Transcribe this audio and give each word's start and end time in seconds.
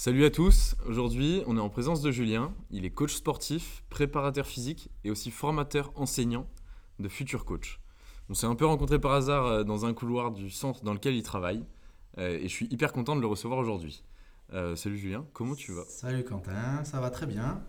Salut 0.00 0.24
à 0.24 0.30
tous, 0.30 0.76
aujourd'hui 0.86 1.42
on 1.48 1.56
est 1.56 1.60
en 1.60 1.70
présence 1.70 2.02
de 2.02 2.12
Julien, 2.12 2.54
il 2.70 2.84
est 2.84 2.90
coach 2.90 3.16
sportif, 3.16 3.82
préparateur 3.90 4.46
physique 4.46 4.90
et 5.02 5.10
aussi 5.10 5.32
formateur 5.32 5.90
enseignant 5.96 6.48
de 7.00 7.08
futurs 7.08 7.44
coachs. 7.44 7.80
On 8.28 8.34
s'est 8.34 8.46
un 8.46 8.54
peu 8.54 8.64
rencontré 8.64 9.00
par 9.00 9.10
hasard 9.10 9.46
euh, 9.46 9.64
dans 9.64 9.86
un 9.86 9.94
couloir 9.94 10.30
du 10.30 10.50
centre 10.50 10.84
dans 10.84 10.94
lequel 10.94 11.16
il 11.16 11.24
travaille 11.24 11.64
euh, 12.18 12.38
et 12.38 12.42
je 12.42 12.54
suis 12.54 12.66
hyper 12.66 12.92
content 12.92 13.16
de 13.16 13.20
le 13.20 13.26
recevoir 13.26 13.58
aujourd'hui. 13.58 14.04
Euh, 14.52 14.76
salut 14.76 14.98
Julien, 14.98 15.26
comment 15.32 15.56
tu 15.56 15.72
vas? 15.72 15.84
Salut 15.86 16.22
Quentin, 16.22 16.84
ça 16.84 17.00
va 17.00 17.10
très 17.10 17.26
bien. 17.26 17.64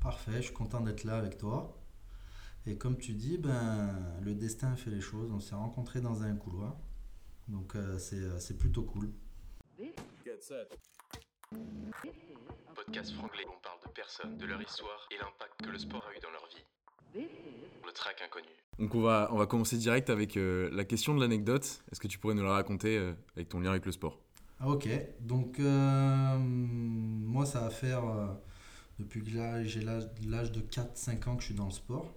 Parfait, 0.00 0.36
je 0.36 0.42
suis 0.42 0.54
content 0.54 0.82
d'être 0.82 1.04
là 1.04 1.16
avec 1.16 1.38
toi. 1.38 1.78
Et 2.66 2.76
comme 2.76 2.98
tu 2.98 3.14
dis, 3.14 3.38
ben, 3.38 3.96
le 4.20 4.34
destin 4.34 4.76
fait 4.76 4.90
les 4.90 5.00
choses. 5.00 5.32
On 5.32 5.40
s'est 5.40 5.54
rencontrés 5.54 6.02
dans 6.02 6.24
un 6.24 6.36
couloir. 6.36 6.76
Donc 7.48 7.74
euh, 7.74 7.98
c'est 7.98 8.38
c'est 8.38 8.58
plutôt 8.58 8.82
cool. 8.82 9.10
Podcast 12.74 13.12
franglais, 13.14 13.44
on 13.46 13.60
parle 13.62 13.78
de 13.86 13.90
personnes, 13.92 14.36
de 14.36 14.46
leur 14.46 14.60
histoire 14.60 15.06
et 15.10 15.14
l'impact 15.16 15.62
que 15.64 15.70
le 15.70 15.78
sport 15.78 16.04
a 16.12 16.16
eu 16.16 16.20
dans 16.20 16.30
leur 16.30 16.46
vie. 16.48 17.26
Le 17.84 17.92
track 17.92 18.22
inconnu. 18.26 18.48
Donc 18.78 18.94
on 18.94 19.00
va, 19.02 19.28
on 19.32 19.36
va 19.38 19.46
commencer 19.46 19.76
direct 19.76 20.10
avec 20.10 20.36
euh, 20.36 20.68
la 20.72 20.84
question 20.84 21.14
de 21.14 21.20
l'anecdote. 21.20 21.82
Est-ce 21.90 22.00
que 22.00 22.08
tu 22.08 22.18
pourrais 22.18 22.34
nous 22.34 22.42
la 22.42 22.52
raconter 22.52 22.96
euh, 22.96 23.12
avec 23.36 23.48
ton 23.48 23.60
lien 23.60 23.70
avec 23.70 23.84
le 23.86 23.92
sport? 23.92 24.18
Ah, 24.60 24.68
ok, 24.68 24.88
donc 25.20 25.58
euh, 25.60 26.36
moi 26.38 27.44
ça 27.46 27.60
va 27.60 27.70
faire 27.70 28.04
euh, 28.04 28.28
depuis 28.98 29.22
que 29.22 29.36
là, 29.36 29.62
j'ai 29.64 29.80
l'âge 29.80 30.52
de 30.52 30.60
4-5 30.60 31.28
ans 31.28 31.36
que 31.36 31.42
je 31.42 31.46
suis 31.46 31.54
dans 31.54 31.66
le 31.66 31.72
sport. 31.72 32.12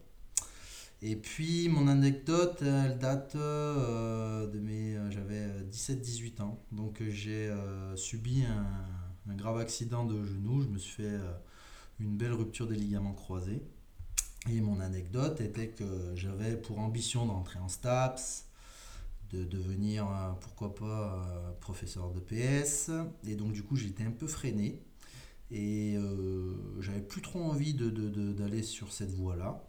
Et 1.02 1.16
puis 1.18 1.68
mon 1.70 1.88
anecdote, 1.88 2.62
elle 2.62 2.98
date 2.98 3.36
euh, 3.36 4.48
de 4.48 4.60
mes... 4.60 4.96
euh, 4.96 5.12
J'avais 5.12 5.46
17-18 5.70 6.42
ans. 6.42 6.64
Donc 6.72 7.04
j'ai 7.10 7.50
euh, 7.50 7.96
subi 7.96 8.44
un, 8.46 8.66
un 9.30 9.36
grave 9.36 9.58
accident 9.58 10.06
de 10.06 10.24
genou. 10.24 10.62
Je 10.62 10.68
me 10.68 10.78
suis 10.78 10.94
fait 11.04 11.04
euh, 11.10 11.34
une 12.00 12.18
belle 12.18 12.34
rupture 12.34 12.68
des 12.68 12.76
ligaments 12.76 13.14
croisés. 13.14 13.64
Et 14.50 14.62
mon 14.62 14.80
anecdote 14.80 15.42
était 15.42 15.70
que 15.70 16.14
j'avais 16.16 16.56
pour 16.56 16.80
ambition 16.80 17.26
d'entrer 17.26 17.60
en 17.60 17.68
STAPS, 17.70 18.46
de 19.32 19.44
devenir, 19.44 20.08
pourquoi 20.42 20.76
pas, 20.76 21.56
professeur 21.62 22.12
de 22.12 22.20
PS. 22.20 22.92
Et 23.28 23.36
donc, 23.36 23.54
du 23.54 23.64
coup, 23.64 23.76
j'étais 23.76 24.04
un 24.04 24.12
peu 24.12 24.28
freiné. 24.28 24.82
Et 25.52 25.96
euh, 25.98 26.56
j'avais 26.82 27.02
plus 27.02 27.22
trop 27.22 27.42
envie 27.44 27.74
de- 27.74 27.90
de- 27.90 28.34
d'aller 28.34 28.64
sur 28.64 28.92
cette 28.94 29.12
voie-là. 29.12 29.64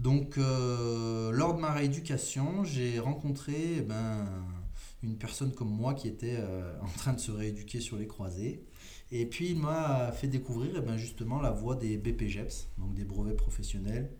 Donc, 0.00 0.38
euh, 0.38 1.32
lors 1.32 1.54
de 1.54 1.60
ma 1.60 1.72
rééducation, 1.72 2.64
j'ai 2.64 2.98
rencontré 3.00 3.78
eh 3.78 3.80
ben, 3.80 4.26
une 5.02 5.16
personne 5.18 5.52
comme 5.52 5.70
moi 5.70 5.94
qui 5.94 6.08
était 6.08 6.36
euh, 6.38 6.78
en 6.82 6.88
train 6.88 7.12
de 7.12 7.20
se 7.20 7.30
rééduquer 7.32 7.80
sur 7.80 7.96
les 7.96 8.06
croisés. 8.06 8.64
Et 9.10 9.26
puis, 9.26 9.50
il 9.50 9.58
m'a 9.58 10.12
fait 10.12 10.28
découvrir 10.28 10.72
eh 10.76 10.80
ben, 10.80 10.96
justement 10.96 11.40
la 11.40 11.50
voie 11.50 11.76
des 11.76 11.96
BPGEPS, 11.96 12.68
donc 12.78 12.94
des 12.94 13.04
brevets 13.04 13.36
professionnels, 13.36 14.10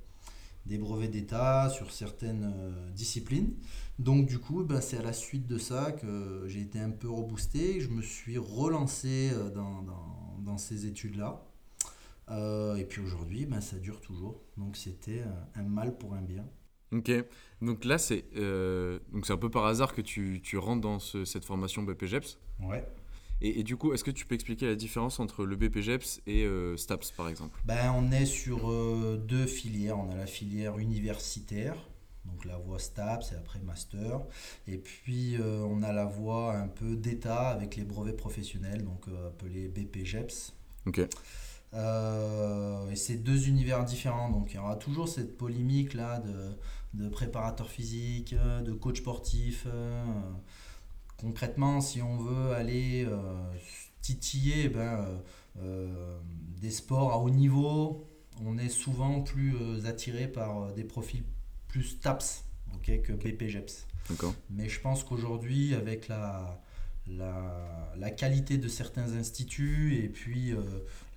des 0.67 0.79
brevets 0.79 1.11
d'État 1.11 1.71
sur 1.71 1.93
certaines 1.93 2.53
euh, 2.57 2.91
disciplines. 2.93 3.55
Donc 3.99 4.27
du 4.27 4.39
coup, 4.39 4.65
ben, 4.65 4.81
c'est 4.81 4.99
à 4.99 5.03
la 5.03 5.13
suite 5.15 5.47
de 5.47 5.59
ça 5.59 5.93
que 5.93 6.45
j'ai 6.47 6.61
été 6.63 6.79
un 6.81 6.91
peu 6.91 7.09
reboosté. 7.11 7.81
Je 7.81 7.89
me 7.91 8.03
suis 8.03 8.39
relancé 8.39 9.31
euh, 9.33 9.51
dans, 9.51 9.83
dans- 9.83 10.39
dans 10.45 10.59
ces 10.59 10.87
études-là. 10.87 11.45
Et 12.77 12.85
puis 12.85 13.01
aujourd'hui, 13.01 13.47
ben, 13.47 13.61
ça 13.61 13.79
dure 13.79 14.01
toujours. 14.01 14.43
Donc 14.57 14.77
c'était 14.77 15.23
un 15.55 15.63
mal 15.63 15.97
pour 15.97 16.15
un 16.15 16.23
bien. 16.23 16.45
Ok, 16.93 17.11
donc 17.61 17.85
là 17.85 17.99
c'est 17.99 18.25
euh, 18.37 18.99
c'est 19.23 19.33
un 19.33 19.37
peu 19.37 19.51
par 19.51 19.67
hasard 19.67 19.95
que 19.95 20.01
tu, 20.01 20.41
tu 20.43 20.57
rentres 20.57 20.81
dans 20.81 20.99
ce- 20.99 21.25
cette 21.27 21.45
formation 21.45 21.83
BPGEPS. 21.83 22.39
Ouais. 22.63 22.85
Et, 23.41 23.61
et 23.61 23.63
du 23.63 23.77
coup, 23.77 23.93
est-ce 23.93 24.03
que 24.03 24.11
tu 24.11 24.27
peux 24.27 24.35
expliquer 24.35 24.67
la 24.67 24.75
différence 24.75 25.21
entre 25.21 25.45
le 25.45 25.55
BPGEPS 25.55 26.23
et 26.27 26.45
euh, 26.45 26.77
STAPS 26.77 27.13
par 27.13 27.29
exemple? 27.29 27.61
Ben, 27.67 27.93
on 27.97 28.11
est 28.11 28.27
sur 28.27 28.71
euh, 28.71 29.17
deux 29.17 29.47
filières. 29.47 29.99
On 29.99 30.11
a 30.11 30.17
la 30.17 30.27
filière 30.27 30.79
universitaire, 30.79 31.77
donc 32.25 32.45
la 32.45 32.57
voie 32.57 32.79
STAPS 32.79 33.33
et 33.33 33.37
après 33.37 33.61
master. 33.61 34.23
Et 34.67 34.79
puis 34.79 35.37
euh, 35.37 35.63
on 35.69 35.83
a 35.83 35.93
la 35.93 36.05
voie 36.07 36.57
un 36.57 36.69
peu 36.69 36.97
d'État 36.97 37.51
avec 37.51 37.77
les 37.77 37.85
brevets 37.85 38.17
professionnels, 38.17 38.83
donc 38.83 39.07
euh, 39.09 39.29
appelés 39.29 39.69
BPGEPS. 39.69 40.55
Ok, 40.87 41.01
Euh, 41.75 42.91
et 42.91 42.97
c'est 42.97 43.17
deux 43.17 43.49
univers 43.49 43.85
différents, 43.85 44.31
donc 44.31 44.53
il 44.53 44.57
y 44.57 44.59
aura 44.59 44.77
toujours 44.77 45.09
cette 45.09 45.37
polémique 45.37 45.93
là 45.95 46.19
de, 46.21 46.57
de 46.95 47.09
préparateur 47.11 47.69
physique, 47.69 48.33
euh, 48.33 48.63
de 48.63 48.73
coach 48.73 48.99
sportif. 49.01 49.67
euh. 49.67 50.05
Concrètement, 51.19 51.81
si 51.81 52.01
on 52.01 52.17
veut 52.17 52.53
aller 52.53 53.05
euh, 53.05 53.19
titiller 54.01 54.69
ben, 54.69 55.05
des 56.61 56.71
sports 56.71 57.13
à 57.13 57.19
haut 57.19 57.31
niveau, 57.31 58.07
on 58.45 58.57
est 58.57 58.69
souvent 58.69 59.21
plus 59.23 59.57
attiré 59.85 60.29
par 60.29 60.73
des 60.75 60.85
profils 60.85 61.25
plus 61.67 61.99
TAPS 61.99 62.45
ok, 62.75 63.03
que 63.03 63.13
BPGEPS. 63.13 63.87
Mais 64.51 64.69
je 64.69 64.81
pense 64.81 65.03
qu'aujourd'hui, 65.03 65.75
avec 65.75 66.07
la, 66.07 66.63
la, 67.09 67.93
la 67.97 68.11
qualité 68.13 68.57
de 68.59 68.69
certains 68.69 69.13
instituts 69.15 69.97
et 70.03 70.09
puis 70.09 70.53
euh, 70.53 70.61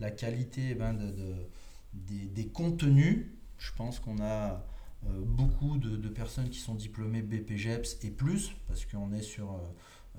la 0.01 0.11
qualité 0.11 0.69
eh 0.71 0.75
ben, 0.75 0.93
de, 0.93 1.11
de- 1.11 1.47
des, 1.93 2.25
des 2.27 2.47
contenus, 2.47 3.25
je 3.57 3.71
pense 3.77 3.99
qu'on 3.99 4.19
a 4.21 4.65
euh, 5.05 5.21
beaucoup 5.25 5.77
de, 5.77 5.97
de 5.97 6.09
personnes 6.09 6.49
qui 6.49 6.59
sont 6.59 6.75
diplômées 6.75 7.21
BPGEPS 7.21 7.97
et 8.03 8.11
plus, 8.11 8.51
parce 8.67 8.85
qu'on 8.85 9.11
est 9.13 9.21
sur 9.21 9.51
euh, 9.51 9.57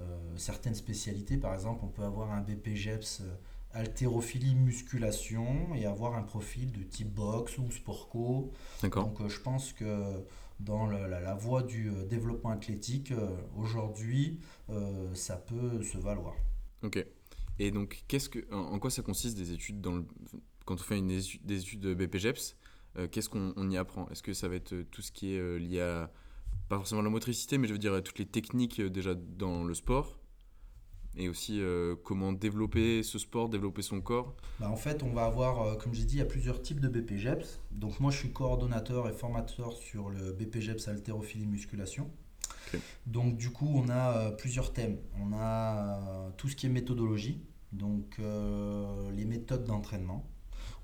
euh, 0.00 0.36
certaines 0.36 0.74
spécialités. 0.74 1.36
Par 1.36 1.54
exemple, 1.54 1.80
on 1.84 1.88
peut 1.88 2.04
avoir 2.04 2.30
un 2.32 2.40
BPGEPS 2.42 3.22
haltérophilie 3.72 4.54
musculation 4.54 5.74
et 5.74 5.86
avoir 5.86 6.14
un 6.14 6.22
profil 6.22 6.72
de 6.72 6.82
type 6.82 7.12
boxe 7.14 7.56
ou 7.58 7.70
sport 7.70 8.08
co. 8.10 8.52
D'accord. 8.82 9.04
Donc 9.06 9.20
euh, 9.22 9.28
je 9.28 9.40
pense 9.40 9.72
que 9.72 10.24
dans 10.60 10.86
le- 10.86 11.08
la, 11.08 11.20
la 11.20 11.34
voie 11.34 11.62
du 11.62 11.90
développement 12.08 12.50
athlétique, 12.50 13.12
aujourd'hui, 13.56 14.38
ça 15.14 15.36
peut 15.36 15.82
se 15.82 15.98
valoir. 15.98 16.34
Ok. 16.82 17.04
Et 17.62 17.70
donc, 17.70 18.02
qu'est-ce 18.08 18.28
que, 18.28 18.40
en, 18.52 18.76
quoi 18.80 18.90
ça 18.90 19.02
consiste 19.02 19.38
des 19.38 19.52
études 19.52 19.80
dans 19.80 19.94
le, 19.94 20.04
quand 20.64 20.74
on 20.74 20.78
fait 20.78 20.98
une 20.98 21.06
des 21.06 21.60
études 21.60 21.78
de 21.78 21.94
BPGEPS 21.94 22.56
euh, 22.98 23.06
Qu'est-ce 23.06 23.28
qu'on 23.28 23.54
on 23.56 23.70
y 23.70 23.76
apprend? 23.76 24.08
Est-ce 24.08 24.24
que 24.24 24.32
ça 24.32 24.48
va 24.48 24.56
être 24.56 24.72
euh, 24.72 24.84
tout 24.90 25.00
ce 25.00 25.12
qui 25.12 25.34
est 25.34 25.38
euh, 25.38 25.58
lié 25.58 25.80
à 25.80 26.10
pas 26.68 26.76
forcément 26.76 27.02
la 27.02 27.10
motricité, 27.10 27.58
mais 27.58 27.68
je 27.68 27.72
veux 27.72 27.78
dire 27.78 27.92
euh, 27.92 28.00
toutes 28.00 28.18
les 28.18 28.26
techniques 28.26 28.80
euh, 28.80 28.90
déjà 28.90 29.14
dans 29.14 29.62
le 29.62 29.74
sport? 29.74 30.18
Et 31.16 31.28
aussi 31.28 31.60
comment 32.04 32.32
développer 32.32 33.02
ce 33.02 33.18
sport, 33.18 33.50
développer 33.50 33.82
son 33.82 34.00
corps? 34.00 34.34
Bah, 34.58 34.70
en 34.70 34.76
fait, 34.76 35.02
on 35.02 35.12
va 35.12 35.26
avoir, 35.26 35.76
comme 35.76 35.92
j'ai 35.92 36.04
dit, 36.04 36.14
il 36.14 36.18
y 36.20 36.22
a 36.22 36.24
plusieurs 36.24 36.62
types 36.62 36.80
de 36.80 36.88
BPGEPS. 36.88 37.60
Donc 37.70 38.00
moi, 38.00 38.10
je 38.10 38.16
suis 38.16 38.32
coordonnateur 38.32 39.06
et 39.06 39.12
formateur 39.12 39.74
sur 39.74 40.08
le 40.08 40.32
BPGEPS 40.32 40.88
haltérophilie 40.88 41.46
musculation. 41.46 42.10
Donc 43.06 43.36
du 43.36 43.50
coup, 43.50 43.70
on 43.74 43.90
a 43.90 44.30
plusieurs 44.32 44.72
thèmes. 44.72 44.96
On 45.20 45.34
a 45.34 46.32
tout 46.38 46.48
ce 46.48 46.56
qui 46.56 46.64
est 46.64 46.70
méthodologie, 46.70 47.42
donc 47.72 48.16
euh, 48.18 49.10
les 49.12 49.24
méthodes 49.24 49.64
d'entraînement. 49.64 50.28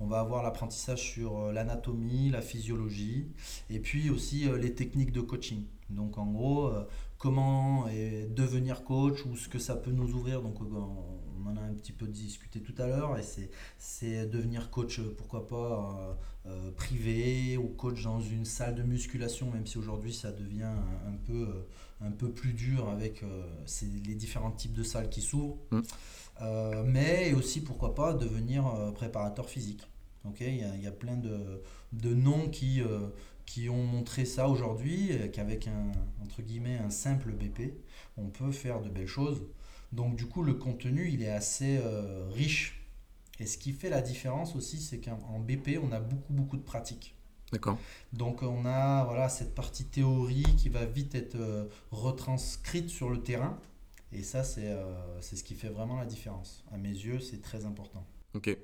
On 0.01 0.07
va 0.07 0.21
avoir 0.21 0.43
l'apprentissage 0.43 1.03
sur 1.03 1.39
euh, 1.39 1.53
l'anatomie, 1.53 2.31
la 2.31 2.41
physiologie, 2.41 3.29
et 3.69 3.81
puis 3.81 4.11
aussi 4.11 4.49
euh, 4.49 4.57
les 4.57 4.75
techniques 4.75 5.13
de 5.13 5.21
coaching. 5.21 5.65
Donc 5.91 6.19
en 6.19 6.27
gros, 6.27 6.71
comment 7.17 7.87
devenir 8.29 8.85
coach 8.85 9.25
ou 9.25 9.37
ce 9.37 9.49
que 9.49 9.59
ça 9.59 9.75
peut 9.75 9.91
nous 9.91 10.13
ouvrir. 10.13 10.43
Donc 10.43 10.61
on 10.61 11.47
en 11.47 11.57
a 11.57 11.63
un 11.63 11.73
petit 11.73 11.93
peu 11.93 12.07
discuté 12.07 12.61
tout 12.61 12.75
à 12.77 12.87
l'heure, 12.87 13.17
et 13.17 13.23
c'est 13.79 14.27
devenir 14.27 14.71
coach, 14.71 15.01
pourquoi 15.17 15.49
pas 15.49 16.19
privé 16.77 17.57
ou 17.57 17.69
coach 17.69 18.03
dans 18.03 18.21
une 18.21 18.45
salle 18.45 18.75
de 18.75 18.83
musculation, 18.83 19.51
même 19.51 19.67
si 19.67 19.79
aujourd'hui 19.79 20.13
ça 20.13 20.31
devient 20.31 20.75
un, 21.07 21.17
peu, 21.25 21.49
un 22.03 22.11
peu 22.11 22.31
plus 22.31 22.53
dur 22.53 22.91
avec 22.91 23.25
les 24.05 24.15
différents 24.15 24.53
types 24.53 24.75
de 24.75 24.83
salles 24.83 25.09
qui 25.09 25.23
s'ouvrent. 25.23 25.57
Mm. 25.71 25.81
Euh, 26.41 26.85
mais 26.87 27.33
aussi 27.35 27.61
pourquoi 27.61 27.95
pas 27.95 28.15
devenir 28.15 28.67
euh, 28.67 28.93
préparateur 28.93 29.49
physique. 29.49 29.83
Ok, 30.25 30.41
il 30.41 30.57
y, 30.57 30.65
a, 30.65 30.75
il 30.75 30.83
y 30.83 30.87
a 30.87 30.93
plein 30.93 31.17
de, 31.17 31.63
de 31.93 32.15
noms 32.15 32.49
qui, 32.49 32.83
euh, 32.83 33.09
qui 33.47 33.69
ont 33.69 33.83
montré 33.83 34.25
ça 34.25 34.49
aujourd'hui, 34.49 35.13
qu'avec 35.33 35.69
un, 35.69 35.93
entre 36.23 36.43
guillemets, 36.43 36.79
un 36.79 36.91
simple 36.91 37.33
BP, 37.33 37.73
on 38.17 38.27
peut 38.27 38.53
faire 38.53 38.81
de 38.81 38.89
belles 38.89 39.07
choses. 39.07 39.43
Donc 39.93 40.17
du 40.17 40.27
coup, 40.27 40.43
le 40.43 40.55
contenu, 40.55 41.09
il 41.11 41.23
est 41.23 41.31
assez 41.31 41.79
euh, 41.79 42.29
riche. 42.31 42.87
Et 43.41 43.47
ce 43.47 43.57
qui 43.57 43.73
fait 43.73 43.89
la 43.89 44.03
différence 44.03 44.57
aussi, 44.57 44.81
c'est 44.81 44.99
qu'en 44.99 45.19
en 45.33 45.39
BP, 45.39 45.79
on 45.83 45.93
a 45.93 46.01
beaucoup, 46.01 46.33
beaucoup 46.33 46.57
de 46.57 46.63
pratiques. 46.63 47.15
D'accord. 47.53 47.79
Donc 48.13 48.43
on 48.43 48.67
a 48.67 49.05
voilà, 49.05 49.29
cette 49.29 49.55
partie 49.55 49.85
théorie 49.87 50.45
qui 50.57 50.69
va 50.69 50.85
vite 50.85 51.15
être 51.15 51.37
euh, 51.37 51.67
retranscrite 51.91 52.91
sur 52.91 53.09
le 53.09 53.23
terrain. 53.23 53.59
Et 54.13 54.23
ça, 54.23 54.43
c'est 54.45 54.67
euh, 54.71 55.21
c'est 55.21 55.37
ce 55.37 55.45
qui 55.45 55.55
fait 55.55 55.69
vraiment 55.69 55.97
la 55.97 56.07
différence. 56.07 56.65
À 56.73 56.79
mes 56.79 56.89
yeux, 56.91 57.21
c'est 57.21 57.41
très 57.43 57.65
important. 57.67 58.07
Ok. 58.35 58.57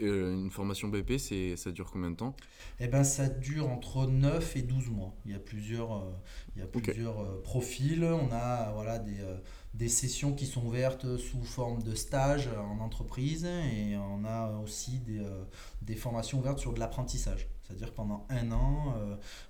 Euh, 0.00 0.34
une 0.34 0.50
formation 0.50 0.88
BP, 0.88 1.16
ça 1.56 1.70
dure 1.70 1.90
combien 1.92 2.10
de 2.10 2.16
temps? 2.16 2.34
Eh 2.80 2.88
ben, 2.88 3.04
ça 3.04 3.28
dure 3.28 3.68
entre 3.68 4.06
9 4.06 4.56
et 4.56 4.62
12 4.62 4.90
mois. 4.90 5.14
Il 5.24 5.30
y 5.30 5.34
a 5.34 5.38
plusieurs, 5.38 5.92
euh, 5.96 6.12
il 6.56 6.60
y 6.60 6.64
a 6.64 6.66
plusieurs 6.66 7.40
profils. 7.42 8.02
On 8.02 8.32
a 8.32 8.72
voilà, 8.72 8.98
des, 8.98 9.20
euh, 9.20 9.38
des 9.74 9.88
sessions 9.88 10.34
qui 10.34 10.46
sont 10.46 10.66
ouvertes 10.66 11.16
sous 11.18 11.42
forme 11.44 11.82
de 11.84 11.94
stage 11.94 12.48
en 12.48 12.80
entreprise 12.80 13.44
et 13.44 13.96
on 13.96 14.24
a 14.24 14.50
aussi 14.58 14.98
des, 15.00 15.20
euh, 15.20 15.44
des 15.82 15.94
formations 15.94 16.38
ouvertes 16.40 16.58
sur 16.58 16.72
de 16.72 16.80
l'apprentissage. 16.80 17.48
C'est-à-dire 17.62 17.90
que 17.90 17.96
pendant 17.96 18.26
un 18.30 18.52
an, 18.52 18.94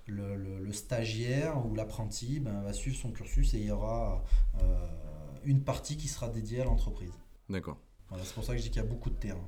le, 0.07 0.35
le- 0.35 0.59
le 0.59 0.73
stagiaire 0.73 1.63
ou 1.67 1.75
l'apprenti 1.75 2.39
ben, 2.39 2.61
va 2.61 2.73
suivre 2.73 2.97
son 2.97 3.11
cursus 3.11 3.53
et 3.53 3.59
il 3.59 3.65
y 3.65 3.71
aura 3.71 4.23
une 5.47 5.63
partie 5.63 5.97
qui 5.97 6.07
sera 6.07 6.27
dédiée 6.29 6.61
à 6.61 6.65
l'entreprise. 6.65 7.11
D'accord. 7.49 7.79
Voilà, 8.09 8.23
c'est 8.25 8.33
pour 8.33 8.43
ça 8.43 8.51
que 8.53 8.59
je 8.59 8.63
dis 8.63 8.69
qu'il 8.69 8.81
y 8.81 8.85
a 8.85 8.87
beaucoup 8.87 9.09
de 9.09 9.15
terrain. 9.15 9.47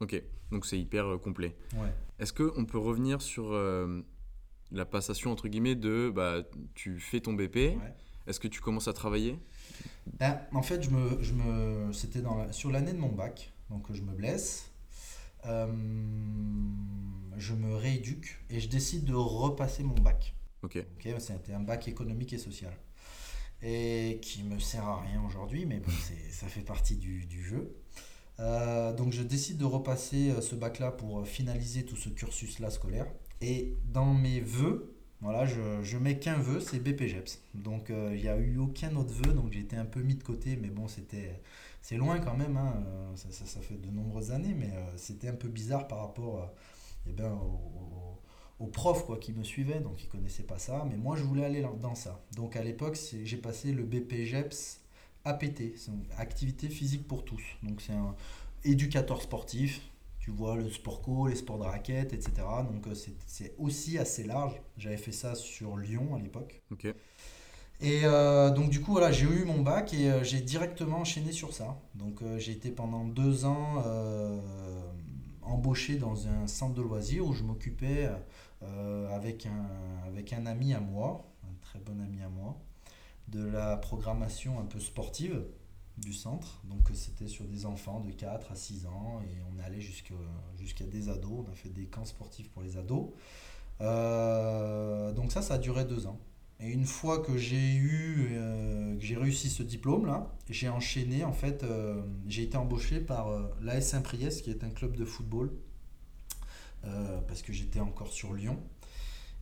Ok, 0.00 0.22
donc 0.52 0.64
c'est 0.64 0.78
hyper 0.78 1.06
euh, 1.06 1.18
complet. 1.18 1.56
Ouais. 1.74 1.92
Est-ce 2.20 2.32
qu'on 2.32 2.64
peut 2.66 2.78
revenir 2.78 3.20
sur 3.20 3.50
euh, 3.52 4.00
la 4.70 4.84
passation, 4.86 5.32
entre 5.32 5.48
guillemets, 5.48 5.74
de 5.74 6.08
bah, 6.14 6.44
tu 6.74 7.00
fais 7.00 7.18
ton 7.18 7.32
BP, 7.32 7.56
Ouais. 7.56 7.78
est-ce 8.28 8.38
que 8.38 8.46
tu 8.46 8.60
commences 8.60 8.86
à 8.86 8.92
travailler? 8.92 9.40
Ben, 10.20 10.38
en 10.52 10.62
fait, 10.62 10.84
je 10.84 10.90
me, 10.90 11.20
je 11.20 11.32
me, 11.32 11.92
c'était 11.92 12.20
dans 12.20 12.36
la- 12.36 12.52
sur 12.52 12.70
l'année 12.70 12.92
de 12.92 12.98
mon 12.98 13.08
bac, 13.10 13.52
donc 13.70 13.92
je 13.92 14.00
me 14.02 14.12
blesse. 14.12 14.70
Euh, 15.46 15.66
je 17.36 17.54
me 17.54 17.74
rééduque 17.74 18.38
et 18.50 18.60
je 18.60 18.68
décide 18.68 19.04
de 19.04 19.14
repasser 19.14 19.82
mon 19.82 19.94
bac. 19.94 20.32
Ok, 20.62 20.76
Ok, 20.76 21.12
C'était 21.18 21.54
un 21.54 21.60
bac 21.60 21.88
économique 21.88 22.32
et 22.32 22.38
social. 22.38 22.72
Et 23.62 24.18
qui 24.22 24.44
me 24.44 24.58
sert 24.60 24.84
à 24.84 25.00
rien 25.00 25.20
aujourd'hui, 25.26 25.66
mais 25.66 25.78
bon, 25.80 25.90
ça 26.30 26.46
fait 26.46 26.60
partie 26.60 26.96
du, 26.96 27.42
jeu. 27.42 27.74
Euh, 28.40 28.92
donc 28.92 29.12
je 29.12 29.22
décide 29.22 29.58
de 29.58 29.64
repasser 29.64 30.30
euh, 30.30 30.40
ce 30.40 30.54
bac-là 30.54 30.92
pour 30.92 31.18
euh, 31.20 31.24
finaliser 31.24 31.84
tout 31.84 31.96
ce 31.96 32.08
cursus-là 32.08 32.70
scolaire. 32.70 33.06
Et 33.40 33.74
dans 33.92 34.14
mes 34.14 34.40
vœux, 34.40 34.94
voilà, 35.20 35.44
je, 35.44 35.82
je 35.82 35.98
mets 35.98 36.20
qu'un 36.20 36.38
vœu, 36.38 36.60
c'est 36.60 36.78
BPGEPS. 36.78 37.40
Donc 37.54 37.88
il 37.90 38.20
n'y 38.20 38.28
a 38.28 38.36
eu 38.38 38.58
aucun 38.58 38.94
autre 38.94 39.12
vœu, 39.12 39.32
donc 39.32 39.52
j'ai 39.52 39.60
été 39.60 39.74
un 39.76 39.84
peu 39.84 40.00
mis 40.02 40.14
de 40.14 40.22
côté, 40.22 40.56
mais 40.56 40.68
bon, 40.68 40.86
c'était, 40.86 41.40
c'est 41.82 41.96
loin 41.96 42.20
quand 42.20 42.36
même, 42.36 42.56
hein, 42.56 42.74
ça, 43.16 43.28
ça- 43.44 43.60
fait 43.60 43.74
de 43.80 43.90
nombreuses 43.90 44.30
années, 44.30 44.54
mais 44.56 44.70
c'était 44.96 45.28
un 45.28 45.34
peu 45.34 45.48
bizarre 45.48 45.88
par 45.88 45.98
rapport 45.98 46.52
eh 47.08 47.12
ben, 47.12 47.32
au- 47.32 48.17
aux 48.60 48.66
profs 48.66 49.04
quoi, 49.06 49.18
qui 49.18 49.32
me 49.32 49.44
suivaient, 49.44 49.80
donc 49.80 50.02
ils 50.02 50.08
connaissaient 50.08 50.42
pas 50.42 50.58
ça, 50.58 50.84
mais 50.90 50.96
moi 50.96 51.16
je 51.16 51.22
voulais 51.22 51.44
aller 51.44 51.62
dans- 51.80 51.94
ça. 51.94 52.20
Donc 52.34 52.56
à 52.56 52.62
l'époque, 52.62 52.98
j'ai 53.24 53.36
passé 53.36 53.72
le 53.72 53.84
BPGEPS 53.84 54.80
APT, 55.24 55.74
c'est 55.76 55.92
activité 56.18 56.68
physique 56.68 57.06
pour 57.06 57.24
tous. 57.24 57.42
Donc 57.62 57.80
c'est 57.80 57.92
un 57.92 58.14
éducateur 58.64 59.22
sportif, 59.22 59.80
tu 60.18 60.30
vois 60.30 60.56
le 60.56 60.68
sport 60.70 61.02
co, 61.02 61.28
les 61.28 61.36
sports 61.36 61.58
de 61.58 61.64
raquettes, 61.64 62.12
etc. 62.12 62.64
Donc 62.70 62.86
euh, 62.88 62.94
c'est 63.26 63.54
aussi 63.58 63.98
assez 63.98 64.24
large. 64.24 64.60
J'avais 64.76 64.96
fait 64.96 65.12
ça 65.12 65.34
sur 65.34 65.76
Lyon 65.76 66.14
à 66.16 66.18
l'époque. 66.20 66.62
Et 67.80 68.00
euh, 68.04 68.50
donc 68.50 68.70
du 68.70 68.80
coup 68.80 68.92
voilà, 68.92 69.12
j'ai 69.12 69.26
eu 69.26 69.44
mon 69.44 69.60
bac 69.62 69.94
et 69.94 70.10
euh, 70.10 70.24
j'ai 70.24 70.40
directement 70.40 70.98
enchaîné 70.98 71.30
sur 71.32 71.52
ça. 71.54 71.80
Donc 71.94 72.22
euh, 72.22 72.38
j'ai 72.38 72.52
été 72.52 72.70
pendant 72.70 73.04
deux 73.04 73.44
ans 73.44 73.82
embauché 75.42 75.96
dans 75.96 76.26
un 76.28 76.46
centre 76.46 76.74
de 76.74 76.82
loisirs 76.82 77.26
où 77.26 77.32
je 77.32 77.42
m'occupais 77.42 78.08
euh, 78.62 79.08
avec, 79.14 79.46
un, 79.46 79.66
avec 80.06 80.32
un 80.32 80.46
ami 80.46 80.74
à 80.74 80.80
moi, 80.80 81.24
un 81.44 81.54
très 81.60 81.78
bon 81.78 82.00
ami 82.00 82.20
à 82.22 82.28
moi, 82.28 82.58
de 83.28 83.44
la 83.44 83.76
programmation 83.76 84.58
un 84.58 84.64
peu 84.64 84.80
sportive 84.80 85.44
du 85.96 86.12
centre. 86.12 86.60
Donc 86.64 86.90
euh, 86.90 86.94
c'était 86.94 87.28
sur 87.28 87.44
des 87.46 87.66
enfants 87.66 88.00
de 88.00 88.10
4 88.12 88.52
à 88.52 88.56
6 88.56 88.86
ans 88.86 89.20
et 89.22 89.40
on 89.42 89.80
jusque- 89.80 90.12
jusqu'à 90.58 90.86
des 90.86 91.08
ados. 91.08 91.44
On 91.46 91.50
a 91.50 91.54
fait 91.54 91.68
des 91.68 91.86
camps 91.86 92.04
sportifs 92.04 92.50
pour 92.50 92.62
les 92.62 92.76
ados. 92.76 93.10
Euh, 93.80 95.12
donc 95.12 95.32
ça, 95.32 95.42
ça 95.42 95.54
a 95.54 95.58
duré 95.58 95.84
deux 95.84 96.06
ans. 96.06 96.18
Et 96.60 96.70
une 96.70 96.86
fois 96.86 97.20
que 97.20 97.36
j'ai 97.36 97.76
eu, 97.76 98.30
que 98.98 99.04
j'ai 99.04 99.16
réussi 99.16 99.48
ce 99.48 99.62
diplôme-là, 99.62 100.34
j'ai 100.50 100.68
enchaîné, 100.68 101.22
en 101.22 101.32
fait, 101.32 101.64
j'ai 102.26 102.42
été 102.42 102.56
embauché 102.56 102.98
par 103.00 103.28
l'AS 103.62 103.80
Saint-Priest, 103.82 104.42
qui 104.42 104.50
est 104.50 104.64
un 104.64 104.70
club 104.70 104.96
de 104.96 105.04
football, 105.04 105.52
euh, 106.84 107.20
parce 107.28 107.42
que 107.42 107.52
j'étais 107.52 107.80
encore 107.80 108.12
sur 108.12 108.34
Lyon. 108.34 108.58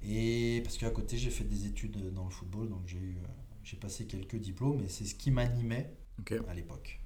Et 0.02 0.60
parce 0.64 0.76
qu'à 0.78 0.90
côté, 0.90 1.16
j'ai 1.16 1.30
fait 1.30 1.44
des 1.44 1.66
études 1.66 2.12
dans 2.12 2.24
le 2.24 2.30
football, 2.30 2.68
donc 2.68 2.82
j'ai 2.86 2.98
eu, 2.98 3.16
euh, 3.22 3.26
j'ai 3.64 3.76
passé 3.76 4.06
quelques 4.06 4.36
diplômes, 4.36 4.80
et 4.84 4.88
c'est 4.88 5.04
ce 5.04 5.14
qui 5.14 5.30
m'animait 5.30 5.92
à 6.48 6.54
l'époque. 6.54 7.00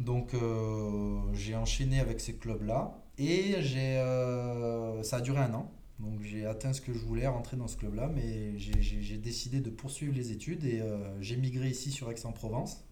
Donc 0.00 0.34
euh, 0.34 1.20
j'ai 1.32 1.56
enchaîné 1.56 2.00
avec 2.00 2.20
ces 2.20 2.34
clubs-là, 2.36 3.02
et 3.18 3.56
j'ai, 3.62 3.96
euh, 3.98 5.02
ça 5.02 5.16
a 5.16 5.20
duré 5.20 5.38
un 5.40 5.54
an. 5.54 5.72
Donc 5.98 6.20
j'ai 6.20 6.44
atteint 6.44 6.74
ce 6.74 6.82
que 6.82 6.92
je 6.92 6.98
voulais, 6.98 7.26
rentrer 7.26 7.56
dans 7.56 7.68
ce 7.68 7.76
club-là, 7.78 8.08
mais 8.14 8.58
j'ai- 8.58 9.16
décidé 9.16 9.60
de 9.60 9.70
poursuivre 9.70 10.14
les 10.14 10.30
études 10.30 10.64
et 10.64 10.80
euh, 10.80 11.20
j'ai 11.22 11.36
migré 11.36 11.68
ici 11.70 11.90
sur 11.90 12.10
Aix-en-Provence 12.10 12.84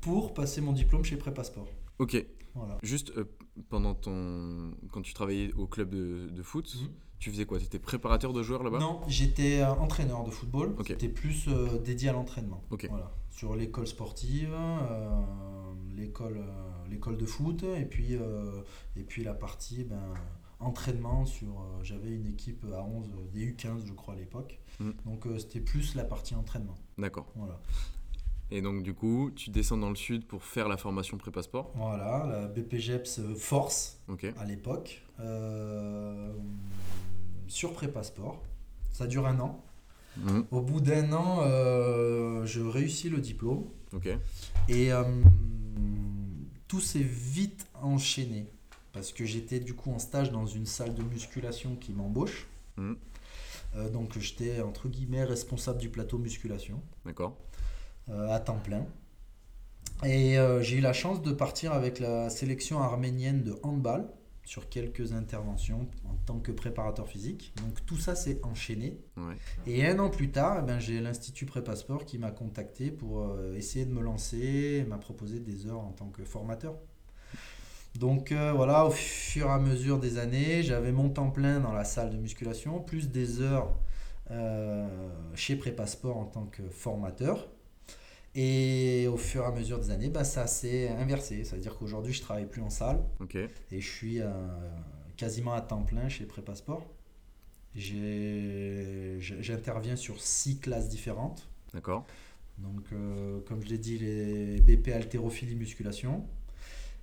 pour 0.00 0.34
passer 0.34 0.60
mon 0.62 0.72
diplôme 0.72 1.04
chez 1.04 1.16
Prépasport. 1.16 1.68
Ok, 1.98 2.26
Voilà. 2.54 2.78
juste 2.82 3.12
euh, 3.16 3.24
pendant 3.68 3.94
ton. 3.94 4.72
Quand 4.92 5.02
tu 5.02 5.14
travaillais 5.14 5.52
au 5.54 5.66
club 5.66 5.90
de, 5.90 6.28
de 6.30 6.42
foot, 6.42 6.74
Mhm. 6.80 6.88
tu 7.18 7.30
faisais 7.30 7.46
quoi? 7.46 7.58
Tu 7.58 7.64
étais 7.66 7.78
préparateur 7.78 8.32
de 8.32 8.42
joueurs 8.42 8.62
là-bas? 8.62 8.78
Non, 8.78 9.00
j'étais 9.08 9.60
euh, 9.60 9.70
entraîneur 9.72 10.24
de 10.24 10.30
football. 10.30 10.74
Ok. 10.78 10.88
C'était 10.88 11.08
plus 11.08 11.46
euh, 11.48 11.78
dédié 11.78 12.10
à 12.10 12.12
l'entraînement. 12.12 12.62
Ok. 12.70 12.86
Voilà. 12.90 13.10
Sur 13.30 13.54
l'école 13.56 13.86
sportive, 13.86 14.54
l'école, 15.96 16.42
l'école 16.90 17.16
de 17.16 17.26
foot, 17.26 17.62
et 17.64 17.84
puis, 17.84 18.14
et 18.14 19.02
puis 19.02 19.24
la 19.24 19.34
partie 19.34 19.84
ben, 19.84 20.14
entraînement 20.60 21.26
sur. 21.26 21.62
j'avais 21.82 22.10
une 22.10 22.26
équipe 22.26 22.64
à 22.72 22.82
11, 22.82 23.10
euh, 23.14 23.28
des 23.32 23.52
U15 23.52 23.86
je 23.86 23.92
crois 23.92 24.14
à 24.14 24.16
l'époque. 24.16 24.58
Mm. 24.80 24.90
Donc 25.04 25.26
c'était 25.38 25.60
plus 25.60 25.94
la 25.94 26.04
partie 26.04 26.34
entraînement. 26.34 26.74
D'accord. 26.98 27.30
Voilà. 27.36 27.60
Et 28.50 28.62
donc, 28.62 28.82
du 28.82 28.94
coup, 28.94 29.30
tu 29.34 29.50
descends 29.50 29.76
dans 29.76 29.90
le 29.90 29.96
sud 29.96 30.24
pour 30.24 30.44
faire 30.44 30.68
la 30.68 30.76
formation 30.76 31.18
prépa 31.18 31.42
sport. 31.42 31.72
Voilà, 31.74 32.26
la 32.26 32.46
BPGEPS 32.46 33.18
euh, 33.18 33.34
Force 33.34 34.00
à 34.38 34.44
l'époque, 34.44 35.02
euh, 35.20 36.32
sur 37.48 37.72
Prépa 37.72 38.02
Sport. 38.02 38.42
Ça 38.92 39.06
dure 39.06 39.26
un 39.26 39.40
an. 39.40 39.64
Mhm. 40.18 40.46
Au 40.50 40.60
bout 40.60 40.80
d'un 40.80 41.12
an, 41.12 41.40
euh, 41.42 42.46
je 42.46 42.60
réussis 42.62 43.10
le 43.10 43.18
diplôme 43.18 43.64
et 44.68 44.92
euh, 44.92 45.04
tout 46.68 46.80
s'est 46.80 46.98
vite 46.98 47.66
enchaîné 47.82 48.46
parce 48.92 49.12
que 49.12 49.24
j'étais 49.24 49.60
du 49.60 49.74
coup 49.74 49.90
en 49.90 49.98
stage 49.98 50.30
dans 50.32 50.46
une 50.46 50.66
salle 50.66 50.94
de 50.94 51.02
musculation 51.02 51.76
qui 51.76 51.92
m'embauche. 51.92 52.46
Mhm. 52.76 52.96
Donc 53.92 54.18
j'étais 54.18 54.62
entre 54.62 54.88
guillemets 54.88 55.24
responsable 55.24 55.78
du 55.78 55.90
plateau 55.90 56.16
musculation 56.16 56.80
d'accord. 57.04 57.36
Euh, 58.10 58.28
à 58.30 58.40
temps 58.40 58.58
plein. 58.58 58.86
Et 60.04 60.38
euh, 60.38 60.62
j'ai 60.62 60.76
eu 60.76 60.80
la 60.80 60.92
chance 60.92 61.22
de 61.22 61.32
partir 61.32 61.72
avec 61.72 62.00
la 62.00 62.28
sélection 62.28 62.80
arménienne 62.82 63.42
de 63.42 63.58
handball 63.62 64.06
sur 64.46 64.68
quelques 64.68 65.12
interventions 65.12 65.88
en 66.04 66.14
tant 66.24 66.38
que 66.38 66.52
préparateur 66.52 67.08
physique. 67.08 67.52
Donc 67.56 67.84
tout 67.84 67.96
ça 67.96 68.14
s'est 68.14 68.40
enchaîné. 68.44 69.00
Ouais. 69.16 69.34
Et 69.66 69.86
un 69.86 69.98
an 69.98 70.08
plus 70.08 70.30
tard, 70.30 70.58
eh 70.60 70.66
ben, 70.66 70.78
j'ai 70.78 71.00
l'Institut 71.00 71.46
Prépasport 71.46 72.04
qui 72.04 72.18
m'a 72.18 72.30
contacté 72.30 72.90
pour 72.90 73.22
euh, 73.22 73.54
essayer 73.56 73.84
de 73.84 73.92
me 73.92 74.00
lancer 74.00 74.80
et 74.80 74.84
m'a 74.84 74.98
proposé 74.98 75.40
des 75.40 75.66
heures 75.66 75.80
en 75.80 75.90
tant 75.90 76.08
que 76.08 76.24
formateur. 76.24 76.76
Donc 77.98 78.30
euh, 78.30 78.52
voilà, 78.52 78.86
au 78.86 78.90
fur 78.90 79.46
et 79.46 79.50
à 79.50 79.58
mesure 79.58 79.98
des 79.98 80.18
années, 80.18 80.62
j'avais 80.62 80.92
mon 80.92 81.08
temps 81.08 81.30
plein 81.30 81.58
dans 81.60 81.72
la 81.72 81.84
salle 81.84 82.10
de 82.10 82.16
musculation, 82.16 82.80
plus 82.80 83.10
des 83.10 83.40
heures 83.40 83.74
euh, 84.30 84.86
chez 85.34 85.56
Prépasport 85.56 86.16
en 86.16 86.26
tant 86.26 86.46
que 86.46 86.62
formateur. 86.68 87.48
Et 88.38 89.08
au 89.08 89.16
fur 89.16 89.42
et 89.42 89.46
à 89.46 89.50
mesure 89.50 89.78
des 89.80 89.90
années, 89.90 90.10
bah, 90.10 90.22
ça 90.24 90.46
s'est 90.46 90.88
inversé. 90.90 91.42
C'est-à-dire 91.44 91.76
qu'aujourd'hui, 91.78 92.12
je 92.12 92.20
travaille 92.20 92.46
plus 92.46 92.60
en 92.60 92.68
salle 92.70 93.02
et 93.72 93.80
je 93.80 93.90
suis 93.90 94.20
euh, 94.20 94.30
quasiment 95.16 95.54
à 95.54 95.62
temps 95.62 95.82
plein 95.82 96.08
chez 96.10 96.26
Prépasport. 96.26 96.86
J'ai- 97.74 99.16
j'- 99.20 99.36
J'interviens 99.42 99.96
sur 99.96 100.20
six 100.20 100.58
classes 100.58 100.88
différentes. 100.88 101.48
d'accord. 101.72 102.06
Donc, 102.58 102.80
euh, 102.92 103.40
comme 103.46 103.62
je 103.62 103.68
l'ai 103.68 103.78
dit, 103.78 103.98
les 103.98 104.60
BP 104.60 104.88
haltérophilie 104.92 105.54
musculation, 105.54 106.24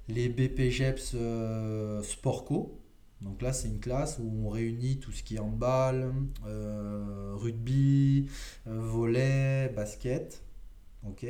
les 0.07 0.27
BP 0.29 0.69
GEPS 0.71 1.11
euh, 1.15 2.01
sport 2.03 2.43
co. 2.45 2.79
Donc 3.21 3.41
là, 3.41 3.53
c'est 3.53 3.67
une 3.69 3.79
classe 3.79 4.19
où 4.19 4.45
on 4.45 4.49
réunit 4.49 4.97
tout 4.99 5.11
ce 5.11 5.23
qui 5.23 5.35
est 5.35 5.39
handball, 5.39 6.11
euh, 6.45 7.33
rugby, 7.35 8.29
euh, 8.67 8.79
volley, 8.81 9.69
basket. 9.75 10.42
Ok. 11.07 11.25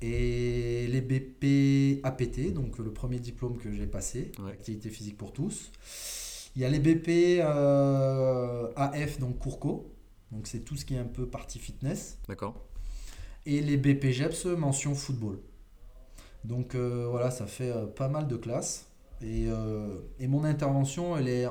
Et 0.00 0.86
les 0.86 1.00
BP 1.00 2.00
APT, 2.04 2.52
donc 2.52 2.78
le 2.78 2.92
premier 2.92 3.18
diplôme 3.18 3.58
que 3.58 3.72
j'ai 3.72 3.86
passé, 3.86 4.30
Ouais. 4.38 4.52
activité 4.52 4.90
physique 4.90 5.16
pour 5.16 5.32
tous. 5.32 5.70
Il 6.56 6.62
y 6.62 6.64
a 6.64 6.68
les 6.68 6.78
BP 6.78 7.40
euh, 7.40 8.70
AF, 8.76 9.18
donc 9.18 9.38
Courco. 9.38 9.92
Donc 10.30 10.46
c'est 10.46 10.60
tout 10.60 10.76
ce 10.76 10.84
qui 10.84 10.94
est 10.94 10.98
un 10.98 11.04
peu 11.04 11.26
partie 11.26 11.58
fitness 11.58 12.18
D'accord. 12.28 12.62
et 13.46 13.60
les 13.62 13.76
BPGEPS 13.76 14.44
mention 14.46 14.94
football. 14.94 15.38
Donc 16.44 16.74
euh, 16.74 17.06
voilà, 17.10 17.30
ça 17.30 17.46
fait 17.46 17.70
euh, 17.70 17.86
pas 17.86 18.08
mal 18.08 18.28
de 18.28 18.36
classes. 18.36 18.86
Et, 19.20 19.46
et 20.20 20.28
mon 20.28 20.44
intervention, 20.44 21.16
elle 21.16 21.26
est 21.26 21.44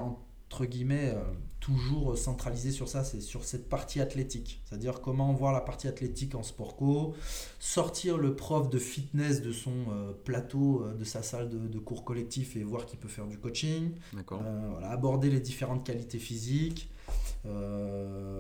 entre 0.50 0.66
guillemets 0.66 1.12
euh, 1.14 1.22
toujours 1.60 2.18
centralisée 2.18 2.72
sur 2.72 2.88
ça, 2.88 3.04
c'est 3.04 3.20
sur 3.20 3.44
cette 3.44 3.68
partie 3.68 4.00
athlétique. 4.00 4.62
C'est-à-dire 4.64 5.02
comment 5.02 5.34
voir 5.34 5.52
la 5.52 5.60
partie 5.60 5.88
athlétique 5.90 6.36
en 6.36 6.44
sport 6.44 6.78
co, 6.78 7.16
sortir 7.60 8.18
le 8.18 8.34
prof 8.36 8.70
de 8.70 8.80
fitness 8.80 9.42
de 9.42 9.52
son 9.52 9.74
euh, 9.92 10.14
plateau, 10.24 10.84
euh, 10.84 10.94
de 10.94 11.04
sa 11.04 11.22
salle 11.24 11.50
de, 11.50 11.68
de 11.68 11.80
cours 11.80 12.06
collectif 12.06 12.56
et 12.56 12.64
voir 12.64 12.86
qu'il 12.86 12.98
peut 13.00 13.10
faire 13.10 13.28
du 13.28 13.38
coaching. 13.38 13.92
D'accord. 14.14 14.42
Euh, 14.46 14.70
voilà, 14.72 14.92
aborder 14.92 15.30
les 15.30 15.42
différentes 15.42 15.86
qualités 15.86 16.20
physiques, 16.20 16.90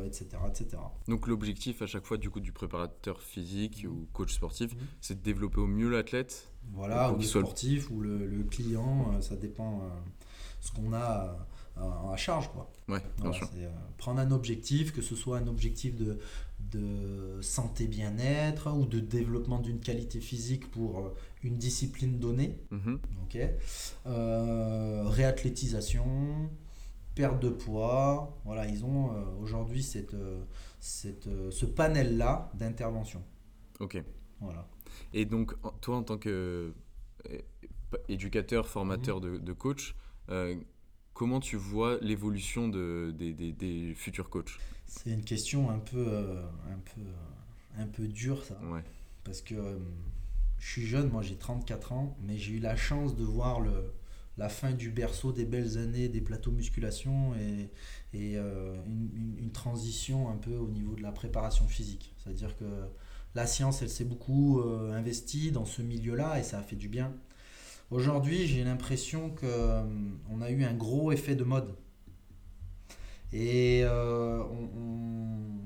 etc., 0.06 0.26
etc. 0.50 0.78
Donc 1.08 1.28
l'objectif 1.28 1.82
à 1.82 1.88
chaque 1.88 2.06
fois 2.06 2.18
du 2.18 2.30
coup 2.30 2.42
du 2.42 2.52
préparateur 2.52 3.22
physique 3.22 3.86
ou 3.90 4.06
coach 4.12 4.34
sportif, 4.34 4.74
Mhm. 4.74 4.80
c'est 5.02 5.16
de 5.20 5.24
développer 5.24 5.60
au 5.62 5.68
mieux 5.68 5.90
l'athlète. 5.90 6.50
Voilà, 6.74 7.12
ou 7.14 7.18
le 7.18 7.24
soit 7.24 7.42
sportif, 7.42 7.90
ou 7.92 8.02
le, 8.02 8.26
le 8.26 8.44
client, 8.44 9.22
ça 9.22 9.38
dépend 9.38 9.82
ce 10.60 10.72
qu'on 10.74 10.92
a 10.94 11.38
à 12.12 12.16
charge. 12.18 12.50
Quoi. 12.52 12.70
Ouais, 12.88 13.00
bien 13.00 13.08
Voilà, 13.18 13.34
sûr. 13.34 13.50
c'est, 13.54 13.66
euh, 13.66 13.70
prendre 13.98 14.20
un 14.20 14.32
objectif, 14.32 14.94
que 14.94 15.02
ce 15.02 15.16
soit 15.16 15.38
un 15.38 15.48
objectif 15.48 15.96
de, 15.96 16.18
de 16.60 17.40
santé 17.42 17.88
bien-être 17.88 18.72
ou 18.76 18.86
de 18.86 19.00
développement 19.00 19.60
d'une 19.60 19.80
qualité 19.80 20.20
physique 20.20 20.70
pour 20.72 21.00
euh, 21.00 21.14
une 21.44 21.58
discipline 21.58 22.20
donnée. 22.20 22.58
Mhm. 22.72 23.00
ok? 23.24 23.38
Euh, 24.08 25.04
réathlétisation, 25.06 26.50
perte 27.16 27.40
de 27.42 27.50
poids. 27.50 28.38
Voilà, 28.46 28.68
ils 28.68 28.84
ont 28.86 29.12
euh, 29.12 29.24
aujourd'hui 29.42 29.84
cette, 29.84 30.16
cette, 30.80 31.30
ce 31.52 31.66
panel-là 31.66 32.52
d'intervention. 32.56 33.24
Ok. 33.80 34.02
Voilà. 34.40 34.68
Et 35.14 35.26
donc 35.26 35.54
toi 35.82 35.98
en 35.98 36.04
tant 36.04 36.18
que 36.18 36.74
éducateur, 38.08 38.68
formateur 38.68 39.22
de, 39.22 39.38
de 39.38 39.54
coach, 39.54 39.96
comment 41.18 41.40
tu 41.42 41.58
vois 41.58 41.98
l'évolution 42.02 42.70
de, 42.70 43.14
des, 43.18 43.34
des- 43.34 43.54
des 43.54 43.94
futurs 43.96 44.30
coachs 44.30 44.62
C'est 44.86 45.12
une 45.12 45.24
question 45.24 45.70
un 45.70 45.80
peu, 45.80 45.98
euh, 46.08 46.42
un 46.70 46.80
peu, 46.80 47.02
euh, 47.02 47.84
un 47.84 47.88
peu 47.88 48.08
dure, 48.08 48.44
ça. 48.46 48.60
Ouais. 48.62 48.84
Parce 49.24 49.42
que 49.42 49.56
euh, 49.56 49.78
je 50.60 50.68
suis 50.72 50.86
jeune, 50.88 51.10
moi 51.10 51.22
j'ai 51.24 51.38
34 51.38 51.94
ans, 51.94 52.18
mais 52.22 52.38
j'ai 52.38 52.54
eu 52.54 52.60
la 52.60 52.76
chance 52.76 53.16
de 53.16 53.24
voir 53.24 53.60
le, 53.62 53.94
la 54.38 54.50
fin 54.50 54.72
du 54.72 54.90
berceau 54.92 55.32
des 55.34 55.46
belles 55.46 55.78
années 55.78 56.10
des 56.10 56.22
plateaux 56.22 56.52
musculation 56.52 57.36
et, 57.36 57.72
et 58.14 58.38
euh, 58.38 58.76
une, 58.88 59.10
une- 59.16 59.38
une 59.40 59.52
transition 59.52 60.30
un 60.30 60.38
peu 60.38 60.56
au 60.58 60.70
niveau 60.70 60.96
de 60.96 61.02
la 61.04 61.12
préparation 61.12 61.68
physique. 61.68 62.16
C'est-à-dire 62.18 62.58
que 62.58 62.66
la 63.36 63.48
science, 63.48 63.82
elle 63.84 63.90
s'est 63.90 64.06
beaucoup 64.06 64.62
investie 64.92 65.52
dans 65.52 65.66
ce 65.66 65.82
milieu-là 65.84 66.40
et 66.40 66.44
ça 66.44 66.60
a 66.60 66.64
fait 66.64 66.76
du 66.76 66.90
bien. 66.90 67.14
Aujourd'hui, 67.91 68.48
j'ai 68.48 68.63
l'impression 68.63 69.29
qu'on 69.36 70.41
a 70.41 70.50
eu 70.51 70.63
un 70.63 70.74
gros 70.74 71.12
effet 71.12 71.36
de 71.36 71.44
mode. 71.44 71.75
Et 73.34 73.82
euh, 73.84 74.41
on, 74.44 74.70
on- 74.79 75.58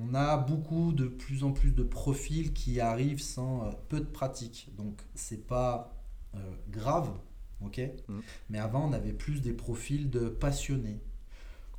on 0.00 0.14
a 0.14 0.36
beaucoup 0.36 0.92
de 0.92 1.06
plus 1.08 1.42
en 1.42 1.50
plus 1.52 1.72
de 1.72 1.82
profils 1.82 2.52
qui 2.52 2.80
arrivent 2.80 3.20
sans 3.20 3.64
euh, 3.66 3.70
peu 3.88 3.98
de 4.00 4.04
pratique. 4.06 4.68
Donc 4.76 5.00
c'est 5.14 5.46
pas 5.46 5.92
euh, 6.36 6.38
grave, 6.70 7.10
ok? 7.64 7.80
Mhm. 8.08 8.22
Mais 8.50 8.58
avant 8.58 8.88
on 8.88 8.92
avait 8.92 9.12
plus 9.12 9.42
des 9.42 9.52
profils 9.52 10.08
de 10.08 10.28
passionnés. 10.28 11.00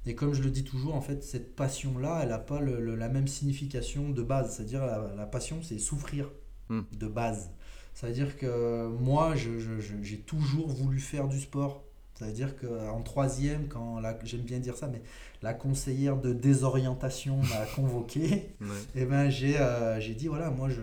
Et 0.05 0.15
comme 0.15 0.33
je 0.33 0.41
le 0.43 0.51
dis 0.51 0.63
toujours, 0.63 0.95
en 0.95 1.01
fait, 1.01 1.23
cette 1.23 1.55
passion-là, 1.55 2.21
elle 2.23 2.29
n'a 2.29 2.39
pas 2.39 2.59
le- 2.61 2.81
le- 2.81 2.95
la 2.95 3.09
même 3.09 3.27
signification 3.27 4.09
de 4.09 4.23
base. 4.23 4.55
C'est-à-dire 4.55 4.85
la, 4.85 5.13
la 5.15 5.25
passion, 5.27 5.61
c'est 5.63 5.79
souffrir 5.79 6.29
Mhm. 6.69 6.85
de 6.97 7.07
base. 7.07 7.51
C'est-à-dire 7.99 8.37
que 8.37 8.87
moi, 8.87 9.33
j'ai 9.35 10.19
toujours 10.19 10.69
voulu 10.69 10.99
faire 10.99 11.27
du 11.27 11.37
sport. 11.37 11.83
C'est-à-dire 12.13 12.55
qu'en 12.57 13.01
troisième, 13.01 13.67
quand 13.67 14.01
j'aime 14.23 14.41
bien 14.41 14.59
dire 14.59 14.77
ça, 14.77 14.87
mais 14.87 15.01
la 15.41 15.53
conseillère 15.53 16.15
de 16.17 16.31
désorientation 16.31 17.37
m'a 17.41 17.65
convoqué, 17.75 18.55
Ouais. 18.61 18.67
et 18.95 19.05
ben 19.05 19.29
j'ai 19.29 19.57
euh, 19.57 19.99
j'ai 19.99 20.13
dit 20.15 20.27
voilà, 20.27 20.49
moi 20.49 20.69
je, 20.69 20.81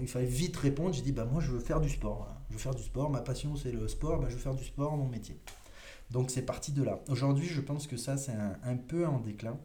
il 0.00 0.08
fallait 0.08 0.24
vite 0.26 0.56
répondre. 0.56 0.94
J'ai 0.94 1.02
dit 1.02 1.12
bah 1.12 1.26
moi 1.30 1.42
je 1.42 1.50
veux 1.50 1.60
faire 1.60 1.80
du 1.80 1.90
sport. 1.90 2.16
voilà. 2.18 2.38
Je 2.48 2.54
veux 2.54 2.60
faire 2.60 2.74
du 2.74 2.82
sport. 2.82 3.10
Ma 3.10 3.20
passion 3.20 3.54
c'est 3.56 3.72
le 3.72 3.86
sport. 3.88 4.20
bah, 4.20 4.26
je 4.30 4.34
veux 4.34 4.40
faire 4.40 4.54
du 4.54 4.64
sport, 4.64 4.96
mon 4.96 5.08
métier. 5.08 5.38
Donc 6.10 6.30
c'est 6.30 6.42
parti 6.42 6.72
de 6.72 6.82
là. 6.82 7.00
Aujourd'hui, 7.08 7.46
je 7.46 7.60
pense 7.60 7.86
que 7.86 7.96
ça 7.98 8.16
c'est 8.16 8.32
un, 8.32 8.56
un 8.64 8.76
peu 8.76 9.06
en 9.06 9.18
déclin. 9.20 9.58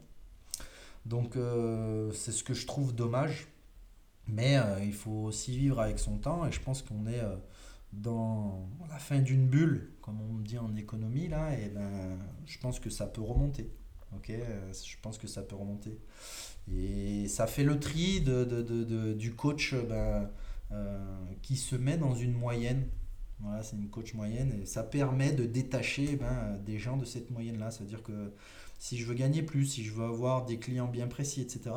Donc 1.06 1.36
euh, 1.36 2.12
c'est 2.14 2.32
ce 2.32 2.44
que 2.44 2.54
je 2.54 2.66
trouve 2.68 2.94
dommage. 2.96 3.48
Mais 4.28 4.58
euh, 4.58 4.80
il 4.84 4.94
faut 4.94 5.12
aussi 5.26 5.58
vivre 5.58 5.80
avec 5.80 6.00
son 6.00 6.18
temps 6.18 6.46
et 6.46 6.52
je 6.52 6.62
pense 6.62 6.82
qu'on 6.82 7.06
est 7.08 7.20
euh, 7.20 7.36
dans 7.94 8.70
la 8.90 8.98
fin 9.00 9.20
d'une 9.20 9.48
bulle, 9.48 9.92
comme 10.02 10.20
on 10.22 10.40
dit 10.40 10.58
en 10.58 10.76
économie 10.76 11.28
là, 11.28 11.58
et 11.60 11.70
ben 11.70 12.18
je 12.46 12.58
pense 12.60 12.80
que 12.80 12.90
ça 12.90 13.08
peut 13.08 13.22
remonter. 13.22 13.72
Euh, 14.30 14.74
je 14.74 14.96
pense 15.02 15.18
que 15.18 15.28
ça 15.28 15.42
peut 15.42 15.56
remonter. 15.56 15.98
Et 16.72 17.28
ça 17.28 17.48
fait 17.48 17.64
le 17.64 17.80
tri 17.80 18.22
de, 18.22 18.44
de- 18.46 18.62
de- 18.64 19.14
du 19.14 19.34
coach 19.36 19.76
ben, 19.76 20.30
qui 21.42 21.56
se 21.58 21.76
met 21.76 21.98
dans 21.98 22.16
une 22.16 22.34
moyenne. 22.34 22.88
Voilà, 23.40 23.64
c'est 23.64 23.76
une 23.76 23.90
coach 23.90 24.14
moyenne 24.14 24.54
et 24.62 24.66
ça 24.66 24.84
permet 24.84 25.32
de 25.32 25.46
détacher 25.46 26.16
ben, 26.16 26.58
des 26.66 26.78
gens 26.78 26.98
de 26.98 27.06
cette 27.06 27.32
moyenne-là. 27.32 27.72
C'est-à-dire 27.72 28.04
que 28.04 28.34
si 28.78 28.98
je 28.98 29.06
veux 29.06 29.16
gagner 29.16 29.42
plus, 29.44 29.66
si 29.66 29.84
je 29.84 29.92
veux 29.94 30.06
avoir 30.06 30.46
des 30.46 30.60
clients 30.60 30.88
bien 30.88 31.08
précis, 31.08 31.42
etc., 31.42 31.72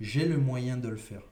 j'ai 0.00 0.26
le 0.26 0.38
moyen 0.38 0.76
de 0.76 0.88
le 0.88 0.96
faire 0.96 1.22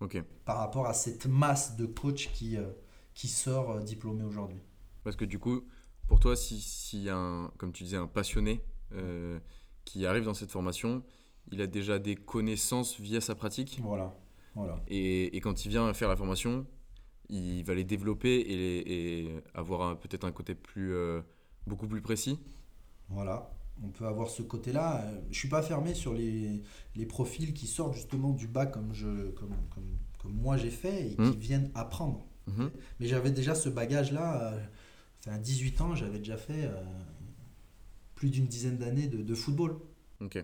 Ok. 0.00 0.22
par 0.44 0.58
rapport 0.58 0.86
à 0.86 0.94
cette 0.94 1.26
masse 1.26 1.76
de 1.76 1.86
coachs 1.86 2.30
qui, 2.32 2.56
euh, 2.56 2.66
qui 3.14 3.28
sort 3.28 3.70
euh, 3.72 3.80
diplômé 3.82 4.22
aujourd'hui. 4.24 4.60
Parce 5.04 5.16
que 5.16 5.24
du 5.24 5.38
coup, 5.38 5.62
pour 6.06 6.20
toi, 6.20 6.36
si- 6.36 6.60
s'il 6.60 7.02
y 7.02 7.08
a 7.10 7.16
un, 7.16 7.48
comme 7.58 7.72
tu 7.72 7.84
disais, 7.84 7.96
un 7.96 8.06
passionné 8.06 8.62
euh, 8.92 9.38
qui 9.84 10.06
arrive 10.06 10.24
dans 10.24 10.34
cette 10.34 10.50
formation, 10.50 11.02
il 11.50 11.60
a 11.62 11.66
déjà 11.66 11.98
des 11.98 12.14
connaissances 12.16 13.00
via 13.00 13.20
sa 13.20 13.34
pratique. 13.34 13.80
Voilà. 13.82 14.14
voilà. 14.54 14.80
Et, 14.88 15.36
et 15.36 15.40
quand 15.40 15.64
il 15.64 15.68
vient 15.70 15.92
faire 15.94 16.08
la 16.08 16.16
formation, 16.16 16.66
il 17.28 17.62
va 17.64 17.74
les 17.74 17.84
développer 17.84 18.40
et, 18.40 18.56
les- 18.56 18.92
et 18.92 19.40
avoir 19.54 19.98
peut-être 19.98 20.24
un 20.24 20.32
côté 20.32 20.54
plus, 20.54 20.94
euh, 20.94 21.20
beaucoup 21.66 21.86
plus 21.88 22.00
précis. 22.02 22.38
Voilà, 23.10 23.50
on 23.82 23.88
peut 23.88 24.06
avoir 24.06 24.28
ce 24.28 24.42
côté-là. 24.42 25.02
Euh, 25.04 25.20
Je 25.30 25.38
suis 25.38 25.48
pas 25.48 25.62
fermé 25.62 25.94
sur 25.94 26.12
les, 26.14 26.62
les 26.96 27.06
profils 27.06 27.52
qui 27.54 27.66
sortent 27.66 27.94
justement 27.94 28.30
du 28.32 28.46
bas 28.48 28.66
comme, 28.66 28.92
je, 28.92 29.30
comme, 29.30 29.54
comme, 29.74 29.84
comme 30.18 30.32
moi 30.32 30.56
j'ai 30.56 30.70
fait 30.70 31.10
et 31.12 31.14
qui 31.14 31.20
Mm. 31.22 31.34
viennent 31.38 31.70
apprendre. 31.74 32.26
Mhm. 32.46 32.70
Mais 33.00 33.06
j'avais 33.06 33.30
déjà 33.30 33.54
ce 33.54 33.68
bagage-là. 33.68 34.52
euh, 34.54 34.60
Enfin, 35.20 35.32
à 35.34 35.38
18 35.38 35.80
ans, 35.80 35.94
j'avais 35.96 36.18
déjà 36.18 36.36
fait 36.36 36.64
euh, 36.64 36.80
plus 38.14 38.30
d'une 38.30 38.46
dizaine 38.46 38.78
d'années 38.78 39.08
de, 39.08 39.22
de 39.22 39.34
football. 39.34 39.76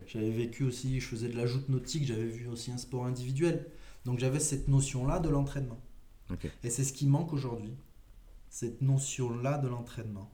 J'avais 0.06 0.30
vécu 0.30 0.64
aussi, 0.64 1.00
je 1.00 1.06
faisais 1.06 1.28
de 1.28 1.36
la 1.36 1.46
joute 1.46 1.68
nautique, 1.68 2.04
j'avais 2.04 2.26
vu 2.26 2.46
aussi 2.48 2.70
un 2.70 2.76
sport 2.78 3.06
individuel. 3.06 3.66
Donc 4.04 4.18
j'avais 4.18 4.40
cette 4.40 4.68
notion-là 4.68 5.18
de 5.20 5.28
l'entraînement. 5.28 5.80
Et 6.64 6.70
c'est 6.70 6.84
ce 6.84 6.92
qui 6.92 7.06
manque 7.06 7.32
aujourd'hui. 7.32 7.74
Cette 8.50 8.82
notion-là 8.82 9.58
de 9.58 9.68
l'entraînement. 9.68 10.30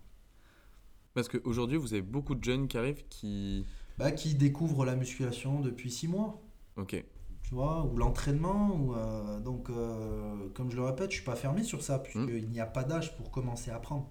Parce 1.14 1.28
qu'aujourd'hui, 1.28 1.76
vous 1.76 1.92
avez 1.92 2.02
beaucoup 2.02 2.34
de 2.34 2.44
jeunes 2.44 2.68
qui 2.68 2.78
arrivent 2.78 3.04
qui. 3.08 3.66
Bah, 3.98 4.12
qui 4.12 4.34
découvrent 4.34 4.84
la 4.84 4.96
musculation 4.96 5.60
depuis 5.60 5.90
6 5.90 6.08
mois. 6.08 6.40
Ok. 6.76 7.04
tu 7.42 7.54
vois, 7.54 7.84
ou 7.84 7.96
l'entraînement. 7.96 8.74
Ou, 8.76 8.94
euh, 8.94 9.40
donc, 9.40 9.70
euh, 9.70 10.48
comme 10.54 10.70
je 10.70 10.76
le 10.76 10.84
répète, 10.84 11.10
je 11.10 11.16
suis 11.16 11.24
pas 11.24 11.36
fermé 11.36 11.62
sur 11.64 11.82
ça, 11.82 11.98
puisqu'il 11.98 12.48
n'y 12.50 12.60
a 12.60 12.66
pas 12.66 12.84
d'âge 12.84 13.16
pour 13.16 13.30
commencer 13.30 13.70
à 13.70 13.76
apprendre. 13.76 14.08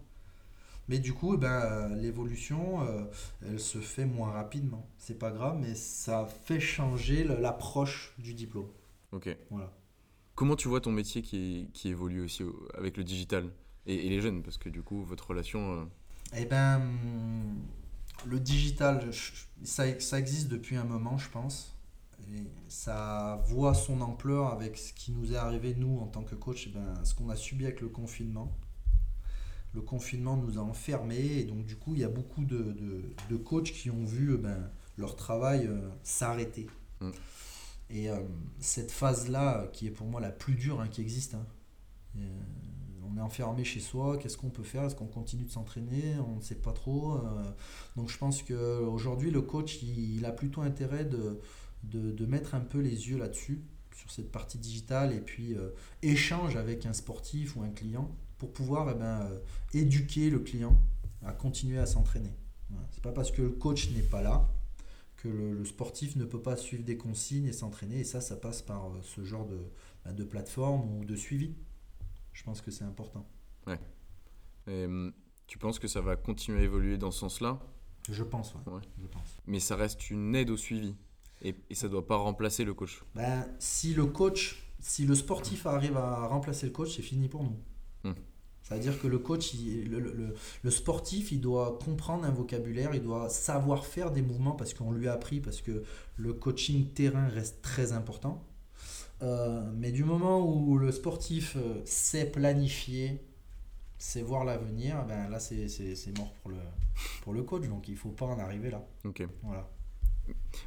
Mais 0.87 0.99
du 0.99 1.13
coup, 1.13 1.35
eh 1.35 1.37
ben, 1.37 1.47
euh, 1.51 1.95
l'évolution, 1.95 2.81
euh, 2.81 3.05
elle 3.45 3.59
se 3.59 3.77
fait 3.79 4.05
moins 4.05 4.31
rapidement. 4.31 4.89
C'est 4.97 5.19
pas 5.19 5.31
grave, 5.31 5.57
mais 5.59 5.75
ça 5.75 6.25
fait 6.45 6.59
changer 6.59 7.23
l'approche 7.23 8.15
du 8.17 8.33
diplôme. 8.33 8.69
Ok. 9.11 9.29
Voilà. 9.51 9.71
Comment 10.35 10.55
tu 10.55 10.67
vois 10.67 10.81
ton 10.81 10.91
métier 10.91 11.21
qui, 11.21 11.69
qui 11.73 11.89
évolue 11.89 12.21
aussi 12.21 12.43
au- 12.43 12.67
avec 12.73 12.97
le 12.97 13.03
digital 13.03 13.51
et, 13.85 14.07
et 14.07 14.09
les 14.09 14.21
jeunes? 14.21 14.41
Parce 14.43 14.57
que 14.57 14.69
du 14.69 14.81
coup, 14.83 15.03
votre 15.03 15.29
relation. 15.29 15.89
Eh 16.35 16.45
ben, 16.45 16.81
le 18.25 18.39
digital, 18.39 19.09
ça, 19.63 19.99
ça 19.99 20.19
existe 20.19 20.47
depuis 20.47 20.75
un 20.75 20.83
moment, 20.83 21.17
je 21.17 21.29
pense. 21.29 21.75
Et 22.31 22.43
ça 22.67 23.41
voit 23.47 23.73
son 23.73 24.01
ampleur 24.01 24.47
avec 24.53 24.77
ce 24.77 24.93
qui 24.93 25.11
nous 25.11 25.33
est 25.33 25.37
arrivé, 25.37 25.73
nous, 25.75 25.99
en 25.99 26.07
tant 26.07 26.23
que 26.23 26.35
coach, 26.35 26.67
eh 26.67 26.71
ben, 26.71 26.93
ce 27.03 27.15
qu'on 27.15 27.29
a 27.29 27.35
subi 27.35 27.65
avec 27.65 27.81
le 27.81 27.89
confinement. 27.89 28.55
Le 29.73 29.81
confinement 29.81 30.35
nous 30.35 30.57
a 30.57 30.61
enfermés 30.61 31.37
et 31.37 31.43
donc 31.43 31.65
du 31.65 31.75
coup, 31.75 31.93
il 31.93 32.01
y 32.01 32.03
a 32.03 32.09
beaucoup 32.09 32.43
de, 32.43 32.57
de, 32.57 33.03
de 33.29 33.35
coachs 33.35 33.71
qui 33.71 33.89
ont 33.89 34.03
vu 34.03 34.33
eh 34.33 34.37
ben, 34.37 34.69
leur 34.97 35.15
travail 35.15 35.67
euh, 35.67 35.89
s'arrêter. 36.03 36.67
Mm. 37.01 37.11
Et 37.91 38.09
euh, 38.09 38.19
cette 38.59 38.91
phase-là, 38.91 39.67
qui 39.73 39.87
est 39.87 39.91
pour 39.91 40.07
moi 40.07 40.21
la 40.21 40.31
plus 40.31 40.55
dure 40.55 40.81
hein, 40.81 40.87
qui 40.87 41.01
existe, 41.01 41.33
hein, 41.33 41.45
euh, 42.17 42.21
on 43.11 43.17
est 43.17 43.21
enfermé 43.21 43.63
chez 43.63 43.79
soi, 43.79 44.17
qu'est-ce 44.17 44.37
qu'on 44.37 44.49
peut 44.49 44.63
faire? 44.63 44.83
Est-ce 44.83 44.95
qu'on 44.95 45.07
continue 45.07 45.43
de 45.43 45.49
s'entraîner? 45.49 46.15
On 46.27 46.37
ne 46.37 46.41
sait 46.41 46.55
pas 46.55 46.73
trop. 46.73 47.15
euh, 47.15 47.19
donc 47.95 48.09
je 48.09 48.17
pense 48.17 48.43
qu'aujourd'hui, 48.43 49.31
le 49.31 49.41
coach, 49.41 49.81
il, 49.81 50.23
a 50.25 50.31
plutôt 50.31 50.61
intérêt 50.61 51.05
de, 51.05 52.25
mettre 52.25 52.55
un 52.55 52.59
peu 52.59 52.79
les 52.79 53.09
yeux 53.09 53.17
là-dessus, 53.17 53.61
sur 53.95 54.11
cette 54.11 54.31
partie 54.31 54.57
digitale, 54.57 55.13
et 55.13 55.19
puis 55.19 55.55
euh, 55.55 55.69
échange 56.01 56.55
avec 56.55 56.85
un 56.85 56.93
sportif 56.93 57.55
ou 57.55 57.61
un 57.61 57.69
client. 57.69 58.09
pour 58.37 58.53
pouvoir 58.53 58.89
eh 58.89 58.95
ben, 58.95 59.21
euh, 59.21 59.39
éduquer 59.73 60.29
le 60.29 60.39
client 60.39 60.77
à 61.25 61.33
continuer 61.33 61.79
à 61.79 61.85
s'entraîner. 61.85 62.33
Voilà. 62.69 62.87
C'est 62.91 63.03
pas 63.03 63.11
parce 63.11 63.31
que 63.31 63.41
le 63.41 63.49
coach 63.49 63.91
n'est 63.91 64.01
pas 64.01 64.21
là 64.21 64.49
que 65.17 65.27
le, 65.27 65.65
sportif 65.65 66.15
ne 66.15 66.23
peut 66.23 66.41
pas 66.41 66.55
suivre 66.55 66.83
des 66.83 66.97
consignes 66.97 67.47
et 67.47 67.51
s'entraîner. 67.51 67.99
Et 67.99 68.03
ça, 68.03 68.21
ça 68.21 68.35
passe 68.35 68.61
par 68.61 68.87
euh, 68.87 68.99
ce 69.01 69.23
genre 69.23 69.45
de, 69.45 69.59
bah, 70.05 70.13
de 70.13 70.23
plateforme 70.23 70.97
ou 70.97 71.05
de 71.05 71.15
suivi. 71.15 71.53
Je 72.33 72.43
pense 72.43 72.61
que 72.61 72.71
c'est 72.71 72.83
important. 72.85 73.27
Et, 74.67 74.85
hum, 74.85 75.11
tu 75.47 75.57
penses 75.57 75.79
que 75.79 75.87
ça 75.87 76.01
va 76.01 76.15
continuer 76.15 76.59
à 76.59 76.63
évoluer 76.63 76.97
dans 76.97 77.11
ce 77.11 77.19
sens-là, 77.21 77.59
Je 78.09 78.23
pense, 78.23 78.53
ouais. 78.55 78.73
Ouais. 78.73 78.81
Je 79.01 79.07
pense. 79.07 79.37
mais 79.47 79.59
ça 79.59 79.75
reste 79.75 80.09
une 80.11 80.35
aide 80.35 80.49
au 80.51 80.57
suivi. 80.57 80.95
Et, 81.41 81.55
et 81.69 81.75
ça 81.75 81.87
doit 81.87 82.05
pas 82.05 82.17
remplacer 82.17 82.65
le 82.65 82.73
coach. 82.73 83.01
Ben, 83.15 83.47
si 83.59 83.93
le 83.93 84.05
coach, 84.05 84.61
si 84.79 85.05
le 85.05 85.15
sportif 85.15 85.65
arrive 85.65 85.95
à 85.97 86.27
remplacer 86.27 86.65
le 86.65 86.71
coach, 86.73 86.95
c'est 86.97 87.01
fini 87.01 87.29
pour 87.29 87.43
nous. 87.43 87.55
Hmm. 88.03 88.13
C'est-à-dire 88.61 89.01
que 89.01 89.07
le 89.07 89.17
coach, 89.19 89.53
il- 89.53 89.89
le, 89.89 89.99
le- 89.99 90.13
le- 90.13 90.35
le 90.61 90.69
sportif, 90.71 91.31
il 91.31 91.39
doit 91.41 91.79
comprendre 91.83 92.25
un 92.25 92.31
vocabulaire, 92.31 92.93
il 92.93 93.01
doit 93.01 93.29
savoir 93.29 93.85
faire 93.85 94.11
des 94.11 94.21
mouvements 94.21 94.51
parce 94.51 94.73
qu'on 94.73 94.91
lui 94.91 95.07
a 95.07 95.13
appris, 95.13 95.39
parce 95.39 95.61
que 95.61 95.83
le 96.17 96.33
coaching 96.33 96.89
terrain 96.93 97.27
reste 97.29 97.61
très 97.61 97.93
important. 97.93 98.45
Euh, 99.21 99.69
mais 99.75 99.91
du 99.91 100.03
moment 100.05 100.39
où 100.45 100.77
le 100.77 100.91
sportif 100.91 101.55
euh, 101.57 101.81
sait 101.85 102.29
planifier, 102.31 103.21
sait 103.97 104.21
voir 104.23 104.45
l'avenir, 104.45 105.05
ben 105.07 105.29
là 105.29 105.39
c'est 105.39 105.67
mort 106.17 106.33
pour 106.41 106.51
le, 106.51 106.57
pour 107.21 107.33
le 107.33 107.43
coach. 107.43 107.67
Donc 107.67 107.87
il 107.89 107.97
faut 107.97 108.11
pas 108.11 108.25
en 108.27 108.39
arriver 108.39 108.71
là. 108.71 108.85
Ok. 109.05 109.23
Voilà, 109.43 109.69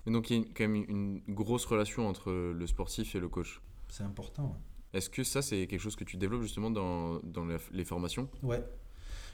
Mais 0.06 0.12
donc 0.12 0.30
il 0.30 0.38
y 0.38 0.40
a 0.40 0.44
quand 0.54 0.68
même 0.68 0.84
une 0.88 1.20
grosse 1.28 1.64
relation 1.64 2.08
entre 2.08 2.32
le 2.32 2.66
sportif 2.66 3.14
et 3.14 3.20
le 3.20 3.28
coach. 3.28 3.60
c'est 3.88 4.04
important. 4.04 4.44
ouais. 4.44 4.98
Est-ce 4.98 5.08
que 5.10 5.24
ça, 5.24 5.40
c'est 5.42 5.66
quelque 5.66 5.80
chose 5.80 5.96
que 5.96 6.04
tu 6.04 6.16
développes 6.18 6.42
justement 6.42 6.70
dans, 6.70 7.18
dans 7.20 7.44
la- 7.46 7.56
les 7.72 7.84
formations? 7.84 8.28
Ouais, 8.42 8.62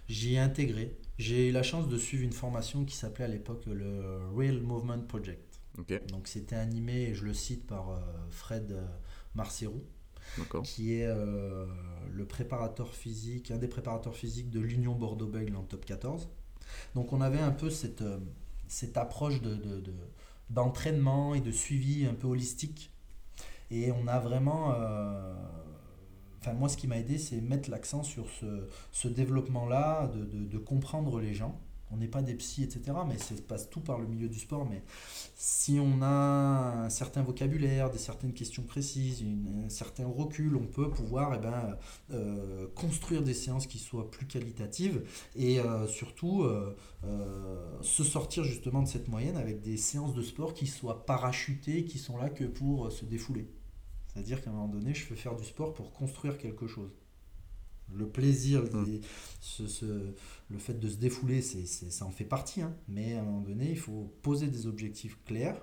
j'y 0.09 0.35
ai 0.35 0.39
intégré. 0.39 0.97
J'ai 1.19 1.49
eu 1.49 1.53
la 1.53 1.63
chance 1.65 1.89
de 1.89 1.99
suivre 1.99 2.25
une 2.25 2.33
formation 2.33 2.85
qui 2.85 2.97
s'appelait 2.97 3.25
à 3.27 3.29
l'époque 3.29 3.65
le 3.67 4.21
Real 4.37 4.61
Movement 4.61 5.01
Project. 5.09 5.61
Ok, 5.79 6.01
Donc 6.09 6.29
c'était 6.29 6.57
animé, 6.57 7.05
et 7.11 7.15
je 7.15 7.25
le 7.25 7.35
cite 7.35 7.67
par 7.67 7.91
euh, 7.91 8.01
Fred 8.31 8.77
d'accord. 10.37 10.63
qui 10.63 10.95
est 10.95 11.07
euh, 11.07 11.67
le 12.13 12.27
préparateur 12.27 12.95
physique, 12.95 13.51
un 13.51 13.59
des 13.59 13.69
préparateurs 13.69 14.15
physiques 14.17 14.51
de 14.51 14.61
l'Union 14.61 14.95
Bordeaux-Bègles 14.95 15.57
en 15.57 15.63
top 15.63 15.85
14. 15.85 16.29
Donc 16.95 17.13
on 17.13 17.21
avait 17.21 17.41
un 17.41 17.51
peu 17.53 17.71
cette, 17.71 18.03
euh, 18.03 18.19
cette 18.69 18.97
approche 18.97 19.41
de, 19.43 19.55
de- 19.57 19.81
de- 19.81 19.95
d'entraînement 20.51 21.35
et 21.35 21.41
de 21.41 21.53
suivi 21.53 22.07
un 22.07 22.15
peu 22.15 22.27
holistique. 22.29 22.93
Et 23.71 23.93
on 23.93 24.07
a 24.09 24.19
vraiment... 24.19 24.75
euh, 24.77 25.35
Enfin, 26.41 26.53
moi, 26.53 26.69
ce 26.69 26.77
qui 26.77 26.87
m'a 26.87 26.99
aidé, 26.99 27.19
c'est 27.19 27.41
mettre 27.41 27.69
l'accent 27.71 28.03
sur 28.05 28.29
ce, 28.31 28.69
ce 28.93 29.09
développement-là, 29.09 30.09
de, 30.15 30.25
de- 30.25 30.45
de 30.47 30.59
comprendre 30.59 31.21
les 31.21 31.35
gens. 31.35 31.61
On 31.90 31.97
n'est 31.97 32.09
pas 32.09 32.21
des 32.23 32.35
psys, 32.35 32.64
etc., 32.64 32.83
mais 33.09 33.16
ça 33.16 33.35
passe 33.47 33.71
tout 33.71 33.80
par 33.80 33.99
le 33.99 34.07
milieu 34.07 34.28
du 34.28 34.38
sport. 34.38 34.66
Mais 34.68 34.83
si 35.35 35.78
on 35.80 36.02
a 36.02 36.85
un 36.85 36.90
certain 36.90 37.23
vocabulaire, 37.23 37.90
des 37.90 37.97
certaines 37.99 38.35
questions 38.35 38.62
précises, 38.62 39.23
une- 39.23 39.64
un 39.66 39.68
certain 39.71 40.07
recul, 40.07 40.54
on 40.57 40.66
peut 40.66 40.90
pouvoir 40.90 41.35
eh 41.35 41.38
ben, 41.38 41.76
euh, 42.11 42.66
construire 42.75 43.23
des 43.23 43.33
séances 43.35 43.66
qui 43.66 43.78
soient 43.78 44.11
plus 44.11 44.26
qualitatives 44.26 45.02
et 45.35 45.61
euh, 45.61 45.87
surtout 45.87 46.42
euh, 46.42 46.76
se 47.83 48.04
sortir 48.04 48.45
justement 48.45 48.83
de 48.83 48.88
cette 48.88 49.09
moyenne 49.09 49.37
avec 49.37 49.61
des 49.62 49.76
séances 49.76 50.14
de 50.14 50.23
sport 50.23 50.52
qui 50.54 50.66
soient 50.66 51.07
parachutées, 51.07 51.85
qui 51.85 51.99
sont 51.99 52.16
là 52.18 52.28
que 52.28 52.45
pour 52.45 52.90
se 52.92 53.04
défouler. 53.04 53.49
C'est-à-dire 54.12 54.42
qu'à 54.42 54.50
un 54.50 54.52
moment 54.54 54.68
donné, 54.68 54.95
je 54.95 55.07
veux 55.09 55.16
faire 55.16 55.37
du 55.37 55.45
sport 55.45 55.73
pour 55.75 55.92
construire 55.92 56.38
quelque 56.38 56.66
chose. 56.66 56.90
Le 57.95 58.07
plaisir, 58.07 58.62
Mm. 58.64 58.85
les- 58.85 59.00
ce- 59.40 59.66
ce- 59.66 60.12
le 60.50 60.59
fait 60.59 60.75
de 60.78 60.88
se 60.88 60.97
défouler, 60.97 61.43
c'est, 61.43 61.67
ça 61.67 62.05
en 62.07 62.11
fait 62.11 62.25
partie. 62.25 62.62
hein. 62.62 62.75
Mais 62.88 63.14
à 63.14 63.21
un 63.21 63.25
moment 63.25 63.40
donné, 63.40 63.71
il 63.71 63.78
faut 63.78 64.12
poser 64.23 64.49
des 64.49 64.67
objectifs 64.67 65.19
clairs 65.25 65.61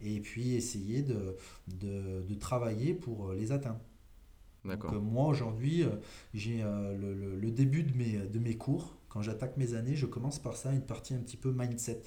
et 0.00 0.20
puis 0.20 0.54
essayer 0.54 1.02
de, 1.02 1.36
de, 1.68 2.22
de 2.22 2.34
travailler 2.34 2.94
pour 2.94 3.28
euh, 3.30 3.34
les 3.36 3.52
atteindre. 3.52 3.80
D'accord. 4.64 4.94
euh, 4.94 5.00
moi, 5.00 5.26
aujourd'hui, 5.26 5.82
euh, 5.82 5.90
j'ai 6.34 6.62
le, 6.62 7.14
le- 7.14 7.36
le 7.36 7.50
début 7.50 7.82
de 7.84 7.96
mes, 7.96 8.18
de 8.18 8.38
mes 8.38 8.56
cours. 8.56 8.96
Quand 9.08 9.20
j'attaque 9.22 9.56
mes 9.58 9.74
années, 9.74 9.96
je 9.96 10.06
commence 10.06 10.38
par 10.38 10.56
ça, 10.56 10.72
une 10.72 10.80
partie 10.86 11.12
un 11.14 11.18
petit 11.18 11.36
peu 11.36 11.52
mindset. 11.52 12.02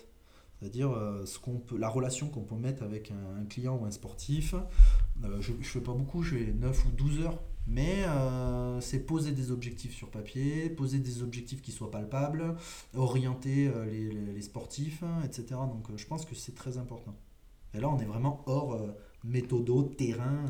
C'est-à-dire 0.59 0.89
ce 1.25 1.37
qu'on 1.37 1.59
peut, 1.59 1.77
la 1.77 1.89
relation 1.89 2.29
qu'on 2.29 2.43
peut 2.43 2.55
mettre 2.55 2.81
avec 2.81 3.11
un, 3.11 3.41
un 3.41 3.45
client 3.45 3.77
ou 3.77 3.85
un 3.85 3.91
sportif. 3.91 4.55
Je 5.41 5.51
ne 5.51 5.61
fais 5.63 5.81
pas 5.81 5.93
beaucoup, 5.93 6.23
je 6.23 6.35
fais 6.37 6.53
9 6.53 6.85
ou 6.85 6.91
12 6.91 7.19
heures. 7.21 7.39
Mais 7.67 8.03
euh, 8.05 8.79
c'est 8.79 8.99
poser 9.05 9.31
des 9.31 9.49
objectifs 9.51 9.95
sur 9.95 10.09
papier, 10.11 10.69
poser 10.69 10.99
des 10.99 11.23
objectifs 11.23 11.61
qui 11.61 11.71
soient 11.71 11.89
palpables, 11.89 12.55
orienter 12.93 13.67
euh, 13.67 13.85
les, 13.85 14.09
les- 14.11 14.33
les 14.33 14.41
sportifs, 14.41 15.01
hein, 15.03 15.21
etc. 15.23 15.45
Donc 15.51 15.89
euh, 15.89 15.97
je 15.97 16.05
pense 16.05 16.25
que 16.25 16.35
c'est 16.35 16.53
très 16.53 16.77
important. 16.77 17.15
Et 17.73 17.79
là, 17.79 17.89
on 17.89 17.99
est 17.99 18.05
vraiment 18.05 18.43
hors 18.45 18.79
méthodo, 19.23 19.83
terrain. 19.83 20.45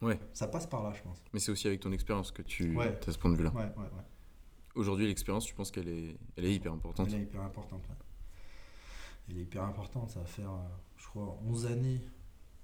Ouais. 0.00 0.18
Ça 0.32 0.46
passe 0.46 0.66
par 0.66 0.82
là, 0.82 0.92
je 0.96 1.02
pense. 1.02 1.22
Mais 1.34 1.40
c'est 1.40 1.50
aussi 1.52 1.66
avec 1.66 1.80
ton 1.80 1.92
expérience 1.92 2.30
que 2.30 2.42
tu 2.42 2.76
Ouais. 2.76 2.98
as 3.06 3.12
ce 3.12 3.18
point 3.18 3.30
de 3.30 3.36
vue-là. 3.36 3.50
Ouais, 3.52 3.62
ouais, 3.62 3.82
ouais. 3.82 4.04
Aujourd'hui, 4.74 5.06
l'expérience, 5.06 5.44
tu 5.44 5.54
penses 5.54 5.70
qu'elle 5.70 5.88
est, 5.88 6.16
elle 6.36 6.44
est 6.46 6.54
hyper 6.54 6.72
importante? 6.72 7.08
Elle 7.12 7.20
est 7.20 7.22
hyper 7.24 7.42
importante. 7.42 7.82
Elle 9.28 9.36
est 9.38 9.42
hyper 9.42 9.64
importante. 9.64 10.10
Ça 10.10 10.20
va 10.20 10.26
faire, 10.26 10.50
je 10.96 11.06
crois, 11.06 11.38
11 11.46 11.66
années, 11.66 12.00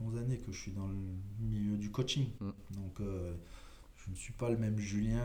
11 0.00 0.16
années 0.16 0.38
que 0.38 0.52
je 0.52 0.58
suis 0.61 0.72
dans 0.72 0.87
le 0.87 0.96
milieu 1.40 1.76
du 1.76 1.90
coaching. 1.90 2.28
Mm. 2.40 2.50
Donc, 2.70 3.00
je 4.09 4.12
ne 4.12 4.16
suis 4.16 4.33
pas 4.33 4.49
le 4.51 4.57
même 4.57 4.79
Julien. 4.79 5.25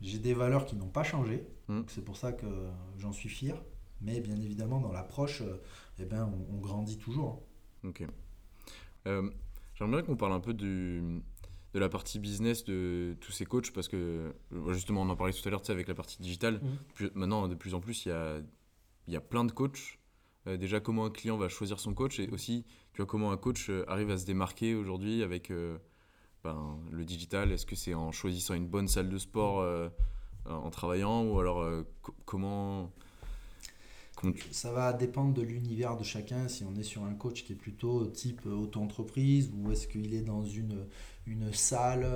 J'ai 0.00 0.18
des 0.18 0.34
valeurs 0.34 0.66
qui 0.66 0.76
n'ont 0.76 0.88
pas 0.88 1.04
changé. 1.04 1.46
Mm. 1.68 1.82
C'est 1.86 2.04
pour 2.04 2.16
ça 2.16 2.32
que 2.32 2.46
j'en 2.98 3.12
suis 3.12 3.28
fier. 3.28 3.54
Mais 4.00 4.20
bien 4.20 4.36
évidemment, 4.36 4.80
dans 4.80 4.92
l'approche, 4.92 5.42
eh 5.98 6.04
ben, 6.04 6.24
on, 6.50 6.54
on 6.56 6.58
grandit 6.58 6.98
toujours. 6.98 7.42
Ok. 7.84 8.02
Euh, 9.06 9.30
J'aimerais 9.74 9.98
bien 10.02 10.06
qu'on 10.06 10.16
parle 10.16 10.32
un 10.32 10.40
peu 10.40 10.52
du, 10.54 11.22
de 11.72 11.78
la 11.78 11.88
partie 11.88 12.18
business 12.18 12.64
de 12.64 13.16
tous 13.20 13.32
ces 13.32 13.46
coachs 13.46 13.70
parce 13.72 13.88
que 13.88 14.32
euh, 14.52 14.72
justement, 14.72 15.02
on 15.02 15.08
en 15.08 15.16
parlait 15.16 15.32
tout 15.32 15.46
à 15.46 15.50
l'heure 15.50 15.62
tu 15.62 15.66
sais, 15.66 15.72
avec 15.72 15.86
la 15.88 15.94
partie 15.94 16.20
digitale. 16.20 16.60
Plus- 16.94 17.10
maintenant, 17.14 17.46
de 17.48 17.54
plus 17.54 17.74
en 17.74 17.80
plus, 17.80 18.04
il 18.06 18.08
y 18.08 18.12
a, 18.12 18.40
il 19.06 19.12
y 19.14 19.16
a 19.16 19.20
plein 19.20 19.44
de 19.44 19.52
coachs. 19.52 19.98
Euh, 20.46 20.56
déjà, 20.56 20.80
comment 20.80 21.04
un 21.04 21.10
client 21.10 21.36
va 21.36 21.48
choisir 21.48 21.78
son 21.78 21.92
coach 21.94 22.18
et 22.20 22.28
aussi, 22.30 22.64
tu 22.94 22.98
vois, 23.02 23.06
comment 23.06 23.30
un 23.32 23.36
coach 23.36 23.70
arrive 23.86 24.10
à 24.10 24.16
se 24.18 24.24
démarquer 24.26 24.74
aujourd'hui 24.74 25.22
avec 25.22 25.50
euh, 25.50 25.76
ben, 26.44 26.78
le 26.90 27.04
digital. 27.04 27.52
Est-ce 27.52 27.66
que 27.66 27.76
c'est 27.76 27.94
en 27.94 28.12
choisissant 28.12 28.54
une 28.54 28.66
bonne 28.66 28.88
salle 28.88 29.08
de 29.08 29.18
sport 29.18 29.60
euh, 29.60 29.88
en 30.46 30.70
travaillant 30.70 31.24
ou 31.24 31.38
alors 31.38 31.60
euh, 31.60 31.82
co- 32.02 32.14
comment, 32.24 32.90
comment 34.16 34.32
tu- 34.32 34.52
Ça 34.52 34.72
va 34.72 34.92
dépendre 34.92 35.34
de 35.34 35.42
l'univers 35.42 35.96
de 35.96 36.04
chacun. 36.04 36.48
Si 36.48 36.64
on 36.64 36.74
est 36.76 36.82
sur 36.82 37.04
un 37.04 37.14
coach 37.14 37.44
qui 37.44 37.52
est 37.52 37.56
plutôt 37.56 38.06
type 38.06 38.42
euh, 38.46 38.54
auto-entreprise 38.54 39.50
ou 39.54 39.70
est-ce 39.70 39.86
qu'il 39.86 40.14
est 40.14 40.22
dans 40.22 40.44
une, 40.44 40.86
une 41.26 41.52
salle 41.52 42.06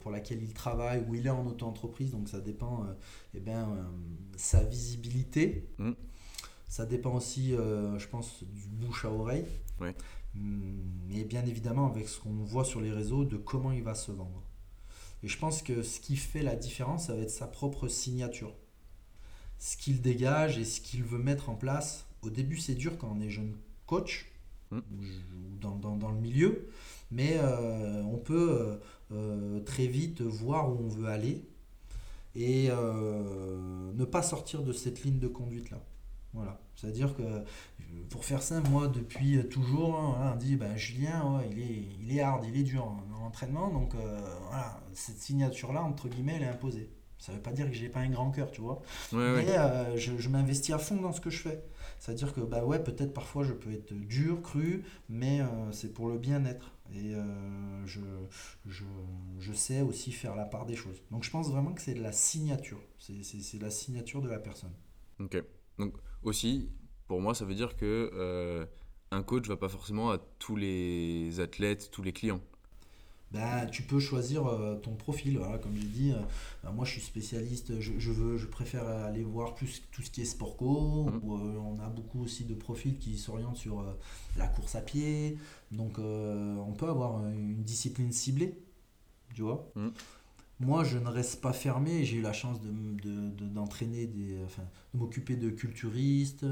pour 0.00 0.10
laquelle 0.10 0.42
il 0.42 0.52
travaille 0.54 1.04
ou 1.08 1.14
il 1.14 1.26
est 1.26 1.30
en 1.30 1.46
auto-entreprise. 1.46 2.12
Donc 2.12 2.28
ça 2.28 2.40
dépend 2.40 2.84
euh, 2.84 2.94
eh 3.34 3.40
ben, 3.40 3.66
sa 4.36 4.62
visibilité. 4.62 5.68
Mm. 5.78 5.92
Ça 6.68 6.84
dépend 6.84 7.14
aussi, 7.14 7.50
je 7.52 8.06
pense, 8.08 8.42
du 8.42 8.66
bouche 8.68 9.04
à 9.04 9.10
oreille. 9.10 9.44
Ouais. 9.80 9.94
Mm, 10.36 10.82
Mais 11.08 11.24
bien 11.24 11.44
évidemment, 11.46 11.86
avec 11.90 12.08
ce 12.08 12.20
qu'on 12.20 12.30
voit 12.44 12.64
sur 12.64 12.80
les 12.80 12.92
réseaux, 12.92 13.24
de 13.24 13.36
comment 13.36 13.72
il 13.72 13.82
va 13.82 13.94
se 13.94 14.12
vendre. 14.12 14.42
Et 15.22 15.28
je 15.28 15.38
pense 15.38 15.62
que 15.62 15.82
ce 15.82 16.00
qui 16.00 16.16
fait 16.16 16.42
la 16.42 16.56
différence, 16.56 17.06
ça 17.06 17.14
va 17.14 17.22
être 17.22 17.30
sa 17.30 17.46
propre 17.46 17.88
signature 17.88 18.54
ce 19.58 19.76
qu'il 19.76 20.02
dégage 20.02 20.58
et 20.58 20.64
ce 20.64 20.80
qu'il 20.80 21.02
veut 21.02 21.18
mettre 21.18 21.48
en 21.48 21.54
place. 21.54 22.06
Au 22.22 22.30
début, 22.30 22.58
c'est 22.58 22.74
dur 22.74 22.98
quand 22.98 23.10
on 23.16 23.20
est 23.20 23.30
jeune 23.30 23.56
coach 23.86 24.30
Mm. 24.72 24.78
ou 24.78 25.58
dans, 25.60 25.76
dans- 25.76 25.96
dans 25.96 26.10
le 26.10 26.18
milieu, 26.20 26.68
mais 27.12 27.36
euh, 27.38 28.02
on 28.02 28.18
peut 28.18 28.50
euh, 28.60 28.76
euh, 29.12 29.60
très 29.60 29.86
vite 29.86 30.20
voir 30.22 30.68
où 30.70 30.78
on 30.80 30.88
veut 30.88 31.06
aller 31.06 31.44
et 32.34 32.66
euh, 32.70 33.92
ne 33.94 34.04
pas 34.04 34.22
sortir 34.22 34.62
de 34.64 34.72
cette 34.72 35.04
ligne 35.04 35.18
de 35.20 35.28
conduite-là. 35.28 35.80
Voilà. 36.34 36.60
C'est-à-dire 36.76 37.14
que, 37.16 37.22
pour 38.10 38.24
faire 38.24 38.42
ça, 38.42 38.60
moi, 38.60 38.88
depuis 38.88 39.46
toujours, 39.48 39.96
hein, 39.98 40.14
voilà, 40.16 40.32
on 40.34 40.36
dit, 40.36 40.56
ben, 40.56 40.76
Julien, 40.76 41.36
ouais, 41.38 41.48
il, 41.50 41.58
est, 41.60 41.88
il 42.00 42.16
est 42.16 42.20
hard, 42.20 42.44
il 42.44 42.56
est 42.56 42.62
dur 42.62 42.84
en, 42.84 43.02
en 43.18 43.26
entraînement, 43.26 43.68
donc 43.70 43.94
euh, 43.94 44.20
voilà, 44.48 44.80
cette 44.92 45.18
signature-là, 45.18 45.82
entre 45.82 46.08
guillemets, 46.08 46.34
elle 46.36 46.42
est 46.42 46.48
imposée. 46.48 46.90
Ça 47.18 47.32
ne 47.32 47.38
veut 47.38 47.42
pas 47.42 47.52
dire 47.52 47.66
que 47.66 47.72
j'ai 47.72 47.88
pas 47.88 48.00
un 48.00 48.10
grand 48.10 48.30
cœur, 48.30 48.50
tu 48.50 48.60
vois. 48.60 48.82
Ouais, 49.12 49.18
ouais. 49.18 49.44
Mais 49.46 49.56
euh, 49.58 49.96
je, 49.96 50.18
je 50.18 50.28
m'investis 50.28 50.74
à 50.74 50.78
fond 50.78 50.96
dans 51.00 51.12
ce 51.12 51.20
que 51.22 51.30
je 51.30 51.38
fais. 51.38 51.64
C'est-à-dire 51.98 52.34
que, 52.34 52.40
bah 52.42 52.62
ouais, 52.64 52.78
peut-être 52.82 53.14
parfois 53.14 53.42
je 53.42 53.54
peux 53.54 53.72
être 53.72 53.94
dur, 53.94 54.42
cru, 54.42 54.84
mais 55.08 55.40
euh, 55.40 55.72
c'est 55.72 55.94
pour 55.94 56.08
le 56.08 56.18
bien-être. 56.18 56.72
Et 56.92 57.14
euh, 57.14 57.86
je, 57.86 58.00
je, 58.66 58.84
je 59.40 59.52
sais 59.54 59.80
aussi 59.80 60.12
faire 60.12 60.36
la 60.36 60.44
part 60.44 60.66
des 60.66 60.76
choses. 60.76 61.02
Donc 61.10 61.24
je 61.24 61.30
pense 61.30 61.48
vraiment 61.50 61.72
que 61.72 61.80
c'est 61.80 61.94
de 61.94 62.02
la 62.02 62.12
signature. 62.12 62.80
C'est- 62.98 63.22
C'est 63.24 63.40
c'est 63.40 63.58
la 63.58 63.70
signature 63.70 64.20
de 64.20 64.28
la 64.28 64.38
personne. 64.38 64.72
Ok. 65.18 65.42
Donc 65.78 65.94
aussi, 66.22 66.70
pour 67.08 67.20
moi, 67.20 67.34
ça 67.34 67.44
veut 67.44 67.54
dire 67.54 67.76
que 67.76 68.10
euh, 68.14 68.66
un 69.10 69.22
coach 69.22 69.46
va 69.48 69.56
pas 69.56 69.68
forcément 69.68 70.10
à 70.10 70.18
tous 70.38 70.56
les 70.56 71.40
athlètes, 71.40 71.90
tous 71.90 72.02
les 72.02 72.12
clients. 72.12 72.40
ben, 73.32 73.66
tu 73.66 73.82
peux 73.82 73.98
choisir 73.98 74.46
euh, 74.46 74.76
ton 74.76 74.94
profil. 74.94 75.38
Voilà, 75.38 75.58
comme 75.58 75.76
j'ai 75.76 75.86
dit, 75.88 76.12
euh, 76.12 76.72
moi 76.72 76.84
je 76.84 76.92
suis 76.92 77.00
spécialiste, 77.00 77.80
je, 77.80 77.92
je 77.98 78.12
veux, 78.12 78.36
je 78.36 78.46
préfère 78.46 78.86
aller 78.88 79.24
voir 79.24 79.54
plus 79.54 79.82
tout 79.90 80.02
ce 80.02 80.10
qui 80.10 80.22
est 80.22 80.24
sport 80.24 80.56
co. 80.56 81.18
Où, 81.22 81.34
euh, 81.34 81.56
on 81.58 81.78
a 81.80 81.88
beaucoup 81.88 82.22
aussi 82.22 82.44
de 82.44 82.54
profils 82.54 82.98
qui 82.98 83.18
s'orientent 83.18 83.56
sur 83.56 83.84
la 84.36 84.46
course 84.48 84.74
à 84.76 84.80
pied. 84.80 85.38
Donc 85.72 85.98
on 85.98 86.72
peut 86.78 86.88
avoir 86.88 87.26
une 87.28 87.62
discipline 87.62 88.12
ciblée, 88.12 88.58
tu 89.34 89.42
vois. 89.42 89.70
Mhm. 89.74 89.92
Moi, 90.58 90.84
je 90.84 90.96
ne 90.96 91.08
reste 91.08 91.42
pas 91.42 91.52
fermé. 91.52 92.04
J'ai 92.04 92.16
eu 92.16 92.22
la 92.22 92.32
chance 92.32 92.60
de, 92.62 92.68
m- 92.68 92.96
de- 93.02 93.28
de- 93.30 93.48
d'entraîner 93.48 94.06
des, 94.06 94.38
enfin, 94.44 94.62
de 94.94 94.98
m'occuper 94.98 95.36
de 95.36 95.50
culturistes. 95.50 96.46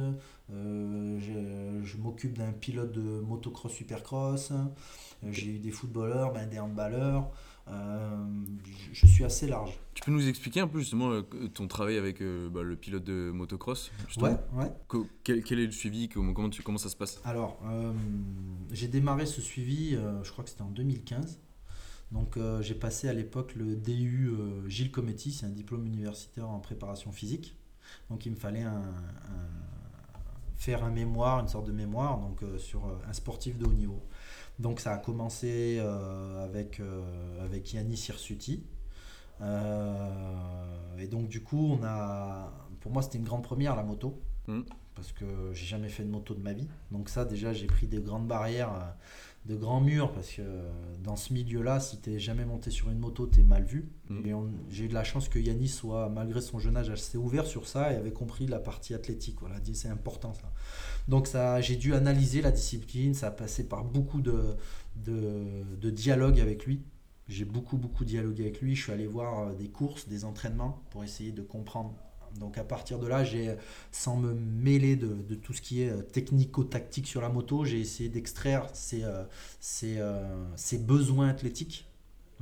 Euh, 0.52 1.18
je 1.20 1.86
je 1.86 1.96
m'occupe 1.96 2.36
d'un 2.36 2.52
pilote 2.52 2.92
de 2.92 3.20
motocross 3.20 3.72
supercross. 3.72 4.50
Euh, 4.52 5.28
J'ai 5.32 5.54
eu 5.54 5.58
des 5.58 5.70
footballeurs, 5.70 6.32
ben, 6.34 6.46
des 6.48 6.58
handballeurs. 6.58 7.30
Euh, 7.66 8.14
je, 8.92 9.06
suis 9.06 9.24
assez 9.24 9.46
large. 9.46 9.72
Tu 9.94 10.02
peux 10.02 10.10
nous 10.10 10.28
expliquer 10.28 10.60
un 10.60 10.68
peu 10.68 10.80
justement 10.80 11.22
ton 11.54 11.66
travail 11.66 11.96
avec 11.96 12.20
euh, 12.20 12.50
bah, 12.50 12.62
le 12.62 12.76
pilote 12.76 13.04
de 13.04 13.30
motocross 13.32 13.90
justement 14.06 14.26
Ouais, 14.52 14.64
ouais. 14.92 15.00
Quel, 15.24 15.42
quel 15.42 15.60
est 15.60 15.64
le 15.66 15.72
suivi? 15.72 16.10
Comment, 16.10 16.34
comment, 16.34 16.50
tu- 16.50 16.60
comment 16.62 16.76
ça 16.76 16.90
se 16.90 16.96
passe? 16.96 17.22
Alors, 17.24 17.58
j'ai 18.70 18.88
démarré 18.88 19.24
ce 19.24 19.40
suivi, 19.40 19.96
je 20.22 20.30
crois 20.30 20.44
que 20.44 20.50
c'était 20.50 20.60
en 20.62 20.68
2015. 20.70 21.40
Donc, 22.14 22.38
euh, 22.38 22.62
j'ai 22.62 22.74
passé 22.74 23.08
à 23.08 23.12
l'époque 23.12 23.54
le 23.56 23.76
DU 23.76 24.28
euh, 24.28 24.68
Gilles 24.68 24.90
Cometti, 24.92 25.32
c'est 25.32 25.46
un 25.46 25.50
diplôme 25.50 25.84
universitaire 25.86 26.48
en 26.48 26.60
préparation 26.60 27.12
physique. 27.12 27.56
Donc, 28.08 28.24
il 28.24 28.30
me 28.32 28.36
fallait 28.36 28.62
un, 28.62 28.70
un- 28.78 30.54
faire 30.56 30.84
un 30.84 30.90
mémoire, 30.90 31.40
une 31.40 31.48
sorte 31.48 31.66
de 31.66 31.72
mémoire, 31.72 32.18
donc 32.18 32.42
euh, 32.42 32.56
sur 32.58 32.80
un 33.08 33.12
sportif 33.12 33.58
de 33.58 33.66
haut 33.66 33.72
niveau. 33.74 34.00
Donc, 34.58 34.80
ça 34.80 34.92
a 34.94 34.98
commencé 34.98 35.80
avec, 36.40 36.80
avec 37.42 37.72
Yannis 37.74 38.06
Hirsuti. 38.08 38.62
Et 40.98 41.06
donc, 41.08 41.28
du 41.28 41.42
coup, 41.42 41.76
on 41.80 41.84
a, 41.84 42.52
pour 42.80 42.92
moi, 42.92 43.02
c'était 43.02 43.18
une 43.18 43.24
grande 43.24 43.42
première, 43.42 43.76
la 43.76 43.82
moto. 43.82 44.20
Mhm. 44.46 44.64
Parce 44.94 45.10
que 45.10 45.24
j'ai 45.52 45.66
jamais 45.66 45.88
fait 45.88 46.04
de 46.04 46.08
moto 46.10 46.34
de 46.34 46.40
ma 46.40 46.52
vie. 46.52 46.68
Donc, 46.92 47.08
ça, 47.08 47.24
déjà, 47.24 47.52
j'ai 47.52 47.66
pris 47.66 47.88
des 47.88 47.98
grandes 48.00 48.28
barrières, 48.28 48.70
de 49.46 49.56
grands 49.56 49.80
murs. 49.80 50.12
Parce 50.12 50.30
que 50.30 50.42
euh, 50.42 50.70
dans 51.02 51.16
ce 51.16 51.32
milieu-là, 51.32 51.80
si 51.80 52.00
tu 52.00 52.18
jamais 52.18 52.44
monté 52.44 52.70
sur 52.70 52.90
une 52.90 52.98
moto, 52.98 53.26
tu 53.26 53.40
es 53.40 53.42
mal 53.42 53.64
vu. 53.64 53.88
Mhm. 54.08 54.26
Et 54.26 54.34
j'ai 54.70 54.84
eu 54.84 54.88
de 54.88 54.94
la 54.94 55.04
chance 55.04 55.28
que 55.28 55.38
Yannis 55.38 55.68
soit, 55.68 56.08
malgré 56.08 56.40
son 56.40 56.58
jeune 56.58 56.76
âge, 56.76 56.90
assez 56.90 57.18
ouvert 57.18 57.46
sur 57.46 57.66
ça 57.66 57.92
et 57.92 57.96
avait 57.96 58.12
compris 58.12 58.46
la 58.46 58.58
partie 58.58 58.94
athlétique. 58.94 59.36
Voilà, 59.40 59.60
dit 59.60 59.74
c'est 59.74 59.88
important 59.88 60.32
ça. 60.34 60.52
Donc 61.08 61.26
ça, 61.26 61.60
j'ai 61.60 61.76
dû 61.76 61.94
analyser 61.94 62.42
la 62.42 62.50
discipline. 62.50 63.14
Ça 63.14 63.28
a 63.28 63.30
passé 63.30 63.68
par 63.68 63.84
beaucoup 63.84 64.20
de, 64.20 64.56
de, 64.96 65.64
de 65.80 65.90
dialogues 65.90 66.40
avec 66.40 66.66
lui. 66.66 66.82
J'ai 67.28 67.46
beaucoup, 67.46 67.78
beaucoup 67.78 68.04
dialogué 68.04 68.42
avec 68.42 68.60
lui. 68.60 68.74
Je 68.74 68.82
suis 68.82 68.92
allé 68.92 69.06
voir 69.06 69.48
euh, 69.48 69.54
des 69.54 69.68
courses, 69.68 70.08
des 70.08 70.24
entraînements 70.24 70.82
pour 70.90 71.04
essayer 71.04 71.32
de 71.32 71.42
comprendre. 71.42 71.94
Donc 72.38 72.58
à 72.58 72.64
partir 72.64 72.98
de 72.98 73.06
là, 73.06 73.24
j'ai, 73.24 73.54
sans 73.92 74.16
me 74.16 74.34
mêler 74.34 74.96
de, 74.96 75.34
tout 75.34 75.52
ce 75.52 75.62
qui 75.62 75.82
est 75.82 75.90
euh, 75.90 76.02
technico-tactique 76.02 77.06
sur 77.06 77.20
la 77.20 77.28
moto, 77.28 77.64
j'ai 77.64 77.80
essayé 77.80 78.08
d'extraire 78.08 78.68
ses, 78.72 79.04
euh, 79.04 79.24
ses, 79.60 79.98
euh, 79.98 80.22
ses 80.56 80.78
besoins 80.78 81.28
athlétiques. 81.28 81.86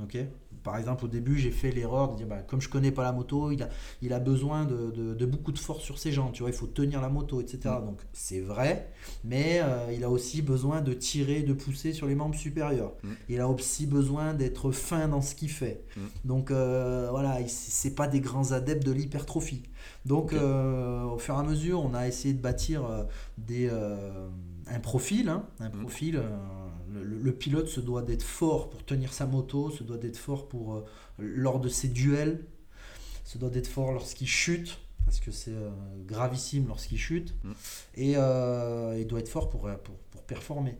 Ok 0.03 0.17
Par 0.63 0.77
exemple, 0.77 1.05
au 1.05 1.07
début, 1.09 1.37
j'ai 1.37 1.51
fait 1.51 1.71
l'erreur 1.71 2.11
de 2.11 2.15
dire, 2.17 2.27
bah, 2.27 2.41
comme 2.47 2.61
je 2.61 2.69
connais 2.69 2.91
pas 2.91 3.03
la 3.03 3.11
moto, 3.11 3.51
il 3.51 3.61
a, 3.63 3.69
il 4.01 4.13
a 4.13 4.19
besoin 4.19 4.63
de, 4.65 4.91
de- 4.91 5.13
de 5.13 5.25
beaucoup 5.25 5.51
de 5.51 5.59
force 5.59 5.83
sur 5.83 5.97
ses 5.97 6.11
jambes, 6.11 6.31
tu 6.31 6.41
vois, 6.43 6.49
il 6.51 6.55
faut 6.55 6.67
tenir 6.67 7.01
la 7.01 7.09
moto, 7.09 7.41
etc. 7.41 7.59
Donc 7.85 7.99
c'est 8.13 8.39
vrai, 8.39 8.89
mais 9.25 9.59
euh, 9.61 9.91
il 9.93 10.03
a 10.05 10.09
aussi 10.09 10.41
besoin 10.41 10.81
de 10.81 10.93
tirer, 10.93 11.43
de 11.43 11.53
pousser 11.53 11.91
sur 11.93 12.07
les 12.07 12.15
membres 12.15 12.35
supérieurs. 12.35 12.93
Mm. 13.03 13.09
Il 13.29 13.39
a 13.41 13.47
aussi 13.49 13.85
besoin 13.87 14.33
d'être 14.33 14.71
fin 14.71 15.07
dans 15.09 15.21
ce 15.21 15.35
qu'il 15.35 15.49
fait. 15.51 15.83
Mm. 15.97 16.01
Donc 16.25 16.51
euh, 16.51 17.07
voilà, 17.11 17.41
il- 17.41 17.49
c'est 17.49 17.95
pas 17.95 18.07
des 18.07 18.21
grands 18.21 18.51
adeptes 18.53 18.85
de 18.85 18.91
l'hypertrophie. 18.91 19.63
Donc 20.05 20.31
euh, 20.33 21.03
au 21.03 21.17
fur 21.17 21.35
et 21.35 21.39
à 21.39 21.43
mesure, 21.43 21.81
on 21.83 21.93
a 21.93 22.07
essayé 22.07 22.33
de 22.33 22.41
bâtir 22.41 22.85
euh, 22.85 23.03
des, 23.37 23.69
un 24.67 24.79
profil. 24.79 25.27
hein, 25.29 25.43
un 25.59 25.67
Mm. 25.69 25.81
profil 25.81 26.21
le, 27.01 27.31
pilote 27.33 27.67
se 27.67 27.79
doit 27.79 28.01
d'être 28.01 28.23
fort 28.23 28.69
pour 28.69 28.83
tenir 28.85 29.13
sa 29.13 29.25
moto, 29.25 29.71
se 29.71 29.83
doit 29.83 29.97
d'être 29.97 30.17
fort 30.17 30.47
pour, 30.47 30.75
euh, 30.75 30.85
lors 31.17 31.59
de 31.59 31.69
ses 31.69 31.87
duels, 31.87 32.45
se 33.23 33.37
doit 33.37 33.49
d'être 33.49 33.67
fort 33.67 33.91
lorsqu'il 33.91 34.27
chute, 34.27 34.77
parce 35.05 35.19
que 35.19 35.31
c'est 35.31 35.51
euh, 35.53 35.69
gravissime 36.05 36.67
lorsqu'il 36.67 36.97
chute, 36.97 37.33
Mm. 37.43 37.51
et 37.95 38.13
euh, 38.17 38.95
il 38.99 39.07
doit 39.07 39.19
être 39.19 39.29
fort 39.29 39.49
pour, 39.49 39.61
pour, 39.83 39.95
pour 40.11 40.23
performer. 40.23 40.77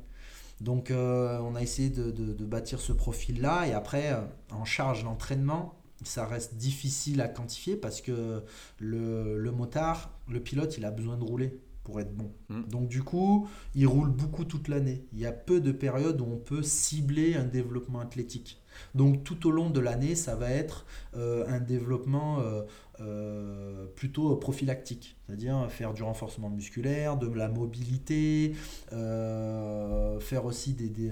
Donc 0.62 0.92
on 0.92 1.56
a 1.56 1.62
essayé 1.62 1.90
de, 1.90 2.10
de- 2.12 2.32
de 2.34 2.46
bâtir 2.46 2.80
ce 2.80 2.94
profil-là, 2.94 3.68
et 3.68 3.74
après, 3.74 4.16
en 4.52 4.64
charge 4.66 5.04
d'entraînement, 5.04 5.78
ça 6.06 6.26
reste 6.26 6.56
difficile 6.56 7.20
à 7.22 7.28
quantifier 7.28 7.76
parce 7.76 8.02
que 8.02 8.44
le, 8.80 9.38
le 9.38 9.52
motard, 9.52 10.12
le 10.30 10.40
pilote, 10.42 10.78
il 10.78 10.86
a 10.86 10.92
besoin 10.92 11.18
de 11.18 11.24
rouler 11.24 11.60
pour 11.84 12.00
être 12.00 12.14
bon. 12.16 12.32
Mm. 12.50 12.64
Donc 12.70 12.88
du 12.88 13.04
coup, 13.04 13.48
il 13.76 13.88
roule 13.88 14.10
beaucoup 14.10 14.46
toute 14.46 14.68
l'année. 14.68 15.06
Il 15.14 15.20
y 15.20 15.26
a 15.26 15.32
peu 15.32 15.60
de 15.60 15.72
périodes 15.72 16.22
où 16.22 16.26
on 16.26 16.38
peut 16.38 16.64
cibler 16.64 17.36
un 17.36 17.44
développement 17.44 18.00
athlétique. 18.00 18.60
Donc 18.96 19.24
tout 19.24 19.48
au 19.48 19.52
long 19.52 19.70
de 19.70 19.80
l'année, 19.80 20.16
ça 20.16 20.36
va 20.36 20.50
être 20.50 20.86
euh, 21.16 21.46
un 21.48 21.60
développement 21.60 22.40
euh, 22.40 22.64
euh, 23.02 23.86
plutôt 23.96 24.36
prophylactique, 24.36 25.16
c'est-à-dire 25.28 25.70
faire 25.70 25.94
du 25.94 26.02
renforcement 26.04 26.50
musculaire, 26.50 27.18
de 27.18 27.28
la 27.28 27.50
mobilité, 27.50 28.56
faire 28.90 30.46
aussi 30.46 30.74
des, 30.74 30.90
des, 30.90 31.12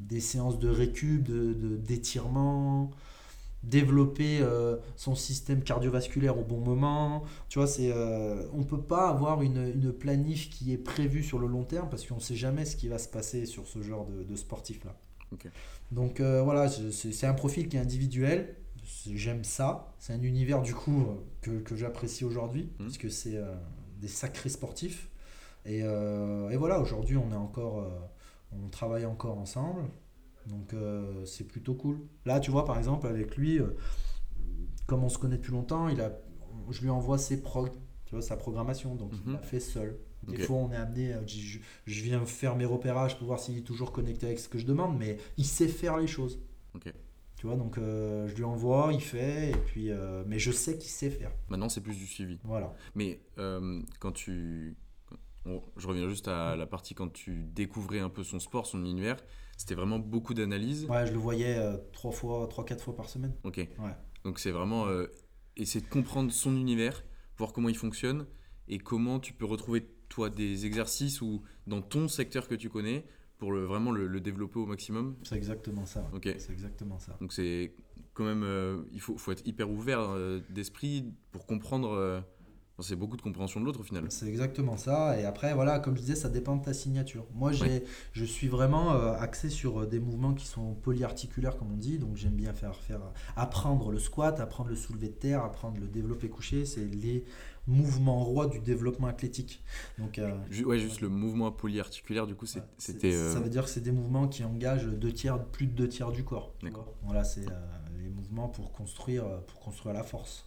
des 0.00 0.20
séances 0.20 0.58
de 0.58 0.68
récup, 0.68 1.22
de, 1.22 1.52
de- 1.52 1.76
d'étirement, 1.76 2.90
développer 3.62 4.38
euh, 4.40 4.76
son 4.96 5.14
système 5.14 5.62
cardiovasculaire 5.62 6.38
au 6.38 6.44
bon 6.44 6.60
moment. 6.60 7.24
Tu 7.48 7.58
vois, 7.58 7.66
c'est, 7.66 7.90
euh, 7.92 8.46
on 8.52 8.58
ne 8.58 8.64
peut 8.64 8.80
pas 8.80 9.08
avoir 9.08 9.42
une, 9.42 9.72
une 9.74 9.92
planif 9.92 10.50
qui 10.50 10.72
est 10.72 10.78
prévue 10.78 11.22
sur 11.22 11.38
le 11.38 11.46
long 11.48 11.64
terme 11.64 11.88
parce 11.90 12.06
qu'on 12.06 12.16
ne 12.16 12.20
sait 12.20 12.36
jamais 12.36 12.64
ce 12.64 12.76
qui 12.76 12.88
va 12.88 12.98
se 12.98 13.08
passer 13.08 13.44
sur 13.46 13.66
ce 13.66 13.82
genre 13.82 14.04
de, 14.06 14.22
de 14.22 14.36
sportif-là. 14.36 14.94
Donc 15.90 16.20
euh, 16.20 16.42
voilà, 16.42 16.68
c'est, 16.68 17.26
un 17.26 17.34
profil 17.34 17.68
qui 17.68 17.76
est 17.76 17.80
individuel. 17.80 18.54
J'aime 19.12 19.42
ça. 19.42 19.92
C'est 19.98 20.12
un 20.12 20.22
univers 20.22 20.62
du 20.62 20.72
coup 20.74 21.06
que, 21.40 21.58
que 21.58 21.74
j'apprécie 21.76 22.24
aujourd'hui 22.24 22.70
Mhm. 22.78 22.86
parce 22.86 22.98
que 22.98 23.08
c'est 23.08 23.38
des 24.00 24.08
sacrés 24.08 24.48
sportifs. 24.48 25.08
Et, 25.64 25.78
et 25.80 26.56
voilà, 26.56 26.80
aujourd'hui 26.80 27.16
on 27.16 27.32
est 27.32 27.36
encore, 27.36 27.84
on 28.52 28.68
travaille 28.68 29.04
encore 29.06 29.38
ensemble. 29.38 29.82
Donc 30.46 30.74
euh, 30.74 31.24
c'est 31.24 31.44
plutôt 31.44 31.74
cool. 31.74 32.00
Là, 32.24 32.40
tu 32.40 32.50
vois, 32.50 32.64
par 32.64 32.78
exemple, 32.78 33.06
avec 33.06 33.36
lui, 33.36 33.58
euh, 33.58 33.76
comme 34.86 35.02
on 35.04 35.08
se 35.08 35.18
connaît 35.18 35.36
depuis 35.38 35.52
longtemps, 35.52 35.88
il 35.88 36.00
a, 36.00 36.12
je 36.70 36.82
lui 36.82 36.90
envoie 36.90 37.18
ses 37.18 37.42
prog, 37.42 37.70
tu 38.04 38.12
vois, 38.14 38.22
sa 38.22 38.36
programmation. 38.36 38.94
Donc 38.94 39.12
il 39.12 39.26
Mhm. 39.28 39.32
l'a 39.34 39.42
fait 39.42 39.60
seul. 39.60 39.98
Des 40.26 40.38
fois, 40.38 40.56
on 40.56 40.72
est 40.72 40.76
amené, 40.76 41.12
euh, 41.12 41.20
je, 41.26 42.02
viens 42.02 42.24
faire 42.26 42.56
mes 42.56 42.64
repérages 42.64 43.16
pour 43.16 43.28
voir 43.28 43.38
s'il 43.38 43.58
est 43.58 43.62
toujours 43.62 43.92
connecté 43.92 44.26
avec 44.26 44.40
ce 44.40 44.48
que 44.48 44.58
je 44.58 44.66
demande, 44.66 44.98
mais 44.98 45.18
il 45.36 45.44
sait 45.44 45.68
faire 45.68 45.98
les 45.98 46.06
choses. 46.08 46.40
Tu 47.36 47.46
vois, 47.46 47.56
donc 47.56 47.76
euh, 47.76 48.26
je 48.28 48.34
lui 48.34 48.44
envoie, 48.44 48.92
il 48.94 49.00
fait, 49.02 49.50
et 49.50 49.56
puis, 49.56 49.90
mais 50.26 50.38
je 50.38 50.50
sais 50.50 50.78
qu'il 50.78 50.90
sait 50.90 51.10
faire. 51.10 51.30
Maintenant, 51.48 51.68
c'est 51.68 51.82
plus 51.82 51.96
du 51.96 52.06
suivi. 52.06 52.38
Voilà. 52.44 52.74
Mais 52.94 53.20
quand 53.36 54.12
tu. 54.12 54.76
je 55.76 55.86
reviens 55.86 56.08
juste 56.08 56.28
à 56.28 56.56
la 56.56 56.66
partie 56.66 56.94
quand 56.94 57.12
tu 57.12 57.44
découvrais 57.44 58.00
un 58.00 58.08
peu 58.08 58.24
son 58.24 58.38
sport, 58.40 58.66
son 58.66 58.84
univers. 58.84 59.18
C'était 59.56 59.74
vraiment 59.74 59.98
beaucoup 59.98 60.34
d'analyse. 60.34 60.84
Ouais, 60.86 61.06
je 61.06 61.12
le 61.12 61.18
voyais 61.18 61.56
euh, 61.56 61.76
trois 61.92 62.12
fois, 62.12 62.46
trois, 62.48 62.64
quatre 62.64 62.82
fois 62.84 62.94
par 62.94 63.08
semaine. 63.08 63.34
Ok. 63.44 63.56
Ouais. 63.56 63.96
Donc 64.24 64.38
c'est 64.38 64.50
vraiment 64.50 64.86
euh, 64.86 65.06
essayer 65.56 65.84
de 65.84 65.90
comprendre 65.90 66.30
son 66.30 66.56
univers, 66.56 67.04
voir 67.38 67.52
comment 67.52 67.68
il 67.68 67.76
fonctionne 67.76 68.26
et 68.68 68.78
comment 68.78 69.18
tu 69.20 69.32
peux 69.32 69.46
retrouver 69.46 69.86
toi 70.08 70.30
des 70.30 70.66
exercices 70.66 71.22
ou 71.22 71.42
dans 71.66 71.80
ton 71.80 72.08
secteur 72.08 72.48
que 72.48 72.54
tu 72.54 72.68
connais 72.68 73.06
pour 73.38 73.52
le, 73.52 73.64
vraiment 73.64 73.92
le, 73.92 74.06
le 74.06 74.20
développer 74.20 74.58
au 74.58 74.66
maximum. 74.66 75.16
C'est 75.22 75.36
exactement 75.36 75.86
ça. 75.86 76.08
Ok. 76.12 76.28
C'est 76.38 76.52
exactement 76.52 76.98
ça. 76.98 77.16
Donc 77.20 77.32
c'est 77.32 77.74
quand 78.14 78.24
même, 78.24 78.44
euh, 78.44 78.82
il 78.92 79.00
faut, 79.00 79.16
faut 79.16 79.32
être 79.32 79.46
hyper 79.46 79.70
ouvert 79.70 80.00
euh, 80.00 80.40
d'esprit 80.50 81.12
pour 81.32 81.46
comprendre. 81.46 82.24
Euh, 82.78 82.82
enfin, 82.82 82.88
c'est 82.88 82.96
beaucoup 82.96 83.16
de 83.16 83.22
compréhension 83.22 83.60
de 83.60 83.64
l'autre 83.64 83.80
au 83.80 83.82
final. 83.82 84.04
C'est 84.10 84.26
exactement 84.28 84.76
ça. 84.76 85.18
Et 85.20 85.24
après, 85.24 85.54
voilà, 85.54 85.78
comme 85.78 85.96
je 85.96 86.00
disais, 86.02 86.14
ça 86.14 86.28
dépend 86.28 86.56
de 86.56 86.64
ta 86.64 86.74
signature. 86.74 87.26
Moi, 87.34 87.52
j'ai, 87.52 87.84
je 88.12 88.24
suis 88.24 88.48
vraiment 88.48 88.92
euh, 88.92 89.12
axé 89.18 89.50
sur 89.50 89.80
euh, 89.82 89.86
des 89.86 90.00
mouvements 90.00 90.34
qui 90.34 90.46
sont 90.46 90.74
polyarticulaires, 90.74 91.56
comme 91.56 91.72
on 91.72 91.76
dit. 91.76 91.98
Donc, 91.98 92.16
j'aime 92.16 92.34
bien 92.34 92.52
faire, 92.52 92.76
faire 92.76 93.00
apprendre 93.36 93.90
le 93.90 93.98
squat, 93.98 94.40
apprendre 94.40 94.70
le 94.70 94.76
soulevé 94.76 95.08
de 95.08 95.14
terre, 95.14 95.42
apprendre 95.42 95.78
le 95.80 95.86
développé 95.88 96.28
couché. 96.28 96.64
C'est 96.66 96.84
les 96.84 97.24
mouvements 97.68 98.22
rois 98.22 98.46
du 98.46 98.60
développement 98.60 99.08
athlétique. 99.08 99.60
Donc, 99.98 100.18
euh, 100.18 100.32
ouais, 100.64 100.78
juste 100.78 101.00
le 101.00 101.08
mouvement 101.08 101.50
polyarticulaire, 101.50 102.26
du 102.26 102.34
coup, 102.36 102.46
c'est- 102.46 102.60
Ouais, 102.60 102.64
c'est- 102.78 102.92
c'était. 102.92 103.12
euh, 103.14 103.32
Ça 103.32 103.40
veut 103.40 103.48
dire 103.50 103.64
que 103.64 103.70
c'est 103.70 103.80
des 103.80 103.90
mouvements 103.90 104.28
qui 104.28 104.44
engagent 104.44 104.86
deux 104.86 105.12
tiers, 105.12 105.42
plus 105.46 105.66
de 105.66 105.72
deux 105.72 105.88
tiers 105.88 106.12
du 106.12 106.22
corps. 106.24 106.52
D'accord. 106.62 106.94
Voilà, 107.04 107.24
c'est 107.24 107.46
euh, 107.50 107.66
les 107.98 108.08
mouvements 108.08 108.48
pour 108.48 108.70
construire, 108.72 109.24
euh, 109.26 109.38
pour 109.40 109.58
construire 109.58 109.94
la 109.94 110.04
force. 110.04 110.44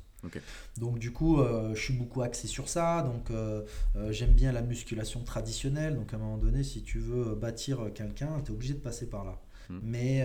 Donc 0.77 0.99
du 0.99 1.11
coup, 1.11 1.39
euh, 1.39 1.73
je 1.75 1.81
suis 1.81 1.93
beaucoup 1.93 2.21
axé 2.21 2.47
sur 2.47 2.69
ça. 2.69 3.01
Donc 3.03 3.31
euh, 3.31 3.63
euh, 3.95 4.11
j'aime 4.11 4.33
bien 4.33 4.51
la 4.51 4.61
musculation 4.61 5.23
traditionnelle. 5.23 5.95
Donc 5.95 6.13
à 6.13 6.17
un 6.17 6.19
moment 6.19 6.37
donné, 6.37 6.63
si 6.63 6.83
tu 6.83 6.99
veux 6.99 7.35
bâtir 7.35 7.91
quelqu'un, 7.93 8.41
tu 8.43 8.51
es 8.51 8.55
obligé 8.55 8.73
de 8.73 8.79
passer 8.79 9.09
par 9.09 9.25
là. 9.25 9.39
Mm. 9.69 9.79
Mais 9.83 10.21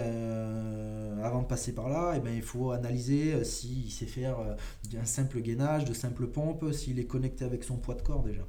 avant 1.22 1.42
de 1.42 1.46
passer 1.46 1.74
par 1.74 1.88
là, 1.88 2.14
eh 2.16 2.20
ben, 2.20 2.34
il 2.34 2.42
faut 2.42 2.70
analyser 2.70 3.44
s'il 3.44 3.90
sait 3.90 4.06
faire 4.06 4.36
un 4.98 5.04
simple 5.04 5.40
gainage, 5.40 5.84
de 5.84 5.94
simple 5.94 6.26
pompe, 6.26 6.72
s'il 6.72 6.98
est 6.98 7.06
connecté 7.06 7.44
avec 7.44 7.64
son 7.64 7.76
poids 7.76 7.94
de 7.94 8.02
corps 8.02 8.22
déjà. 8.22 8.44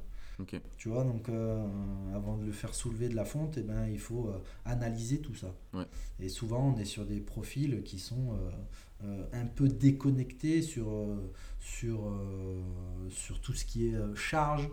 Tu 0.76 0.88
vois, 0.88 1.04
donc 1.04 1.28
euh, 1.28 1.66
avant 2.14 2.36
de 2.36 2.44
le 2.44 2.52
faire 2.52 2.74
soulever 2.74 3.08
de 3.08 3.14
la 3.14 3.24
fonte, 3.24 3.56
eh 3.56 3.62
ben, 3.62 3.86
il 3.86 3.98
faut 3.98 4.28
euh, 4.28 4.38
analyser 4.66 5.20
tout 5.20 5.34
ça. 5.34 5.54
Ouais. 5.72 5.86
Et 6.20 6.28
souvent, 6.28 6.74
on 6.74 6.78
est 6.78 6.84
sur 6.84 7.06
des 7.06 7.20
profils 7.20 7.82
qui 7.82 7.98
sont 7.98 8.32
euh, 8.32 8.50
un 9.02 9.46
peu 9.46 9.68
déconnectés 9.68 10.62
sur, 10.62 10.88
euh, 10.88 11.32
sur, 11.60 12.08
euh, 12.08 12.62
sur 13.10 13.40
tout 13.40 13.52
ce 13.52 13.64
qui 13.64 13.88
est 13.88 13.94
euh, 13.94 14.14
charge. 14.14 14.68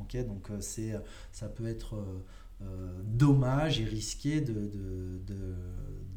Ok, 0.00 0.16
donc 0.26 0.50
euh, 0.50 0.60
c'est, 0.60 0.94
ça 1.32 1.48
peut 1.48 1.66
être 1.66 1.96
euh, 1.96 2.24
euh, 2.62 3.02
dommage 3.04 3.80
et 3.80 3.84
risqué 3.84 4.40
de, 4.40 4.52
de, 4.52 5.20
de, 5.26 5.54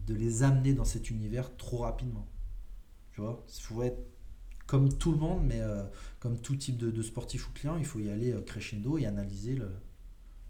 de 0.07 0.13
les 0.13 0.43
amener 0.43 0.73
dans 0.73 0.85
cet 0.85 1.09
univers 1.09 1.55
trop 1.57 1.79
rapidement. 1.79 2.27
Tu 3.11 3.21
vois, 3.21 3.45
il 3.55 3.61
faut 3.61 3.83
être 3.83 3.99
comme 4.65 4.97
tout 4.97 5.11
le 5.11 5.17
monde, 5.17 5.45
mais 5.45 5.59
euh, 5.59 5.83
comme 6.19 6.39
tout 6.39 6.55
type 6.55 6.77
de, 6.77 7.01
sportif 7.01 7.49
ou 7.49 7.51
client, 7.53 7.77
il 7.77 7.85
faut 7.85 7.99
y 7.99 8.09
aller 8.09 8.31
euh, 8.31 8.41
crescendo 8.41 8.97
et 8.97 9.05
analyser 9.05 9.55
le, 9.55 9.69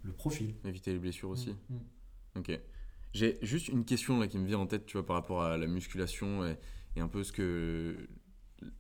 le 0.04 0.12
profil. 0.12 0.54
Éviter 0.64 0.94
les 0.94 1.00
blessures 1.00 1.30
aussi. 1.30 1.52
Mm, 1.70 1.76
mm. 1.76 2.40
Ok. 2.40 2.60
J'ai 3.14 3.38
juste 3.42 3.68
une 3.68 3.86
question 3.86 4.20
là 4.20 4.28
qui 4.28 4.38
me 4.40 4.48
vient 4.48 4.60
en 4.60 4.66
tête, 4.66 4.86
tu 4.86 4.94
vois, 4.94 5.06
par 5.06 5.16
rapport 5.16 5.44
à 5.44 5.58
la 5.58 5.68
musculation 5.68 6.46
et, 6.46 6.58
et 6.96 7.02
un 7.02 7.08
peu 7.08 7.24
ce 7.24 7.32
que 7.32 8.08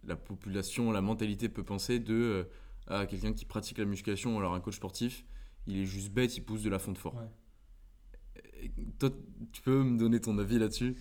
la 0.03 0.15
population, 0.15 0.91
la 0.91 1.01
mentalité 1.01 1.49
peut 1.49 1.63
penser 1.63 1.99
de 1.99 2.13
euh, 2.13 2.43
ah, 2.87 3.05
quelqu'un 3.05 3.33
qui 3.33 3.45
pratique 3.45 3.77
la 3.77 3.85
musculation, 3.85 4.37
alors 4.37 4.53
un 4.53 4.59
coach 4.59 4.75
sportif, 4.75 5.25
il 5.67 5.77
est 5.77 5.85
juste 5.85 6.11
bête, 6.11 6.35
il 6.37 6.41
pousse 6.41 6.63
de 6.63 6.69
la 6.69 6.79
fonte 6.79 6.97
fort. 6.97 7.15
Ouais. 7.15 8.71
Toi, 8.99 9.09
tu 9.51 9.61
peux 9.61 9.83
me 9.83 9.97
donner 9.97 10.19
ton 10.19 10.37
avis 10.37 10.59
là-dessus? 10.59 10.95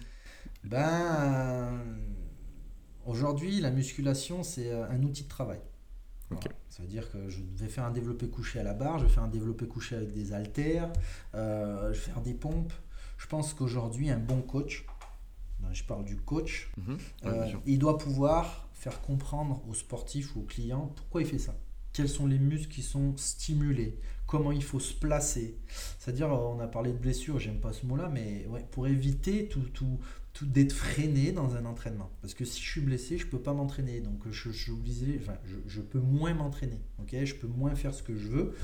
Ben, 0.65 1.81
aujourd'hui, 3.05 3.61
la 3.61 3.71
musculation, 3.71 4.43
c'est 4.43 4.71
euh, 4.71 4.89
un 4.89 5.03
outil 5.03 5.25
de 5.25 5.29
travail. 5.29 5.61
Voilà. 6.31 6.57
Ça 6.69 6.83
veut 6.83 6.89
dire 6.89 7.11
que 7.11 7.29
je 7.29 7.43
vais 7.43 7.69
faire 7.69 7.85
un 7.85 7.91
développé 7.91 8.29
couché 8.29 8.59
à 8.59 8.63
la 8.63 8.75
barre, 8.75 8.99
je 8.99 9.05
vais 9.05 9.11
faire 9.11 9.23
un 9.23 9.29
développé 9.29 9.67
couché 9.67 9.95
avec 9.97 10.13
des 10.13 10.33
haltères, 10.33 10.91
euh, 11.35 11.93
je 11.93 11.99
vais 11.99 12.07
faire 12.07 12.23
des 12.23 12.35
pompes. 12.35 12.73
Je 13.19 13.27
pense 13.27 13.55
qu'aujourd'hui, 13.55 14.11
un 14.11 14.19
bon 14.19 14.41
coach, 14.41 14.87
je 15.73 15.85
parle 15.85 16.05
du 16.05 16.17
coach, 16.17 16.71
Mhm. 16.77 16.99
Euh, 17.27 17.47
il 17.67 17.79
doit 17.79 17.99
pouvoir 17.99 18.69
faire 18.75 19.01
comprendre 19.01 19.63
aux 19.69 19.75
sportifs 19.75 20.35
ou 20.37 20.41
aux 20.41 20.45
clients 20.45 20.93
pourquoi 20.97 21.23
il 21.23 21.27
fait 21.29 21.39
ça. 21.39 21.55
Quels 21.93 22.09
sont 22.09 22.27
les 22.27 22.39
muscles 22.39 22.73
qui 22.73 22.83
sont 22.83 23.17
stimulés? 23.17 23.99
Comment 24.27 24.51
il 24.53 24.63
faut 24.65 24.81
se 24.81 24.95
placer? 24.95 25.59
C'est-à-dire, 25.99 26.29
on 26.31 26.59
a 26.61 26.67
parlé 26.67 26.93
de 26.93 26.97
blessure, 26.99 27.39
j'aime 27.39 27.61
pas 27.61 27.73
ce 27.75 27.85
mot-là, 27.85 28.09
mais 28.09 28.47
ouais, 28.49 28.67
pour 28.71 28.87
éviter 28.87 29.47
tout, 29.49 29.61
tout, 29.75 29.99
tout 30.33 30.47
d'être 30.47 30.73
freiné 30.73 31.33
dans 31.33 31.57
un 31.57 31.67
entraînement. 31.67 32.11
Parce 32.23 32.33
que 32.35 32.45
si 32.45 32.63
je 32.63 32.69
suis 32.71 32.81
blessé, 32.81 33.19
je 33.19 33.27
peux 33.27 33.39
pas 33.41 33.53
m'entraîner. 33.53 34.01
Donc, 34.01 34.23
je, 34.31 34.51
je, 34.51 34.63
suis 34.63 34.73
obligé- 34.73 35.19
enfin, 35.21 35.37
je, 35.45 35.57
je 35.67 35.81
peux 35.83 35.99
moins 36.01 36.33
m'entraîner. 36.33 36.81
ok? 37.01 37.15
Je 37.25 37.35
peux 37.35 37.47
moins 37.47 37.75
faire 37.75 37.93
ce 37.95 38.03
que 38.03 38.17
je 38.17 38.29
veux. 38.29 38.55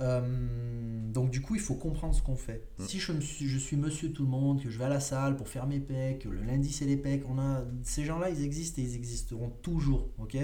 Euh, 0.00 1.10
donc, 1.12 1.30
du 1.30 1.40
coup, 1.40 1.54
il 1.54 1.60
faut 1.60 1.74
comprendre 1.74 2.14
ce 2.14 2.22
qu'on 2.22 2.36
fait. 2.36 2.68
Mm. 2.78 2.84
Si 2.84 2.98
je, 2.98 3.12
me 3.12 3.20
suis, 3.20 3.46
je 3.46 3.58
suis 3.58 3.76
monsieur 3.76 4.12
tout 4.12 4.22
le 4.22 4.30
monde, 4.30 4.62
que 4.62 4.70
je 4.70 4.78
vais 4.78 4.84
à 4.84 4.88
la 4.88 5.00
salle 5.00 5.36
pour 5.36 5.48
faire 5.48 5.66
mes 5.66 5.80
pecs, 5.80 6.20
que 6.20 6.28
le 6.28 6.42
lundi 6.42 6.72
c'est 6.72 6.86
les 6.86 6.96
pecs, 6.96 7.22
on 7.28 7.38
a, 7.38 7.64
ces 7.82 8.04
gens-là, 8.04 8.30
ils 8.30 8.42
existent 8.42 8.80
et 8.80 8.84
ils 8.84 8.94
existeront 8.96 9.50
toujours. 9.62 10.08
ok? 10.18 10.36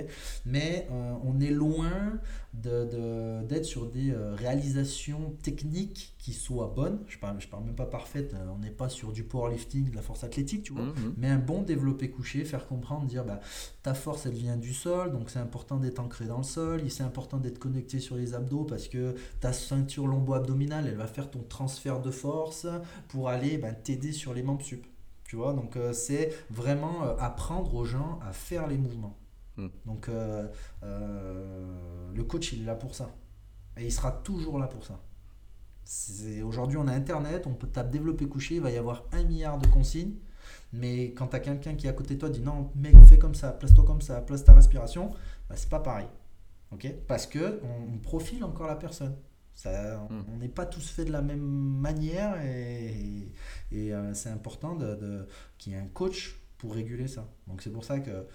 Mais 0.44 0.86
euh, 0.90 1.14
on 1.22 1.40
est 1.40 1.50
loin 1.50 2.18
de- 2.62 2.84
de- 2.84 3.46
d'être 3.46 3.64
sur 3.64 3.86
des 3.90 4.10
euh, 4.12 4.34
réalisations 4.34 5.34
techniques 5.42 6.14
qui 6.18 6.32
soient 6.32 6.72
bonnes. 6.74 7.00
Je 7.08 7.18
parle, 7.18 7.40
je 7.40 7.48
parle 7.48 7.64
même 7.64 7.74
pas 7.74 7.86
parfaite, 7.86 8.32
euh, 8.34 8.46
on 8.54 8.58
n'est 8.58 8.70
pas 8.70 8.88
sur 8.88 9.12
du 9.12 9.24
powerlifting, 9.24 9.90
de 9.90 9.96
la 9.96 10.02
force 10.02 10.22
athlétique, 10.24 10.62
tu 10.62 10.72
vois. 10.72 10.84
Mhm. 10.84 11.14
Mais 11.16 11.28
un 11.28 11.38
bon 11.38 11.62
développé 11.62 12.10
couché, 12.10 12.44
faire 12.44 12.66
comprendre, 12.66 13.06
dire 13.06 13.24
bah, 13.24 13.40
ta 13.82 13.92
force 13.94 14.26
elle 14.26 14.34
vient 14.34 14.56
du 14.56 14.72
sol, 14.72 15.12
donc 15.12 15.30
c'est 15.30 15.40
important 15.40 15.78
d'être 15.78 15.98
ancré 15.98 16.26
dans 16.26 16.38
le 16.38 16.44
sol, 16.44 16.80
et 16.84 16.90
c'est 16.90 17.02
important 17.02 17.38
d'être 17.38 17.58
connecté 17.58 17.98
sur 17.98 18.16
les 18.16 18.34
abdos 18.34 18.64
parce 18.64 18.88
que 18.88 19.14
ta 19.40 19.52
ceinture 19.52 20.06
lombo-abdominale 20.06 20.86
elle 20.86 20.96
va 20.96 21.06
faire 21.08 21.30
ton 21.30 21.42
transfert 21.42 22.00
de 22.00 22.10
force 22.10 22.66
pour 23.08 23.28
aller 23.28 23.58
bah, 23.58 23.72
t'aider 23.72 24.12
sur 24.12 24.32
les 24.32 24.42
membres 24.42 24.62
sup. 24.64 24.86
Tu 25.26 25.36
vois, 25.36 25.54
donc 25.54 25.76
euh, 25.76 25.92
c'est 25.92 26.32
vraiment 26.50 27.02
euh, 27.04 27.16
apprendre 27.18 27.74
aux 27.74 27.84
gens 27.84 28.20
à 28.26 28.32
faire 28.32 28.68
les 28.68 28.76
mouvements. 28.78 29.16
Mm. 29.56 29.66
Donc 29.86 30.08
euh, 30.08 30.48
euh, 30.82 32.12
le 32.14 32.24
coach 32.24 32.52
il 32.52 32.62
est 32.62 32.66
là 32.66 32.74
pour 32.74 32.94
ça. 32.94 33.10
Et 33.76 33.84
il 33.86 33.92
sera 33.92 34.12
toujours 34.12 34.58
là 34.58 34.66
pour 34.66 34.84
ça. 34.84 35.00
C'est- 35.84 36.42
Aujourd'hui, 36.42 36.78
on 36.78 36.86
a 36.88 36.92
Internet, 36.92 37.46
on 37.46 37.54
peut 37.54 37.66
taper 37.66 37.90
développer 37.98 38.26
couché, 38.26 38.56
il 38.56 38.60
va 38.60 38.70
y 38.70 38.76
avoir 38.78 39.04
un 39.12 39.22
milliard 39.24 39.58
de 39.58 39.66
consignes. 39.66 40.14
Mais 40.72 41.12
quand 41.12 41.28
tu 41.28 41.36
as 41.36 41.40
quelqu'un 41.40 41.74
qui 41.74 41.86
est 41.86 41.90
à 41.90 41.92
côté 41.92 42.14
de 42.14 42.20
toi 42.20 42.28
dit 42.30 42.40
non, 42.40 42.70
mec, 42.74 42.94
fais 43.06 43.18
comme 43.18 43.34
ça, 43.34 43.52
place-toi 43.52 43.84
comme 43.84 44.00
ça, 44.00 44.20
place 44.20 44.44
ta 44.44 44.54
respiration, 44.54 45.10
bah, 45.48 45.56
c'est 45.56 45.68
pas 45.68 45.80
pareil. 45.80 46.06
ok? 46.72 46.92
Parce 47.06 47.26
que 47.26 47.60
on, 47.62 47.94
on 47.94 47.98
profile 47.98 48.42
encore 48.44 48.66
la 48.66 48.76
personne. 48.76 49.16
Ça, 49.54 49.98
Mm. 50.10 50.24
On 50.34 50.36
n'est 50.38 50.48
pas 50.48 50.66
tous 50.66 50.88
faits 50.90 51.06
de 51.06 51.12
la 51.12 51.22
même 51.22 51.40
manière 51.40 52.40
et, 52.44 53.28
et, 53.70 53.92
euh, 53.94 54.12
c'est 54.14 54.30
important 54.30 54.74
de, 54.74 54.94
de- 54.96 55.26
qu'il 55.58 55.72
y 55.72 55.76
ait 55.76 55.78
un 55.78 55.86
coach 55.86 56.40
pour 56.58 56.74
réguler 56.74 57.06
ça. 57.08 57.28
Donc 57.46 57.62
c'est 57.62 57.70
pour 57.70 57.84
ça 57.84 58.00
que 58.00 58.26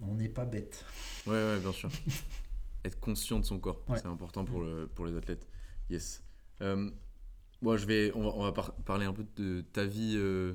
on 0.00 0.14
n'est 0.14 0.28
pas 0.28 0.44
bête. 0.44 0.84
Ouais, 1.26 1.32
ouais, 1.34 1.58
bien 1.60 1.72
sûr. 1.72 1.90
Être 2.84 3.00
conscient 3.00 3.40
de 3.40 3.44
son 3.44 3.58
corps, 3.58 3.82
Ouais. 3.88 3.98
c'est 3.98 4.06
important 4.06 4.44
pour, 4.44 4.60
le, 4.60 4.86
pour 4.86 5.06
les 5.06 5.16
athlètes. 5.16 5.46
Yes. 5.90 6.22
Euh, 6.62 6.88
bon, 7.62 7.76
je 7.76 7.86
vais, 7.86 8.12
on 8.14 8.22
va, 8.22 8.28
on 8.34 8.42
va 8.44 8.52
par- 8.52 8.74
parler 8.76 9.06
un 9.06 9.12
peu 9.12 9.24
de 9.36 9.62
ta 9.72 9.84
vie 9.84 10.14
euh, 10.16 10.54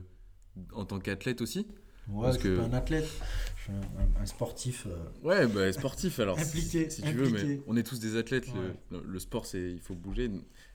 en 0.74 0.86
tant 0.86 1.00
qu'athlète 1.00 1.42
aussi. 1.42 1.68
Ouais, 2.08 2.24
Parce 2.24 2.36
je 2.38 2.40
suis 2.42 2.50
que- 2.50 2.56
pas 2.58 2.64
un 2.64 2.74
athlète, 2.74 3.08
je 3.58 3.62
suis 3.64 3.72
un, 3.74 4.22
un 4.22 4.26
sportif. 4.26 4.88
euh, 4.88 4.96
Ouais, 5.24 5.46
bah, 5.48 5.72
sportif 5.72 6.20
alors. 6.20 6.40
si- 6.40 6.44
Impliqué, 6.58 6.90
Si, 6.90 7.02
tu 7.04 7.12
veux, 7.14 7.30
mais 7.30 7.62
on 7.68 7.76
est 7.78 7.84
tous 7.84 8.00
des 8.00 8.18
athlètes. 8.18 8.48
le- 8.54 8.98
Le, 8.98 9.04
le 9.06 9.20
sport, 9.20 9.46
c'est 9.46 9.72
il 9.72 9.80
faut 9.80 9.94
bouger. 9.96 10.32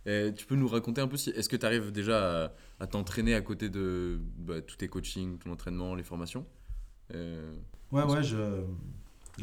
Euh, 0.07 0.31
tu 0.33 0.47
peux 0.47 0.55
nous 0.55 0.69
raconter 0.69 1.01
un 1.01 1.09
peu 1.09 1.17
si 1.17 1.31
est-ce 1.31 1.49
que 1.49 1.57
tu 1.57 1.67
arrives 1.67 1.91
déjà 1.91 2.45
à, 2.47 2.53
à 2.81 2.87
t'entraîner 2.87 3.35
à 3.35 3.41
côté 3.41 3.69
de 3.71 4.21
bah, 4.39 4.61
tous 4.63 4.77
tes 4.77 4.89
coachings, 4.89 5.39
ton 5.39 5.51
entraînement, 5.51 5.95
les 5.95 6.05
formations? 6.05 6.47
Ouais, 7.13 8.03
ouais, 8.03 8.23
je, 8.23 8.65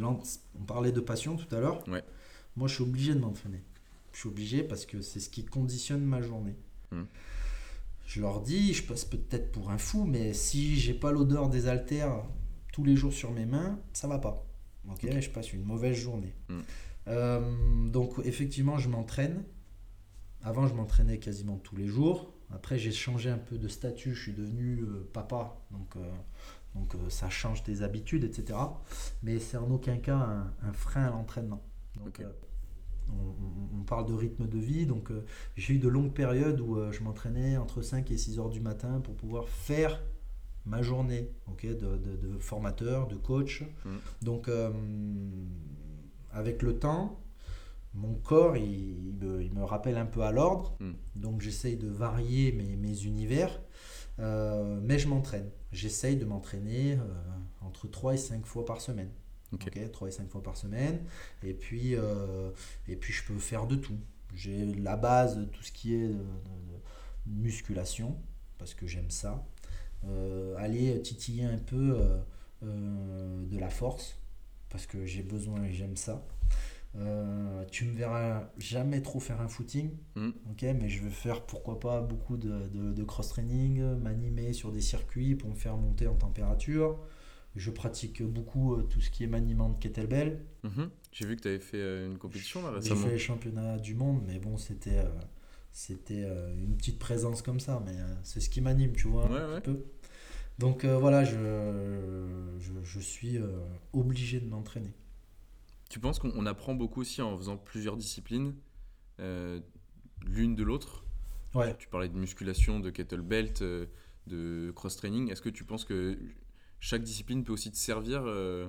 on 0.01 0.63
parlait 0.65 0.91
de 0.91 0.99
passion 0.99 1.35
tout 1.35 1.53
à 1.55 1.59
l'heure. 1.59 1.87
Ouais. 1.87 2.03
Moi, 2.55 2.67
je 2.67 2.75
suis 2.75 2.83
obligé 2.83 3.13
de 3.13 3.19
m'entraîner. 3.19 3.61
Je 4.11 4.19
suis 4.19 4.29
obligé 4.29 4.63
parce 4.63 4.85
que 4.85 5.01
c'est 5.01 5.19
ce 5.19 5.29
qui 5.29 5.45
conditionne 5.45 6.03
ma 6.03 6.21
journée. 6.21 6.55
Hmm. 6.91 7.03
Je 8.05 8.21
leur 8.21 8.41
dis, 8.41 8.73
je 8.73 8.83
passe 8.83 9.05
peut-être 9.05 9.51
pour 9.51 9.71
un 9.71 9.77
fou, 9.77 10.05
mais 10.05 10.33
si 10.33 10.75
j'ai 10.77 10.93
pas 10.93 11.11
l'odeur 11.11 11.49
des 11.49 11.67
haltères 11.67 12.23
tous 12.71 12.83
les 12.83 12.95
jours 12.95 13.13
sur 13.13 13.31
mes 13.31 13.45
mains, 13.45 13.79
ça 13.93 14.07
va 14.07 14.19
pas. 14.19 14.45
Ok, 14.89 15.07
je 15.19 15.29
passe 15.29 15.53
une 15.53 15.63
mauvaise 15.63 15.95
journée. 15.95 16.33
Hmm. 16.49 16.61
Euh, 17.07 17.87
donc 17.87 18.15
effectivement, 18.23 18.77
je 18.77 18.89
m'entraîne. 18.89 19.43
Avant, 20.43 20.67
je 20.67 20.73
m'entraînais 20.73 21.19
quasiment 21.19 21.57
tous 21.57 21.75
les 21.75 21.87
jours. 21.87 22.33
Après, 22.51 22.77
j'ai 22.77 22.91
changé 22.91 23.29
un 23.29 23.37
peu 23.37 23.57
de 23.57 23.67
statut. 23.67 24.13
Je 24.13 24.21
suis 24.21 24.33
devenu 24.33 24.81
euh, 24.81 25.09
papa, 25.13 25.57
donc 25.71 25.95
euh, 25.95 26.11
donc 26.75 26.95
euh, 26.95 27.09
ça 27.09 27.29
change 27.29 27.63
tes 27.63 27.81
habitudes, 27.81 28.23
etc. 28.23 28.57
Mais 29.21 29.39
c'est 29.39 29.57
en 29.57 29.69
aucun 29.71 29.97
cas 29.97 30.17
un, 30.17 30.53
un 30.67 30.73
frein 30.73 31.05
à 31.05 31.09
l'entraînement. 31.11 31.61
Donc 32.03 32.19
euh, 32.19 32.29
on, 33.09 33.83
parle 33.83 34.05
de 34.07 34.13
rythme 34.13 34.47
de 34.47 34.57
vie. 34.57 34.85
Donc 34.85 35.11
euh, 35.11 35.23
j'ai 35.55 35.75
eu 35.75 35.79
de 35.79 35.87
longues 35.87 36.13
périodes 36.13 36.59
où 36.61 36.91
je 36.91 37.03
m'entraînais 37.03 37.57
entre 37.57 37.81
5 37.81 38.09
et 38.11 38.17
6 38.17 38.39
heures 38.39 38.49
du 38.49 38.61
matin 38.61 39.01
pour 39.01 39.15
pouvoir 39.15 39.47
faire 39.49 40.01
ma 40.65 40.81
journée 40.81 41.29
ok, 41.47 41.65
de, 41.67 41.97
de- 41.97 42.15
de 42.15 42.37
formateur, 42.39 43.07
de 43.07 43.15
coach. 43.15 43.63
Mhm. 43.85 43.99
Donc 44.21 44.49
avec 46.31 46.61
le 46.63 46.79
temps, 46.79 47.19
mon 47.93 48.15
corps, 48.15 48.57
il, 48.57 49.07
il 49.09 49.13
me, 49.13 49.43
il 49.43 49.53
me 49.53 49.63
rappelle 49.63 49.97
un 49.97 50.05
peu 50.05 50.21
à 50.21 50.31
l'ordre. 50.31 50.75
Mhm. 50.79 50.95
Donc 51.15 51.41
j'essaye 51.41 51.77
de 51.77 51.87
varier 51.89 52.51
mes, 52.53 52.75
mes 52.75 53.03
univers. 53.05 53.61
Euh, 54.19 54.79
mais 54.81 54.99
je 54.99 55.07
m'entraîne. 55.07 55.49
J'essaye 55.71 56.17
de 56.17 56.25
m'entraîner 56.25 56.93
euh, 56.93 56.97
entre 57.61 57.87
3 57.87 58.13
et 58.13 58.17
5 58.17 58.45
fois 58.45 58.65
par 58.65 58.81
semaine. 58.81 59.09
Ok. 59.51 59.67
Ok, 59.67 59.91
3 59.91 60.07
et 60.07 60.11
5 60.11 60.29
fois 60.29 60.43
par 60.43 60.57
semaine. 60.57 60.99
Et 61.43 61.53
puis, 61.53 61.95
euh, 61.95 62.51
et 62.87 62.95
puis 62.95 63.13
je 63.13 63.23
peux 63.25 63.37
faire 63.39 63.65
de 63.67 63.75
tout. 63.75 63.97
J'ai 64.35 64.65
la 64.75 64.95
base, 64.97 65.47
tout 65.51 65.63
ce 65.63 65.71
qui 65.71 65.93
est 65.95 66.07
de, 66.07 66.13
de- 66.13 66.17
de 67.27 67.33
musculation, 67.41 68.17
parce 68.57 68.73
que 68.73 68.87
j'aime 68.87 69.09
ça. 69.11 69.45
Aller 70.57 71.01
titiller 71.01 71.45
un 71.45 71.57
peu 71.57 71.97
de 72.61 73.57
la 73.59 73.69
force, 73.69 74.17
parce 74.69 74.85
que 74.85 75.05
j'ai 75.05 75.23
besoin 75.23 75.63
et 75.63 75.73
j'aime 75.73 75.95
ça. 75.95 76.25
Euh, 76.95 77.65
tu 77.71 77.85
me 77.85 77.91
verras 77.93 78.51
jamais 78.59 79.01
trop 79.01 79.19
faire 79.19 79.41
un 79.41 79.47
footing, 79.47 79.89
Mm. 80.15 80.29
ok, 80.51 80.61
mais 80.79 80.89
je 80.89 81.01
vais 81.03 81.09
faire 81.09 81.41
pourquoi 81.45 81.79
pas 81.79 82.01
beaucoup 82.01 82.37
de, 82.37 82.67
de- 82.67 82.93
de 82.93 83.03
cross-training, 83.03 83.81
m'animer 83.95 84.53
sur 84.53 84.71
des 84.71 84.81
circuits 84.81 85.33
pour 85.35 85.49
me 85.49 85.55
faire 85.55 85.75
monter 85.75 86.05
en 86.07 86.13
température. 86.15 86.99
Je 87.55 87.71
pratique 87.71 88.21
beaucoup 88.23 88.75
euh, 88.75 88.83
tout 88.83 89.01
ce 89.01 89.09
qui 89.09 89.23
est 89.23 89.27
maniement 89.27 89.69
de 89.69 89.77
kettlebell. 89.79 90.39
Mhm. 90.63 90.89
J'ai 91.11 91.25
vu 91.25 91.35
que 91.35 91.41
tu 91.41 91.47
avais 91.47 91.59
fait 91.59 91.77
euh, 91.77 92.05
une 92.07 92.17
compétition 92.19 92.61
là 92.61 92.69
J'ai 92.73 92.75
récemment. 92.91 93.01
fait 93.07 93.11
les 93.13 93.17
championnats 93.19 93.77
du 93.79 93.95
monde, 93.95 94.21
mais 94.27 94.37
bon, 94.39 94.57
c'était 94.57 95.03
c'était 95.71 96.21
une 96.59 96.75
petite 96.77 96.99
présence 96.99 97.41
comme 97.41 97.59
ça, 97.59 97.81
mais 97.83 97.95
c'est 98.23 98.39
ce 98.39 98.49
qui 98.49 98.61
m'anime, 98.61 98.93
tu 98.93 99.07
vois, 99.07 99.25
Ouais, 99.27 99.39
un 99.39 99.53
ouais. 99.53 99.61
petit 99.61 99.71
peu. 99.71 99.83
Donc 100.59 100.85
voilà, 100.85 101.23
je, 101.23 101.35
je, 102.59 102.71
je 102.83 102.99
suis 102.99 103.39
obligé 103.93 104.39
de 104.39 104.47
m'entraîner. 104.47 104.91
Tu 105.93 105.99
penses 105.99 106.17
qu'on 106.17 106.31
on 106.35 106.47
apprend 106.47 106.73
beaucoup 106.73 107.01
aussi 107.01 107.21
en 107.21 107.37
faisant 107.37 107.55
plusieurs 107.55 107.97
disciplines, 107.97 108.55
euh, 109.19 109.59
l'une 110.25 110.55
de 110.55 110.63
l'autre? 110.63 111.05
Ouais. 111.53 111.75
Tu 111.77 111.87
parlais 111.87 112.09
de 112.09 112.17
musculation, 112.17 112.79
de 112.79 112.89
kettlebelt, 112.89 113.61
euh, 113.61 113.85
de 114.25 114.71
cross-training. 114.75 115.29
Est-ce 115.31 115.43
que 115.43 115.49
tu 115.49 115.63
penses 115.65 115.85
que 115.85 116.17
chaque 116.79 117.03
discipline 117.03 117.43
peut 117.43 117.53
aussi 117.53 117.69
te 117.71 117.77
servir 117.77 118.23
euh, 118.25 118.67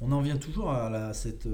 On 0.00 0.12
en 0.12 0.20
vient 0.20 0.36
toujours 0.36 0.70
à 0.70 0.88
la- 0.90 1.12
cette, 1.12 1.48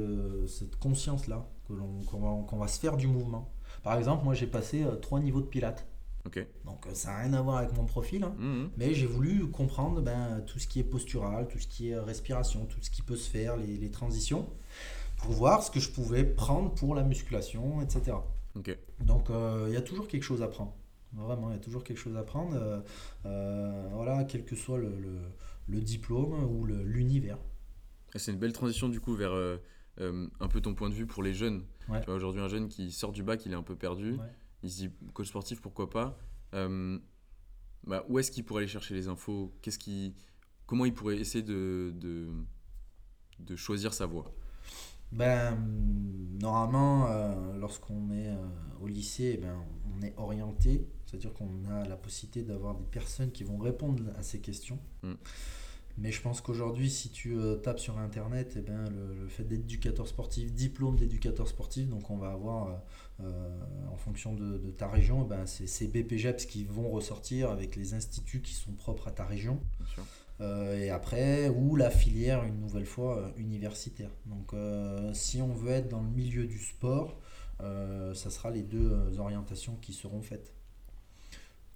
cette 0.48 0.76
conscience-là, 0.76 1.48
qu'on 1.66 2.58
va, 2.58 2.68
se 2.68 2.78
faire 2.78 2.98
du 2.98 3.06
mouvement. 3.06 3.50
Par 3.82 3.96
exemple, 3.96 4.22
moi 4.22 4.34
j'ai 4.34 4.46
passé 4.46 4.84
trois 5.00 5.20
niveaux 5.20 5.40
de 5.40 5.46
pilates. 5.46 5.88
Donc 6.66 6.86
ça 6.92 7.12
n'a 7.12 7.18
rien 7.22 7.32
à 7.32 7.40
voir 7.40 7.56
avec 7.56 7.72
mon 7.74 7.86
profil. 7.86 8.22
hein. 8.22 8.34
Mhm. 8.38 8.70
Mais 8.76 8.92
j'ai 8.92 9.06
voulu 9.06 9.46
comprendre 9.50 10.02
ben, 10.02 10.42
tout 10.46 10.58
ce 10.58 10.66
qui 10.66 10.80
est 10.80 10.84
postural, 10.84 11.48
tout 11.48 11.58
ce 11.58 11.66
qui 11.68 11.88
est 11.88 11.98
respiration, 11.98 12.66
tout 12.66 12.78
ce 12.82 12.90
qui 12.90 13.00
peut 13.00 13.16
se 13.16 13.30
faire, 13.30 13.56
les, 13.56 13.78
les 13.78 13.90
transitions, 13.90 14.46
pour 15.16 15.32
voir 15.32 15.62
ce 15.62 15.70
que 15.70 15.80
je 15.80 15.90
pouvais 15.90 16.24
prendre 16.24 16.74
pour 16.74 16.94
la 16.94 17.02
musculation, 17.02 17.80
etc. 17.82 18.16
Donc 19.00 19.30
euh, 19.30 19.66
il 19.68 19.74
y 19.74 19.76
a 19.76 19.82
toujours 19.82 20.08
quelque 20.08 20.22
chose 20.22 20.42
à 20.42 20.48
prendre. 20.48 20.74
Vraiment, 21.12 21.50
il 21.50 21.54
y 21.54 21.56
a 21.56 21.60
toujours 21.60 21.84
quelque 21.84 21.98
chose 21.98 22.16
à 22.16 22.22
prendre. 22.22 22.54
euh, 22.54 22.80
euh, 23.26 23.88
voilà, 23.92 24.24
quel 24.24 24.44
que 24.44 24.54
soit 24.56 24.78
le, 24.78 24.88
le- 24.98 25.20
le 25.68 25.80
diplôme 25.80 26.44
ou 26.44 26.64
l'univers. 26.66 27.38
C'est 28.14 28.32
une 28.32 28.38
belle 28.38 28.52
transition 28.52 28.88
du 28.88 29.00
coup 29.00 29.14
vers 29.14 29.32
euh, 29.32 29.56
euh, 30.00 30.28
un 30.40 30.48
peu 30.48 30.60
ton 30.60 30.74
point 30.74 30.88
de 30.90 30.94
vue 30.94 31.06
pour 31.06 31.22
les 31.22 31.34
jeunes. 31.34 31.64
Ouais. 31.88 32.06
Aujourd'hui, 32.08 32.40
un 32.40 32.48
jeune 32.48 32.68
qui 32.68 32.92
sort 32.92 33.12
du 33.12 33.22
bac, 33.22 33.44
il 33.46 33.52
est 33.52 33.56
un 33.56 33.62
peu 33.64 33.74
perdu. 33.76 34.12
Ouais. 34.12 34.26
Il 34.62 34.70
se 34.70 34.76
dit 34.78 34.90
coach 35.12 35.28
sportif, 35.28 35.60
pourquoi 35.60 35.90
pas? 35.90 36.16
Euh, 36.54 36.98
bah, 37.84 38.04
Où 38.08 38.18
est-ce 38.18 38.30
qu'il 38.30 38.44
pourrait 38.44 38.62
aller 38.62 38.68
chercher 38.70 38.94
les 38.94 39.08
infos? 39.08 39.52
Qu'est-ce 39.60 39.78
qui, 39.78 40.14
Comment 40.66 40.84
il 40.84 40.94
pourrait 40.94 41.16
essayer 41.18 41.42
de, 41.44 41.92
de, 41.96 42.28
de 43.40 43.56
choisir 43.56 43.92
sa 43.92 44.06
voie? 44.06 44.32
Ben, 45.16 45.56
normalement, 46.40 47.06
euh, 47.08 47.56
lorsqu'on 47.58 48.10
est 48.10 48.28
euh, 48.28 48.36
au 48.82 48.86
lycée, 48.86 49.32
eh 49.34 49.36
ben, 49.38 49.56
on 49.96 50.02
est 50.02 50.12
orienté, 50.18 50.86
c'est-à-dire 51.06 51.32
qu'on 51.32 51.64
a 51.70 51.88
la 51.88 51.96
possibilité 51.96 52.42
d'avoir 52.42 52.74
des 52.74 52.84
personnes 52.84 53.32
qui 53.32 53.42
vont 53.42 53.56
répondre 53.56 54.02
à 54.18 54.22
ces 54.22 54.40
questions. 54.40 54.78
Mm. 55.02 55.14
Mais 55.98 56.12
je 56.12 56.20
pense 56.20 56.42
qu'aujourd'hui, 56.42 56.90
si 56.90 57.08
tu 57.08 57.34
euh, 57.38 57.56
tapes 57.56 57.78
sur 57.78 57.96
Internet, 57.96 58.52
eh 58.58 58.60
ben, 58.60 58.84
le, 58.90 59.14
le 59.14 59.28
fait 59.28 59.44
d'éducateur 59.44 60.06
sportif, 60.06 60.52
diplôme 60.52 60.96
d'éducateur 60.96 61.48
sportif, 61.48 61.88
donc 61.88 62.10
on 62.10 62.18
va 62.18 62.32
avoir, 62.32 62.82
euh, 63.20 63.58
en 63.90 63.96
fonction 63.96 64.34
de, 64.34 64.58
de 64.58 64.70
ta 64.70 64.88
région, 64.88 65.24
eh 65.24 65.28
ben, 65.30 65.46
c'est 65.46 65.66
ces 65.66 65.88
BPGEPS 65.88 66.44
qui 66.44 66.64
vont 66.64 66.90
ressortir 66.90 67.50
avec 67.50 67.74
les 67.76 67.94
instituts 67.94 68.42
qui 68.42 68.52
sont 68.52 68.72
propres 68.72 69.08
à 69.08 69.12
ta 69.12 69.24
région. 69.24 69.58
bien 69.78 69.86
sûr 69.86 70.04
et 70.40 70.90
après, 70.90 71.48
ou 71.48 71.76
la 71.76 71.90
filière, 71.90 72.44
une 72.44 72.60
nouvelle 72.60 72.86
fois, 72.86 73.18
euh, 73.18 73.30
universitaire. 73.38 74.10
Donc, 74.26 74.52
euh, 74.52 75.12
si 75.14 75.40
on 75.40 75.52
veut 75.54 75.70
être 75.70 75.88
dans 75.88 76.02
le 76.02 76.08
milieu 76.08 76.46
du 76.46 76.58
sport, 76.58 77.18
euh, 77.62 78.12
ça 78.14 78.30
sera 78.30 78.50
les 78.50 78.62
deux 78.62 78.92
euh, 78.92 79.18
orientations 79.18 79.76
qui 79.76 79.92
seront 79.92 80.20
faites 80.20 80.52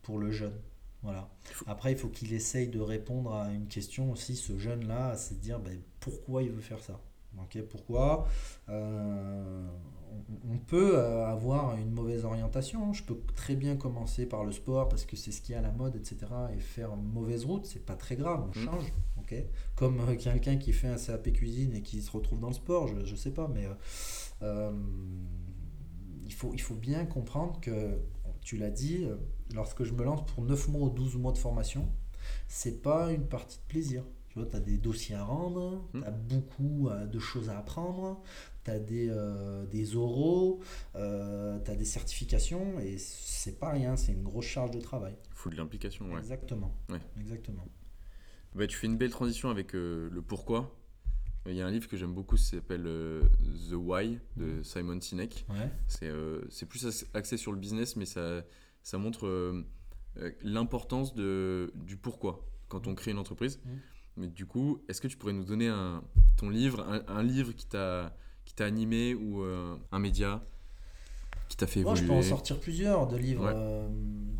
pour 0.03 0.18
le 0.18 0.31
jeune. 0.31 0.59
Voilà. 1.03 1.31
Après, 1.66 1.92
il 1.92 1.99
faut 1.99 2.09
qu'il 2.09 2.35
essaye 2.35 2.68
de 2.68 2.81
répondre 2.81 3.33
à 3.33 3.51
une 3.51 3.66
question 3.66 4.11
aussi, 4.12 4.37
ce 4.37 4.59
jeune-là, 4.59 5.11
à 5.11 5.16
se 5.16 5.33
dire 5.33 5.59
ben, 5.59 5.81
pourquoi 5.99 6.42
il 6.42 6.51
veut 6.51 6.61
faire 6.61 6.81
ça? 6.81 7.01
Ok, 7.38 7.62
pourquoi? 7.70 8.29
Euh, 8.68 9.66
on, 10.11 10.55
on 10.55 10.59
peut 10.59 10.99
euh, 10.99 11.27
avoir 11.27 11.77
une 11.77 11.90
mauvaise 11.90 12.25
orientation. 12.25 12.92
Je 12.92 13.03
peux 13.05 13.18
très 13.35 13.55
bien 13.57 13.77
commencer 13.77 14.27
par 14.27 14.44
le 14.44 14.53
sport 14.53 14.88
parce 14.88 15.05
que 15.05 15.16
c'est 15.16 15.33
ce 15.33 15.40
qui 15.40 15.53
est 15.53 15.57
à 15.57 15.61
la 15.62 15.73
mode, 15.73 15.96
etc. 15.96 16.16
Et 16.57 16.61
faire 16.61 16.92
une 16.94 17.05
mauvaise 17.05 17.44
route, 17.44 17.66
c'est 17.66 17.85
pas 17.85 17.96
très 17.96 18.16
grave, 18.16 18.42
on 18.44 18.49
Mm. 18.59 18.64
change. 18.64 18.92
ok? 19.18 19.35
Comme 19.77 20.01
euh, 20.01 20.16
quelqu'un 20.16 20.57
qui 20.57 20.73
fait 20.73 20.88
un 20.88 20.96
CAP 20.96 21.33
cuisine 21.33 21.75
et 21.75 21.83
qui 21.83 22.01
se 22.03 22.11
retrouve 22.11 22.40
dans 22.40 22.49
le 22.49 22.55
sport, 22.55 22.88
je, 22.88 23.05
je 23.05 23.16
sais 23.16 23.33
pas, 23.33 23.49
mais 23.49 23.68
euh, 24.42 24.73
il, 26.25 26.33
faut, 26.33 26.53
il 26.55 26.61
faut 26.61 26.75
bien 26.75 27.05
comprendre 27.07 27.61
que, 27.61 27.99
tu 28.42 28.57
l'as 28.57 28.70
dit, 28.70 29.07
lorsque 29.55 29.85
je 29.85 29.92
me 29.92 30.03
lance 30.03 30.25
pour 30.27 30.42
9 30.44 30.68
mois 30.68 30.87
ou 30.87 30.90
12 30.90 31.16
mois 31.16 31.33
de 31.33 31.38
formation, 31.38 31.88
c'est 32.49 32.81
pas 32.83 33.12
une 33.12 33.27
partie 33.27 33.59
de 33.59 33.62
plaisir. 33.68 34.03
Tu 34.31 34.38
vois, 34.38 34.49
tu 34.49 34.57
as 34.57 34.61
des 34.61 34.79
dossiers 34.79 35.14
à 35.16 35.25
rendre, 35.25 35.85
Mm. 35.92 36.01
tu 36.01 36.07
as 36.07 36.11
beaucoup 36.11 36.88
de 37.12 37.18
choses 37.18 37.51
à 37.51 37.59
apprendre, 37.59 38.23
tu 38.64 38.70
as 38.70 38.79
des, 38.79 39.09
euh, 39.11 39.66
des 39.66 39.96
oraux, 39.96 40.61
tu 40.94 40.99
as 41.01 41.77
des 41.77 41.85
certifications, 41.85 42.79
et 42.81 42.99
c'est 42.99 43.59
pas 43.59 43.70
rien, 43.70 43.96
c'est 43.96 44.12
une 44.12 44.23
grosse 44.23 44.46
charge 44.46 44.70
de 44.70 44.81
travail. 44.81 45.14
Il 45.31 45.35
faut 45.35 45.51
de 45.51 45.57
l'implication. 45.57 46.11
Ouais. 46.12 46.18
Exactement. 46.18 46.75
Ouais. 46.88 47.01
Exactement. 47.18 47.64
Bah, 48.55 48.66
tu 48.66 48.77
fais 48.77 48.87
une 48.87 48.96
belle 48.99 49.11
transition 49.11 49.49
avec 49.51 49.75
euh, 49.75 50.09
le 50.11 50.23
pourquoi. 50.23 50.77
Il 51.46 51.55
y 51.55 51.62
a 51.62 51.66
un 51.66 51.70
livre 51.70 51.88
que 51.88 51.96
j'aime 51.96 52.12
beaucoup, 52.12 52.37
ça 52.37 52.57
s'appelle 52.57 52.85
euh, 52.87 53.23
The 53.70 53.75
Why 53.75 54.18
de 54.37 54.62
Simon 54.62 55.01
Sinek. 55.01 55.46
Ouais. 55.49 55.70
C'est 55.87 56.09
euh, 56.09 56.42
plus 56.68 56.85
ax- 56.87 57.07
axé 57.14 57.37
sur 57.38 57.53
le 57.53 57.59
business, 57.59 57.96
mais 57.96 58.05
ça, 58.05 58.44
ça 58.83 58.99
montre 58.99 59.27
euh, 59.27 59.64
euh, 60.18 60.33
l'importance 60.42 61.14
du 61.14 61.96
pourquoi 62.03 62.44
quand 62.68 62.87
on 62.88 62.94
crée 62.94 63.12
une 63.12 63.18
entreprise. 63.18 63.59
Mhm. 63.64 63.79
Mais 64.16 64.29
du 64.29 64.44
coup, 64.44 64.83
est-ce 64.88 65.01
que 65.01 65.09
tu 65.09 65.16
pourrais 65.16 65.33
nous 65.33 65.44
donner 65.44 65.68
un, 65.68 66.03
ton 66.37 66.51
livre, 66.51 66.81
un, 66.87 67.03
un 67.09 67.23
livre 67.23 67.53
qui 67.53 67.66
t'a 67.66 68.14
qui 68.51 68.57
t'a 68.57 68.67
animé 68.67 69.15
ou 69.15 69.43
euh, 69.43 69.77
un 69.93 70.01
média 70.01 70.43
qui 71.49 71.57
t'a 71.57 71.69
fait 71.69 71.83
Moi, 71.83 71.95
je 71.95 72.03
évoluer 72.03 72.21
peux 72.21 72.27
en 72.27 72.29
sortir 72.29 72.59
plusieurs 72.59 73.07
de 73.07 73.17
livres. 73.17 73.45
Ouais. 73.45 73.53
Euh, 73.55 73.89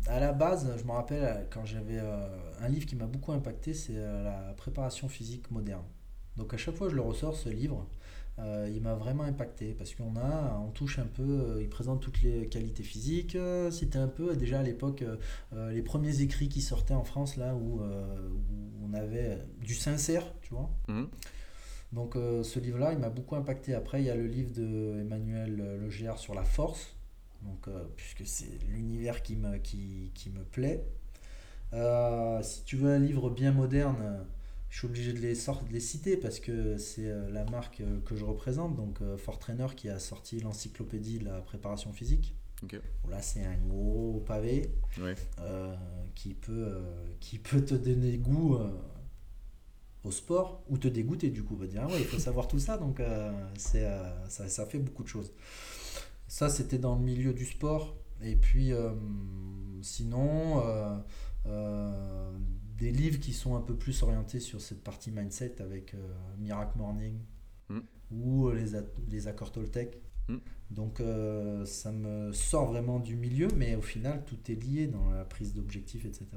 à 0.07 0.19
la 0.19 0.33
base, 0.33 0.69
je 0.77 0.83
me 0.83 0.91
rappelle 0.91 1.47
quand 1.49 1.65
j'avais 1.65 1.97
euh, 1.97 2.27
un 2.59 2.67
livre 2.67 2.85
qui 2.85 2.97
m'a 2.97 3.05
beaucoup 3.05 3.31
impacté, 3.31 3.73
c'est 3.73 3.93
la 3.93 4.53
préparation 4.57 5.07
physique 5.07 5.49
moderne. 5.49 5.85
Donc 6.35 6.53
à 6.53 6.57
chaque 6.57 6.75
fois 6.75 6.87
que 6.87 6.91
je 6.91 6.97
le 6.97 7.01
ressors, 7.01 7.35
ce 7.35 7.47
livre, 7.47 7.87
il 8.73 8.81
m'a 8.81 8.95
vraiment 8.95 9.23
impacté 9.23 9.75
parce 9.77 9.93
qu'on 9.93 10.15
a, 10.17 10.59
on 10.65 10.71
touche 10.71 10.97
un 10.97 11.05
peu, 11.05 11.59
il 11.61 11.69
présente 11.69 12.01
toutes 12.01 12.23
les 12.23 12.47
qualités 12.47 12.83
physiques. 12.83 13.37
C'était 13.69 13.99
un 13.99 14.07
peu 14.07 14.35
déjà 14.35 14.59
à 14.59 14.63
l'époque 14.63 15.03
les 15.53 15.83
premiers 15.83 16.21
écrits 16.21 16.49
qui 16.49 16.61
sortaient 16.61 16.95
en 16.95 17.03
France 17.03 17.37
là 17.37 17.53
où, 17.53 17.81
où 17.81 18.83
on 18.83 18.93
avait 18.93 19.37
du 19.59 19.75
sincère, 19.75 20.25
tu 20.41 20.53
vois. 20.53 20.69
Mhm. 20.87 21.07
Donc 21.91 22.15
euh, 22.15 22.41
ce 22.43 22.59
livre-là, 22.59 22.93
il 22.93 22.99
m'a 22.99 23.09
beaucoup 23.09 23.35
impacté. 23.35 23.73
Après, 23.73 24.01
il 24.01 24.05
y 24.05 24.09
a 24.09 24.15
le 24.15 24.27
livre 24.27 24.51
de 24.51 24.99
Emmanuel 25.01 25.55
Legère 25.81 26.17
sur 26.17 26.33
la 26.33 26.43
force, 26.43 26.95
donc, 27.43 27.67
euh, 27.67 27.83
puisque 27.97 28.25
c'est 28.25 28.59
l'univers 28.69 29.21
qui 29.23 29.35
me, 29.35 29.57
qui, 29.57 30.11
qui 30.13 30.29
me 30.29 30.43
plaît. 30.43 30.85
Euh, 31.73 32.41
si 32.43 32.63
tu 32.63 32.75
veux 32.77 32.91
un 32.91 32.99
livre 32.99 33.29
bien 33.29 33.51
moderne, 33.51 34.25
je 34.69 34.77
suis 34.77 34.87
obligé 34.87 35.11
de 35.11 35.19
les, 35.19 35.35
sort- 35.35 35.63
de 35.63 35.73
les 35.73 35.79
citer 35.81 36.15
parce 36.17 36.39
que 36.39 36.77
c'est 36.77 37.11
la 37.29 37.43
marque 37.45 37.83
que 38.05 38.15
je 38.15 38.23
représente, 38.23 38.75
donc 38.75 39.01
euh, 39.01 39.17
Fort 39.17 39.39
Trainer 39.39 39.67
qui 39.75 39.89
a 39.89 39.99
sorti 39.99 40.39
l'encyclopédie 40.39 41.19
de 41.19 41.25
la 41.25 41.41
préparation 41.41 41.91
physique. 41.91 42.35
Ok. 42.63 42.79
Bon, 43.03 43.09
là, 43.09 43.21
c'est 43.21 43.43
un 43.43 43.57
gros 43.57 44.23
pavé 44.25 44.71
Ouais. 45.01 45.15
qui, 46.15 46.35
peut, 46.35 46.77
qui 47.19 47.37
peut 47.39 47.65
te 47.65 47.73
donner 47.73 48.17
goût 48.17 48.57
au 50.03 50.11
sport 50.11 50.63
ou 50.69 50.77
te 50.77 50.87
dégoûter 50.87 51.29
du 51.29 51.43
coup. 51.43 51.55
On 51.55 51.61
va 51.61 51.67
dire, 51.67 51.81
ah 51.83 51.87
ouais, 51.87 51.99
il 51.99 52.05
faut 52.05 52.19
savoir 52.19 52.47
tout 52.47 52.59
ça, 52.59 52.77
donc 52.77 52.99
euh, 52.99 53.31
c'est, 53.57 53.85
euh, 53.85 54.29
ça, 54.29 54.47
ça 54.47 54.65
fait 54.65 54.79
beaucoup 54.79 55.03
de 55.03 55.07
choses. 55.07 55.31
Ça, 56.27 56.49
c'était 56.49 56.77
dans 56.77 56.95
le 56.95 57.01
milieu 57.01 57.33
du 57.33 57.45
sport. 57.45 57.95
Et 58.23 58.35
puis, 58.35 58.71
euh, 58.71 58.91
sinon, 59.81 60.63
des 62.77 62.91
livres 62.91 63.19
qui 63.19 63.33
sont 63.33 63.55
un 63.55 63.61
peu 63.61 63.75
plus 63.75 64.01
orientés 64.03 64.39
sur 64.39 64.61
cette 64.61 64.83
partie 64.83 65.11
mindset 65.11 65.61
avec 65.61 65.95
Miracle 66.37 66.77
Morning 66.77 67.19
Mm. 67.69 67.79
ou 68.11 68.49
les, 68.51 68.71
les 69.09 69.27
accords 69.27 69.51
Toltec. 69.51 70.01
Mm. 70.27 70.37
Donc 70.71 71.01
ça 71.65 71.91
me 71.91 72.31
sort 72.31 72.67
vraiment 72.67 72.99
du 72.99 73.15
milieu, 73.15 73.49
mais 73.57 73.75
au 73.75 73.81
final 73.81 74.23
tout 74.25 74.39
est 74.49 74.55
lié 74.55 74.87
dans 74.87 75.09
la 75.09 75.25
prise 75.25 75.53
d'objectifs, 75.53 76.05
etc. 76.05 76.27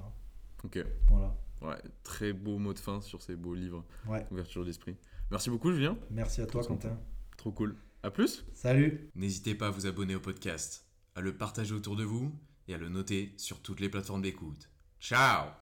Ok. 0.64 0.84
Voilà. 1.08 1.36
Ouais, 1.62 1.80
très 2.02 2.32
beau 2.32 2.58
mot 2.58 2.72
de 2.74 2.78
fin 2.78 3.00
sur 3.00 3.22
ces 3.22 3.36
beaux 3.36 3.54
livres. 3.54 3.84
Ouais. 4.06 4.26
Ouverture 4.30 4.64
d'esprit. 4.64 4.96
Merci 5.30 5.50
beaucoup, 5.50 5.72
Julien. 5.72 5.96
Merci 6.10 6.40
à 6.42 6.46
toi 6.46 6.62
Trop 6.62 6.74
Quentin. 6.74 6.98
Trop 7.36 7.52
cool. 7.52 7.76
À 8.02 8.10
plus. 8.10 8.44
Salut 8.52 9.10
N'hésitez 9.14 9.54
pas 9.54 9.68
à 9.68 9.70
vous 9.70 9.86
abonner 9.86 10.14
au 10.14 10.20
podcast, 10.20 10.86
à 11.14 11.20
le 11.20 11.36
partager 11.36 11.74
autour 11.74 11.96
de 11.96 12.04
vous 12.04 12.32
et 12.68 12.74
à 12.74 12.78
le 12.78 12.88
noter 12.88 13.32
sur 13.36 13.60
toutes 13.60 13.80
les 13.80 13.88
plateformes 13.88 14.22
d'écoute. 14.22 14.68
Ciao 15.00 15.63